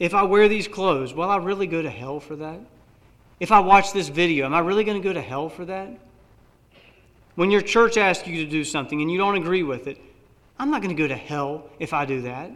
If 0.01 0.15
I 0.15 0.23
wear 0.23 0.49
these 0.49 0.67
clothes, 0.67 1.15
will 1.15 1.31
I 1.31 1.37
really 1.37 1.67
go 1.67 1.83
to 1.83 1.91
hell 1.91 2.19
for 2.19 2.35
that? 2.37 2.59
If 3.39 3.53
I 3.53 3.61
watch 3.61 3.93
this 3.93 4.09
video, 4.09 4.47
am 4.47 4.55
I 4.55 4.61
really 4.61 4.83
going 4.83 5.01
to 5.01 5.07
go 5.07 5.13
to 5.13 5.21
hell 5.21 5.49
for 5.49 5.67
that? 5.67 5.91
When 7.37 7.51
your 7.51 7.61
church 7.61 7.99
asks 7.99 8.27
you 8.27 8.45
to 8.45 8.51
do 8.51 8.65
something 8.65 9.01
and 9.01 9.11
you 9.11 9.19
don't 9.19 9.37
agree 9.37 9.63
with 9.63 9.87
it, 9.87 9.99
I'm 10.59 10.71
not 10.71 10.83
going 10.83 10.95
to 10.95 11.01
go 11.01 11.07
to 11.07 11.17
hell 11.17 11.69
if 11.79 11.93
I 11.93 12.07
do 12.07 12.23
that. 12.23 12.51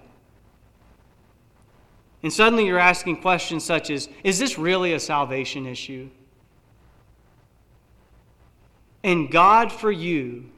And 2.23 2.33
suddenly 2.33 2.67
you're 2.67 2.79
asking 2.79 3.21
questions 3.21 3.63
such 3.63 3.91
as 3.91 4.09
Is 4.25 4.39
this 4.39 4.59
really 4.59 4.95
a 4.95 5.01
salvation 5.01 5.67
issue? 5.67 6.09
And 9.03 9.31
God 9.31 9.71
for 9.71 9.93
you 9.93 10.51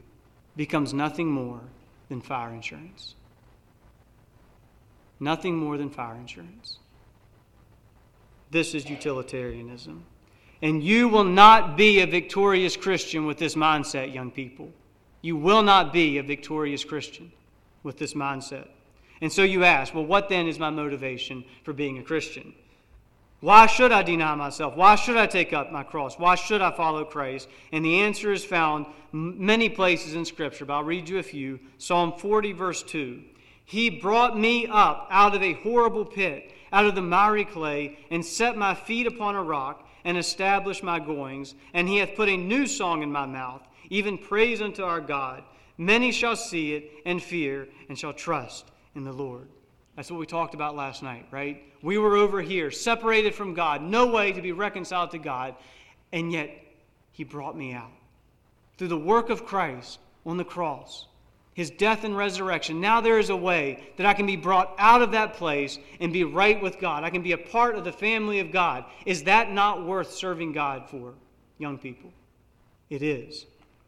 becomes 0.56 0.94
nothing 0.94 1.28
more 1.28 1.60
than 2.08 2.20
fire 2.20 2.54
insurance. 2.54 3.16
Nothing 5.18 5.56
more 5.56 5.76
than 5.76 5.90
fire 5.90 6.16
insurance. 6.16 6.78
This 8.50 8.74
is 8.74 8.88
utilitarianism. 8.88 10.04
And 10.62 10.82
you 10.82 11.08
will 11.08 11.24
not 11.24 11.76
be 11.76 12.00
a 12.00 12.06
victorious 12.06 12.76
Christian 12.76 13.26
with 13.26 13.38
this 13.38 13.54
mindset, 13.54 14.14
young 14.14 14.30
people. 14.30 14.70
You 15.20 15.36
will 15.36 15.62
not 15.62 15.92
be 15.92 16.18
a 16.18 16.22
victorious 16.22 16.84
Christian 16.84 17.32
with 17.82 17.98
this 17.98 18.14
mindset. 18.14 18.68
And 19.20 19.32
so 19.32 19.42
you 19.42 19.64
ask, 19.64 19.94
well, 19.94 20.04
what 20.04 20.28
then 20.28 20.46
is 20.46 20.58
my 20.58 20.70
motivation 20.70 21.44
for 21.64 21.72
being 21.72 21.98
a 21.98 22.02
Christian? 22.02 22.54
Why 23.40 23.66
should 23.66 23.92
I 23.92 24.02
deny 24.02 24.34
myself? 24.34 24.76
Why 24.76 24.94
should 24.94 25.16
I 25.16 25.26
take 25.26 25.52
up 25.52 25.70
my 25.70 25.82
cross? 25.82 26.18
Why 26.18 26.34
should 26.34 26.62
I 26.62 26.70
follow 26.70 27.04
Christ? 27.04 27.48
And 27.70 27.84
the 27.84 28.00
answer 28.00 28.32
is 28.32 28.44
found 28.44 28.86
many 29.12 29.68
places 29.68 30.14
in 30.14 30.24
Scripture, 30.24 30.64
but 30.64 30.74
I'll 30.74 30.84
read 30.84 31.08
you 31.08 31.18
a 31.18 31.22
few. 31.22 31.60
Psalm 31.78 32.14
40, 32.18 32.52
verse 32.52 32.82
2. 32.82 33.22
He 33.66 33.90
brought 33.90 34.38
me 34.38 34.68
up 34.68 35.08
out 35.10 35.34
of 35.34 35.42
a 35.42 35.54
horrible 35.54 36.04
pit, 36.04 36.52
out 36.72 36.86
of 36.86 36.94
the 36.94 37.02
miry 37.02 37.44
clay, 37.44 37.98
and 38.10 38.24
set 38.24 38.56
my 38.56 38.74
feet 38.74 39.08
upon 39.08 39.34
a 39.34 39.42
rock 39.42 39.86
and 40.04 40.16
established 40.16 40.84
my 40.84 41.00
goings, 41.00 41.56
and 41.74 41.88
he 41.88 41.96
hath 41.98 42.14
put 42.14 42.28
a 42.28 42.36
new 42.36 42.68
song 42.68 43.02
in 43.02 43.10
my 43.10 43.26
mouth, 43.26 43.66
even 43.90 44.16
praise 44.16 44.62
unto 44.62 44.84
our 44.84 45.00
God. 45.00 45.42
Many 45.76 46.12
shall 46.12 46.36
see 46.36 46.74
it 46.74 46.90
and 47.04 47.20
fear, 47.20 47.66
and 47.88 47.98
shall 47.98 48.12
trust 48.12 48.70
in 48.94 49.02
the 49.02 49.12
Lord. 49.12 49.48
That's 49.96 50.12
what 50.12 50.20
we 50.20 50.26
talked 50.26 50.54
about 50.54 50.76
last 50.76 51.02
night, 51.02 51.26
right? 51.32 51.64
We 51.82 51.98
were 51.98 52.16
over 52.16 52.40
here, 52.40 52.70
separated 52.70 53.34
from 53.34 53.52
God, 53.52 53.82
no 53.82 54.06
way 54.06 54.30
to 54.30 54.40
be 54.40 54.52
reconciled 54.52 55.10
to 55.10 55.18
God, 55.18 55.56
and 56.12 56.30
yet 56.30 56.50
He 57.10 57.24
brought 57.24 57.56
me 57.56 57.72
out. 57.72 57.90
Through 58.78 58.88
the 58.88 58.96
work 58.96 59.28
of 59.28 59.44
Christ 59.44 59.98
on 60.24 60.36
the 60.36 60.44
cross, 60.44 61.08
his 61.56 61.70
death 61.70 62.04
and 62.04 62.14
resurrection. 62.14 62.82
Now 62.82 63.00
there 63.00 63.18
is 63.18 63.30
a 63.30 63.36
way 63.36 63.82
that 63.96 64.04
I 64.04 64.12
can 64.12 64.26
be 64.26 64.36
brought 64.36 64.74
out 64.78 65.00
of 65.00 65.12
that 65.12 65.32
place 65.32 65.78
and 66.00 66.12
be 66.12 66.22
right 66.22 66.60
with 66.60 66.78
God. 66.78 67.02
I 67.02 67.08
can 67.08 67.22
be 67.22 67.32
a 67.32 67.38
part 67.38 67.76
of 67.76 67.84
the 67.84 67.92
family 67.92 68.40
of 68.40 68.52
God. 68.52 68.84
Is 69.06 69.22
that 69.22 69.50
not 69.50 69.86
worth 69.86 70.12
serving 70.12 70.52
God 70.52 70.86
for, 70.90 71.14
young 71.56 71.78
people? 71.78 72.12
It 72.90 73.02
is. 73.02 73.46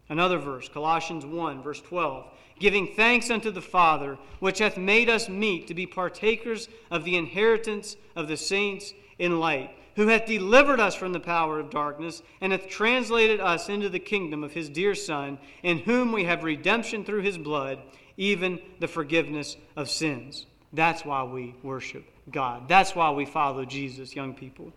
Another 0.09 0.39
verse, 0.39 0.71
Colossians 0.71 1.27
1, 1.27 1.63
verse 1.63 1.83
12. 1.83 2.25
Giving 2.59 2.95
thanks 2.97 3.29
unto 3.29 3.51
the 3.51 3.61
Father, 3.61 4.17
which 4.41 4.61
hath 4.61 4.79
made 4.79 5.11
us 5.11 5.29
meet 5.29 5.67
to 5.67 5.75
be 5.75 5.87
partakers 5.87 6.71
of 6.91 7.05
the 7.05 7.19
inheritance 7.19 7.97
of 8.17 8.29
the 8.29 8.39
saints 8.39 8.95
in 9.19 9.41
light 9.41 9.78
who 9.99 10.07
hath 10.07 10.27
delivered 10.27 10.79
us 10.79 10.95
from 10.95 11.13
the 11.13 11.19
power 11.19 11.59
of 11.59 11.71
darkness, 11.71 12.23
and 12.41 12.53
hath 12.53 12.69
translated 12.69 13.41
us 13.41 13.69
into 13.69 13.89
the 13.89 13.99
kingdom 13.99 14.45
of 14.45 14.53
his 14.53 14.69
dear 14.69 14.95
Son, 14.95 15.37
in 15.65 15.77
whom 15.79 16.13
we 16.13 16.23
have 16.23 16.45
redemption 16.45 17.05
through 17.05 17.21
his 17.23 17.37
blood, 17.37 17.81
even 18.17 18.61
the 18.79 18.87
forgiveness 18.87 19.57
of 19.75 19.91
sins. 19.91 20.47
That's 20.73 21.05
why 21.05 21.25
we 21.25 21.53
worship 21.65 22.05
God. 22.31 22.69
That's 22.69 22.95
why 22.95 23.11
we 23.11 23.27
follow 23.27 23.65
Jesus, 23.65 24.15
young 24.15 24.35
people. 24.35 24.73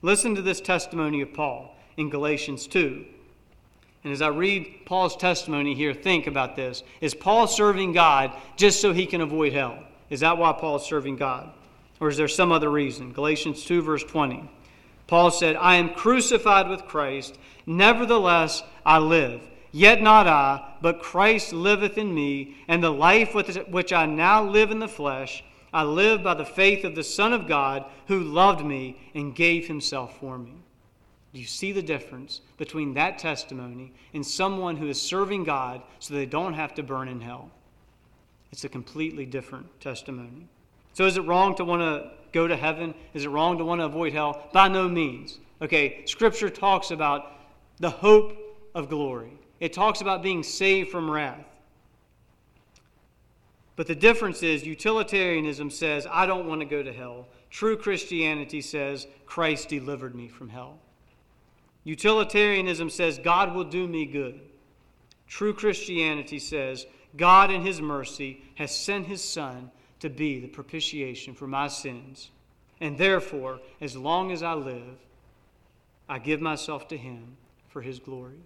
Listen 0.00 0.34
to 0.36 0.42
this 0.42 0.62
testimony 0.62 1.20
of 1.20 1.34
Paul 1.34 1.76
in 1.98 2.08
Galatians 2.08 2.66
2. 2.66 3.04
And 4.04 4.12
as 4.14 4.22
I 4.22 4.28
read 4.28 4.86
Paul's 4.86 5.18
testimony 5.18 5.74
here, 5.74 5.92
think 5.92 6.26
about 6.26 6.56
this. 6.56 6.82
Is 7.02 7.14
Paul 7.14 7.46
serving 7.46 7.92
God 7.92 8.32
just 8.56 8.80
so 8.80 8.94
he 8.94 9.04
can 9.04 9.20
avoid 9.20 9.52
hell? 9.52 9.84
Is 10.08 10.20
that 10.20 10.38
why 10.38 10.52
Paul 10.52 10.76
is 10.76 10.84
serving 10.84 11.16
God? 11.16 11.52
Or 12.00 12.08
is 12.08 12.16
there 12.16 12.26
some 12.26 12.50
other 12.50 12.70
reason? 12.70 13.12
Galatians 13.12 13.64
2, 13.66 13.82
verse 13.82 14.02
20. 14.02 14.48
Paul 15.12 15.30
said, 15.30 15.56
I 15.56 15.76
am 15.76 15.92
crucified 15.92 16.70
with 16.70 16.86
Christ, 16.86 17.38
nevertheless 17.66 18.62
I 18.82 18.96
live. 18.96 19.42
Yet 19.70 20.00
not 20.00 20.26
I, 20.26 20.76
but 20.80 21.02
Christ 21.02 21.52
liveth 21.52 21.98
in 21.98 22.14
me, 22.14 22.56
and 22.66 22.82
the 22.82 22.88
life 22.88 23.34
which 23.34 23.92
I 23.92 24.06
now 24.06 24.42
live 24.42 24.70
in 24.70 24.78
the 24.78 24.88
flesh, 24.88 25.44
I 25.70 25.82
live 25.82 26.22
by 26.22 26.32
the 26.32 26.46
faith 26.46 26.82
of 26.86 26.94
the 26.94 27.04
Son 27.04 27.34
of 27.34 27.46
God, 27.46 27.84
who 28.06 28.20
loved 28.20 28.64
me 28.64 28.96
and 29.14 29.34
gave 29.34 29.68
himself 29.68 30.18
for 30.18 30.38
me. 30.38 30.54
Do 31.34 31.40
you 31.40 31.46
see 31.46 31.72
the 31.72 31.82
difference 31.82 32.40
between 32.56 32.94
that 32.94 33.18
testimony 33.18 33.92
and 34.14 34.26
someone 34.26 34.78
who 34.78 34.88
is 34.88 34.98
serving 34.98 35.44
God 35.44 35.82
so 35.98 36.14
they 36.14 36.24
don't 36.24 36.54
have 36.54 36.72
to 36.76 36.82
burn 36.82 37.08
in 37.08 37.20
hell? 37.20 37.50
It's 38.50 38.64
a 38.64 38.70
completely 38.70 39.26
different 39.26 39.78
testimony. 39.78 40.48
So, 40.94 41.04
is 41.04 41.18
it 41.18 41.26
wrong 41.26 41.54
to 41.56 41.66
want 41.66 41.82
to 41.82 42.21
go 42.32 42.48
to 42.48 42.56
heaven? 42.56 42.94
Is 43.14 43.24
it 43.24 43.28
wrong 43.28 43.58
to 43.58 43.64
want 43.64 43.80
to 43.80 43.86
avoid 43.86 44.12
hell? 44.12 44.48
By 44.52 44.68
no 44.68 44.88
means. 44.88 45.38
Okay, 45.60 46.04
Scripture 46.06 46.50
talks 46.50 46.90
about 46.90 47.32
the 47.78 47.90
hope 47.90 48.36
of 48.74 48.88
glory, 48.88 49.32
it 49.60 49.72
talks 49.72 50.00
about 50.00 50.22
being 50.22 50.42
saved 50.42 50.90
from 50.90 51.10
wrath. 51.10 51.46
But 53.74 53.86
the 53.86 53.94
difference 53.94 54.42
is 54.42 54.66
utilitarianism 54.66 55.70
says, 55.70 56.06
I 56.10 56.26
don't 56.26 56.46
want 56.46 56.60
to 56.60 56.66
go 56.66 56.82
to 56.82 56.92
hell. 56.92 57.26
True 57.50 57.76
Christianity 57.76 58.60
says, 58.60 59.06
Christ 59.24 59.68
delivered 59.68 60.14
me 60.14 60.28
from 60.28 60.50
hell. 60.50 60.78
Utilitarianism 61.84 62.90
says, 62.90 63.18
God 63.18 63.54
will 63.54 63.64
do 63.64 63.88
me 63.88 64.06
good. 64.06 64.40
True 65.26 65.54
Christianity 65.54 66.38
says, 66.38 66.86
God 67.16 67.50
in 67.50 67.62
His 67.62 67.80
mercy 67.80 68.42
has 68.56 68.76
sent 68.76 69.06
His 69.06 69.24
Son 69.24 69.70
to 70.02 70.10
be 70.10 70.40
the 70.40 70.48
propitiation 70.48 71.32
for 71.32 71.46
my 71.46 71.68
sins. 71.68 72.30
And 72.80 72.98
therefore, 72.98 73.60
as 73.80 73.96
long 73.96 74.32
as 74.32 74.42
I 74.42 74.54
live, 74.54 74.98
I 76.08 76.18
give 76.18 76.40
myself 76.40 76.88
to 76.88 76.96
Him 76.96 77.36
for 77.68 77.80
His 77.80 78.00
glory. 78.00 78.40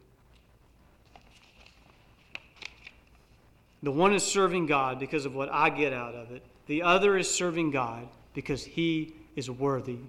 The 3.83 3.91
one 3.91 4.13
is 4.13 4.23
serving 4.23 4.67
God 4.67 5.01
because 5.01 5.25
of 5.25 5.35
what 5.35 5.51
I 5.51 5.71
get 5.71 5.95
out 5.95 6.15
of 6.15 6.31
it, 6.31 6.43
the 6.67 6.83
other 6.83 7.17
is 7.17 7.31
serving 7.31 7.71
God 7.71 8.07
because 8.35 8.63
He 8.63 9.15
is 9.35 9.51
worthy 9.51 10.01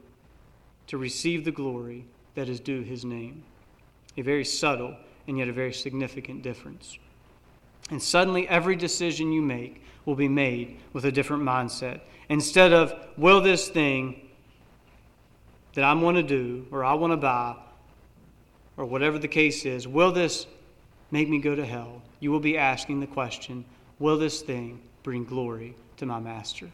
to 0.88 0.98
receive 0.98 1.46
the 1.46 1.52
glory 1.52 2.06
that 2.36 2.50
is 2.50 2.60
due 2.60 2.82
His 2.82 3.06
name. 3.06 3.44
A 4.18 4.22
very 4.22 4.44
subtle 4.44 4.98
and 5.30 5.38
yet 5.38 5.48
a 5.48 5.54
very 5.54 5.74
significant 5.74 6.42
difference. 6.42 7.00
And 7.90 8.04
suddenly, 8.04 8.50
every 8.50 8.76
decision 8.76 9.32
you 9.32 9.42
make 9.42 9.82
will 10.08 10.16
be 10.16 10.30
made 10.30 10.80
with 10.94 11.04
a 11.06 11.12
different 11.12 11.44
mindset. 11.44 12.00
Instead 12.30 12.72
of, 12.72 12.96
will 13.18 13.42
this 13.42 13.68
thing 13.68 14.20
that 15.74 15.84
I 15.84 15.94
want 15.94 16.16
to 16.16 16.24
do 16.24 16.66
or 16.72 16.84
I 16.84 16.94
want 16.94 17.12
to 17.12 17.18
buy 17.18 17.56
or 18.78 18.86
whatever 18.86 19.20
the 19.20 19.28
case 19.28 19.66
is, 19.66 19.86
will 19.86 20.14
this 20.14 20.48
make 21.12 21.28
me 21.28 21.40
go 21.40 21.56
to 21.56 21.66
hell? 21.66 22.02
You 22.22 22.32
will 22.32 22.40
be 22.40 22.58
asking 22.58 23.02
the 23.02 23.08
question, 23.08 23.66
will 24.00 24.18
this 24.18 24.42
thing 24.42 24.80
bring 25.04 25.26
glory 25.26 25.76
to 25.98 26.06
my 26.06 26.22
master? 26.22 26.72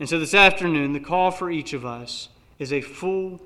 And 0.00 0.08
so 0.08 0.18
this 0.18 0.34
afternoon, 0.34 0.94
the 0.94 1.00
call 1.00 1.30
for 1.30 1.50
each 1.50 1.74
of 1.74 1.84
us 1.84 2.30
is 2.58 2.72
a 2.72 2.80
full 2.80 3.40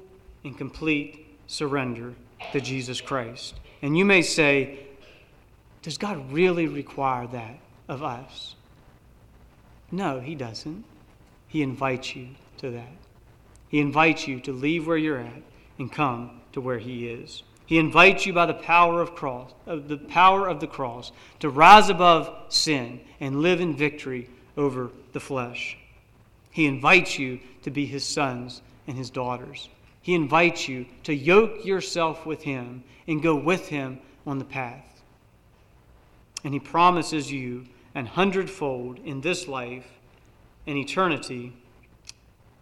and 0.45 0.57
complete 0.57 1.27
surrender 1.49 2.15
to 2.53 2.61
Jesus 2.61 3.01
Christ. 3.01 3.55
And 3.83 3.99
you 3.99 4.05
may 4.05 4.23
say, 4.23 4.87
does 5.83 5.99
God 5.99 6.33
really 6.33 6.67
require 6.67 7.27
that 7.29 7.59
of 7.89 8.03
us? 8.03 8.55
No, 9.91 10.21
He 10.21 10.35
doesn't. 10.35 10.85
He 11.49 11.63
invites 11.63 12.15
you 12.15 12.29
to 12.59 12.71
that. 12.71 12.93
He 13.69 13.81
invites 13.81 14.27
you 14.29 14.41
to 14.41 14.53
leave 14.53 14.87
where 14.87 14.97
you're 14.97 15.19
at 15.19 15.43
and 15.79 15.91
come 15.91 16.41
to 16.53 16.61
where 16.61 16.79
He 16.79 17.09
is. 17.09 17.43
He 17.67 17.79
invites 17.79 18.27
you 18.27 18.33
by 18.33 18.47
the 18.47 18.55
power 18.55 19.01
of 19.01 19.15
cross, 19.15 19.53
of 19.65 19.89
the 19.89 19.97
power 19.97 20.49
of 20.49 20.59
the 20.59 20.67
cross, 20.67 21.13
to 21.39 21.49
rise 21.49 21.89
above 21.89 22.35
sin 22.49 23.01
and 23.21 23.43
live 23.43 23.61
in 23.61 23.77
victory 23.77 24.29
over 24.57 24.91
the 25.13 25.21
flesh. 25.21 25.79
He 26.51 26.67
invites 26.67 27.19
you 27.19 27.39
to 27.63 27.71
be 27.71 27.87
His 27.87 28.05
sons 28.05 28.61
and 28.89 28.99
His 28.99 29.09
daughters. 29.09 29.69
He 30.03 30.15
invites 30.15 30.69
you 30.69 30.87
to 31.05 31.15
yoke 31.15 31.65
yourself 31.65 32.27
with 32.27 32.43
Him 32.43 32.83
and 33.07 33.23
go 33.23 33.37
with 33.37 33.69
Him 33.69 34.01
on 34.27 34.39
the 34.39 34.45
path. 34.45 34.90
And 36.45 36.55
He 36.55 36.61
promises 36.61 37.31
you 37.31 37.67
an 37.95 38.07
hundredfold 38.07 38.99
in 39.01 39.21
this 39.21 39.49
life 39.49 39.87
and 40.67 40.79
eternity 40.79 41.53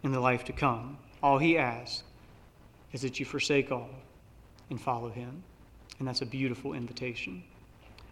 in 0.03 0.11
the 0.11 0.19
life 0.19 0.43
to 0.45 0.53
come. 0.53 0.97
All 1.21 1.37
he 1.37 1.57
asks 1.57 2.03
is 2.93 3.01
that 3.01 3.19
you 3.19 3.25
forsake 3.25 3.71
all 3.71 3.89
and 4.69 4.81
follow 4.81 5.09
him. 5.09 5.43
And 5.99 6.07
that's 6.07 6.21
a 6.21 6.25
beautiful 6.25 6.73
invitation. 6.73 7.43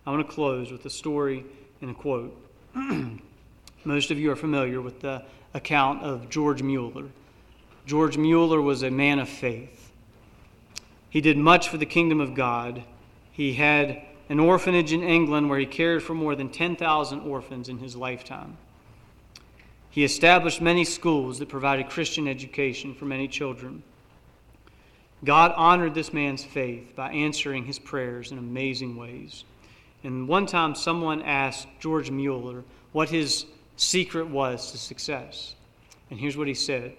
I 0.05 0.11
want 0.11 0.27
to 0.27 0.33
close 0.33 0.71
with 0.71 0.85
a 0.85 0.89
story 0.89 1.45
and 1.81 1.91
a 1.91 1.93
quote. 1.93 2.35
Most 3.83 4.11
of 4.11 4.19
you 4.19 4.31
are 4.31 4.35
familiar 4.35 4.81
with 4.81 4.99
the 4.99 5.23
account 5.53 6.03
of 6.03 6.29
George 6.29 6.61
Mueller. 6.61 7.05
George 7.85 8.17
Mueller 8.17 8.61
was 8.61 8.83
a 8.83 8.91
man 8.91 9.19
of 9.19 9.29
faith. 9.29 9.91
He 11.09 11.21
did 11.21 11.37
much 11.37 11.69
for 11.69 11.77
the 11.77 11.85
kingdom 11.85 12.19
of 12.19 12.35
God. 12.35 12.83
He 13.31 13.53
had 13.53 14.01
an 14.29 14.39
orphanage 14.39 14.91
in 14.91 15.03
England 15.03 15.49
where 15.49 15.59
he 15.59 15.65
cared 15.65 16.03
for 16.03 16.13
more 16.13 16.35
than 16.35 16.49
10,000 16.49 17.19
orphans 17.21 17.69
in 17.69 17.77
his 17.77 17.95
lifetime. 17.95 18.57
He 19.89 20.03
established 20.03 20.61
many 20.61 20.83
schools 20.83 21.39
that 21.39 21.49
provided 21.49 21.89
Christian 21.89 22.27
education 22.27 22.93
for 22.93 23.05
many 23.05 23.27
children. 23.27 23.83
God 25.23 25.53
honored 25.55 25.95
this 25.95 26.13
man's 26.13 26.43
faith 26.43 26.95
by 26.95 27.11
answering 27.11 27.65
his 27.65 27.79
prayers 27.79 28.31
in 28.31 28.37
amazing 28.37 28.95
ways. 28.95 29.43
And 30.03 30.27
one 30.27 30.45
time, 30.45 30.75
someone 30.75 31.21
asked 31.23 31.67
George 31.79 32.11
Mueller 32.11 32.63
what 32.91 33.09
his 33.09 33.45
secret 33.75 34.27
was 34.27 34.71
to 34.71 34.77
success. 34.77 35.55
And 36.09 36.19
here's 36.19 36.37
what 36.37 36.47
he 36.47 36.53
said 36.53 36.93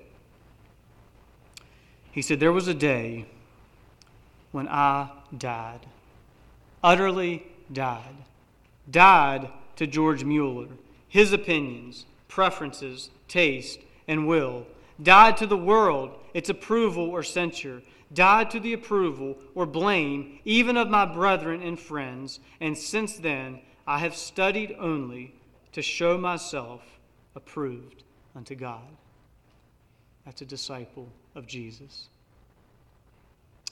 He 2.10 2.22
said, 2.22 2.40
There 2.40 2.52
was 2.52 2.68
a 2.68 2.74
day 2.74 3.26
when 4.50 4.66
I 4.68 5.10
died, 5.36 5.86
utterly 6.82 7.46
died. 7.72 8.16
Died 8.90 9.50
to 9.76 9.86
George 9.86 10.24
Mueller, 10.24 10.68
his 11.08 11.32
opinions, 11.32 12.06
preferences, 12.28 13.10
taste, 13.28 13.80
and 14.06 14.26
will, 14.26 14.66
died 15.02 15.36
to 15.36 15.46
the 15.46 15.56
world, 15.56 16.18
its 16.34 16.48
approval 16.48 17.08
or 17.10 17.22
censure, 17.22 17.82
died 18.12 18.50
to 18.50 18.60
the 18.60 18.72
approval 18.72 19.36
or 19.54 19.66
blame 19.66 20.38
even 20.44 20.76
of 20.76 20.88
my 20.88 21.04
brethren 21.04 21.62
and 21.62 21.78
friends, 21.78 22.40
and 22.60 22.76
since 22.76 23.16
then 23.18 23.60
I 23.86 23.98
have 23.98 24.14
studied 24.16 24.74
only 24.78 25.34
to 25.72 25.82
show 25.82 26.16
myself 26.18 26.82
approved 27.34 28.02
unto 28.34 28.54
God. 28.54 28.88
That's 30.24 30.42
a 30.42 30.46
disciple 30.46 31.08
of 31.34 31.46
Jesus. 31.46 32.08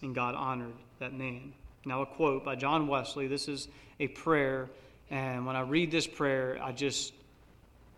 And 0.02 0.14
God 0.14 0.34
honored 0.34 0.74
that 0.98 1.12
man. 1.12 1.52
Now, 1.86 2.02
a 2.02 2.06
quote 2.06 2.44
by 2.44 2.56
John 2.56 2.88
Wesley. 2.88 3.28
This 3.28 3.46
is 3.46 3.68
a 4.00 4.08
prayer, 4.08 4.68
and 5.08 5.46
when 5.46 5.54
I 5.54 5.60
read 5.60 5.92
this 5.92 6.04
prayer, 6.06 6.58
I 6.60 6.72
just 6.72 7.12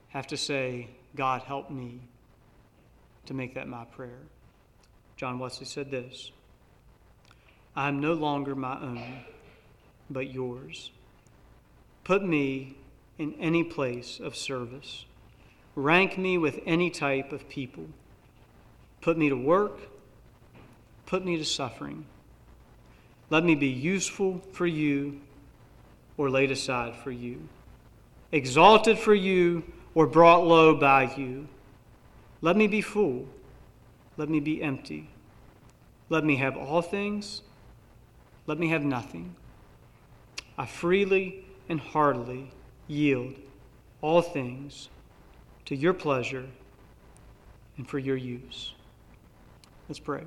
have 0.08 0.26
to 0.26 0.36
say, 0.36 0.88
God, 1.16 1.40
help 1.40 1.70
me 1.70 1.98
to 3.24 3.32
make 3.32 3.54
that 3.54 3.66
my 3.66 3.86
prayer. 3.86 4.20
John 5.16 5.38
Wesley 5.38 5.64
said 5.64 5.90
this 5.90 6.30
I 7.74 7.88
am 7.88 7.98
no 7.98 8.12
longer 8.12 8.54
my 8.54 8.78
own, 8.78 9.24
but 10.10 10.34
yours. 10.34 10.90
Put 12.04 12.22
me 12.22 12.76
in 13.16 13.32
any 13.40 13.64
place 13.64 14.20
of 14.20 14.36
service. 14.36 15.06
Rank 15.74 16.18
me 16.18 16.36
with 16.36 16.60
any 16.66 16.90
type 16.90 17.32
of 17.32 17.48
people. 17.48 17.86
Put 19.00 19.16
me 19.16 19.30
to 19.30 19.36
work. 19.36 19.78
Put 21.06 21.24
me 21.24 21.38
to 21.38 21.44
suffering. 21.44 22.04
Let 23.30 23.44
me 23.44 23.54
be 23.54 23.68
useful 23.68 24.42
for 24.52 24.66
you 24.66 25.20
or 26.16 26.30
laid 26.30 26.50
aside 26.50 26.96
for 26.96 27.10
you. 27.10 27.48
Exalted 28.32 28.98
for 28.98 29.14
you 29.14 29.64
or 29.94 30.06
brought 30.06 30.46
low 30.46 30.74
by 30.74 31.14
you. 31.16 31.48
Let 32.40 32.56
me 32.56 32.66
be 32.66 32.80
full. 32.80 33.26
Let 34.16 34.28
me 34.28 34.40
be 34.40 34.62
empty. 34.62 35.10
Let 36.08 36.24
me 36.24 36.36
have 36.36 36.56
all 36.56 36.82
things. 36.82 37.42
Let 38.46 38.58
me 38.58 38.68
have 38.68 38.82
nothing. 38.82 39.34
I 40.56 40.66
freely 40.66 41.44
and 41.68 41.80
heartily 41.80 42.50
yield 42.86 43.34
all 44.00 44.22
things 44.22 44.88
to 45.66 45.76
your 45.76 45.92
pleasure 45.92 46.46
and 47.76 47.88
for 47.88 47.98
your 47.98 48.16
use. 48.16 48.74
Let's 49.88 49.98
pray. 49.98 50.24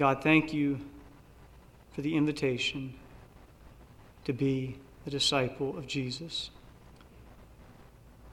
God, 0.00 0.22
thank 0.22 0.54
you 0.54 0.80
for 1.92 2.00
the 2.00 2.16
invitation 2.16 2.94
to 4.24 4.32
be 4.32 4.78
a 5.06 5.10
disciple 5.10 5.76
of 5.76 5.86
Jesus. 5.86 6.48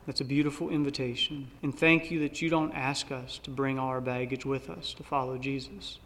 That's 0.06 0.22
a 0.22 0.24
beautiful 0.24 0.70
invitation. 0.70 1.52
And 1.62 1.78
thank 1.78 2.10
you 2.10 2.22
that 2.22 2.42
you 2.42 2.50
don't 2.50 2.72
ask 2.72 3.12
us 3.12 3.38
to 3.40 3.50
bring 3.50 3.78
all 3.78 3.90
our 3.90 4.00
baggage 4.00 4.46
with 4.46 4.70
us 4.70 4.94
to 4.94 5.04
follow 5.04 5.38
Jesus. 5.38 6.00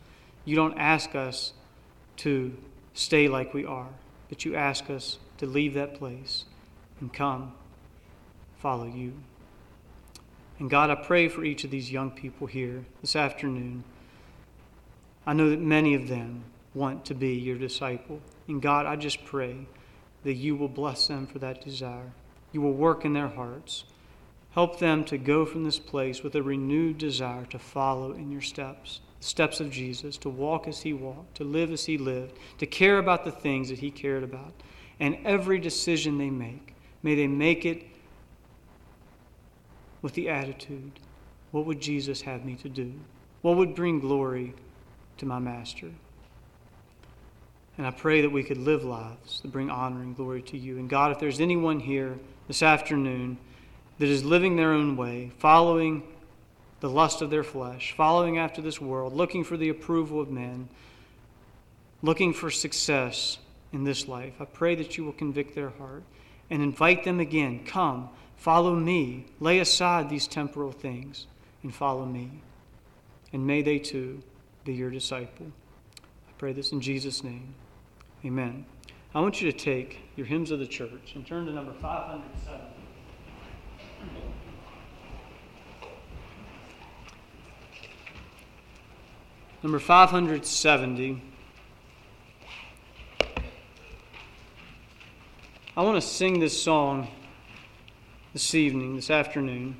You 0.45 0.55
don't 0.55 0.80
ask 0.80 1.14
us 1.14 1.53
to 2.18 2.57
stay 2.95 3.28
like 3.28 3.53
we 3.53 3.64
are, 3.64 3.89
but 4.30 4.43
you 4.43 4.55
ask 4.55 4.89
us 4.89 5.20
to 5.38 5.45
leave 5.45 5.76
that 5.76 5.93
place 5.93 6.45
and 6.99 7.14
come 7.14 7.53
follow 8.57 8.88
you. 8.88 9.14
And 10.57 10.72
God, 10.72 10.89
I 10.89 10.95
pray 10.95 11.28
for 11.28 11.43
each 11.43 11.64
of 11.64 11.70
these 11.70 11.91
young 11.91 12.09
people 12.09 12.47
here 12.47 12.84
this 13.01 13.16
afternoon. 13.16 13.84
I 15.26 15.34
know 15.34 15.49
that 15.49 15.59
many 15.59 15.93
of 15.93 16.07
them 16.07 16.43
want 16.74 17.05
to 17.05 17.13
be 17.13 17.34
your 17.34 17.57
disciple. 17.57 18.22
And 18.47 18.61
God, 18.61 18.86
I 18.86 18.95
just 18.95 19.24
pray 19.26 19.67
that 20.24 20.34
you 20.34 20.55
will 20.55 20.69
bless 20.69 21.07
them 21.07 21.28
for 21.28 21.39
that 21.39 21.63
desire. 21.63 22.11
You 22.51 22.61
will 22.61 22.74
work 22.74 23.05
in 23.05 23.13
their 23.13 23.28
hearts. 23.28 23.84
Help 24.51 24.80
them 24.80 25.03
to 25.05 25.17
go 25.17 25.45
from 25.45 25.63
this 25.63 25.80
place 25.80 26.24
with 26.24 26.36
a 26.36 26.43
renewed 26.43 26.97
desire 26.97 27.45
to 27.45 27.59
follow 27.59 28.11
in 28.11 28.32
your 28.32 28.41
steps, 28.41 28.99
the 29.19 29.26
steps 29.26 29.59
of 29.59 29.72
Jesus, 29.72 30.17
to 30.17 30.30
walk 30.30 30.67
as 30.67 30.82
he 30.82 30.93
walked, 30.93 31.36
to 31.36 31.43
live 31.43 31.72
as 31.72 31.86
he 31.86 31.97
lived, 31.97 32.38
to 32.57 32.65
care 32.65 32.97
about 32.97 33.24
the 33.24 33.32
things 33.32 33.69
that 33.69 33.80
he 33.80 33.91
cared 33.91 34.24
about. 34.24 34.53
And 34.99 35.17
every 35.24 35.59
decision 35.59 36.17
they 36.17 36.30
make, 36.30 36.76
may 37.01 37.15
they 37.15 37.28
make 37.28 37.65
it 37.65 37.84
with 40.01 40.13
the 40.13 40.30
attitude 40.30 40.99
what 41.51 41.65
would 41.65 41.82
Jesus 41.82 42.22
have 42.22 42.45
me 42.45 42.55
to 42.55 42.69
do? 42.69 42.93
What 43.41 43.57
would 43.57 43.76
bring 43.76 43.99
glory 43.99 44.53
to 45.18 45.26
my 45.26 45.39
master? 45.39 45.89
And 47.78 47.88
I 47.88 47.91
pray 47.91 48.22
that 48.22 48.30
we 48.30 48.43
could 48.43 48.57
live 48.57 48.84
lives 48.84 49.41
that 49.41 49.51
bring 49.51 49.70
honor 49.70 50.01
and 50.01 50.16
glory 50.16 50.41
to 50.43 50.57
you. 50.57 50.78
And 50.78 50.89
God, 50.89 51.12
if 51.12 51.20
there's 51.20 51.39
anyone 51.39 51.80
here 51.80 52.20
this 52.47 52.62
afternoon 52.62 53.38
that 53.97 54.09
is 54.09 54.24
living 54.24 54.55
their 54.55 54.74
own 54.74 54.97
way, 54.97 55.32
following 55.39 56.03
the 56.80 56.89
lust 56.89 57.22
of 57.22 57.30
their 57.30 57.43
flesh, 57.43 57.93
following 57.95 58.38
after 58.38 58.62
this 58.62 58.82
world, 58.82 59.14
looking 59.14 59.43
for 59.43 59.57
the 59.57 59.70
approval 59.70 60.20
of 60.20 60.30
men, 60.30 60.68
looking 62.01 62.34
for 62.34 62.51
success 62.51 63.38
in 63.72 63.84
this 63.84 64.07
life, 64.07 64.34
I 64.39 64.45
pray 64.45 64.76
that 64.76 64.97
you 64.97 65.05
will 65.05 65.14
convict 65.14 65.55
their 65.55 65.70
heart 65.70 66.03
and 66.49 66.62
invite 66.62 67.03
them 67.03 67.20
again. 67.20 67.64
Come, 67.66 68.09
follow 68.36 68.76
me. 68.76 69.26
Lay 69.39 69.59
aside 69.59 70.09
these 70.09 70.28
temporal 70.28 70.72
things 70.72 71.28
and 71.64 71.74
follow 71.74 72.05
me. 72.05 72.30
And 73.32 73.47
may 73.47 73.62
they 73.62 73.80
too 73.80 74.22
be 74.64 74.74
your 74.74 74.89
disciple. 74.89 75.47
I 76.28 76.32
pray 76.38 76.53
this 76.53 76.72
in 76.72 76.82
Jesus' 76.82 77.24
name. 77.24 77.55
Amen. 78.24 78.66
I 79.14 79.20
want 79.20 79.41
you 79.41 79.51
to 79.51 79.57
take 79.57 79.99
your 80.16 80.26
hymns 80.26 80.51
of 80.51 80.59
the 80.59 80.68
church 80.68 81.14
and 81.16 81.26
turn 81.26 81.45
to 81.45 81.51
number 81.51 81.74
507. 81.74 82.62
Number 89.64 89.80
570. 89.80 91.22
I 95.78 95.82
want 95.84 96.01
to 96.01 96.07
sing 96.07 96.39
this 96.39 96.62
song 96.62 97.07
this 98.34 98.55
evening, 98.55 98.95
this 98.95 99.09
afternoon. 99.09 99.78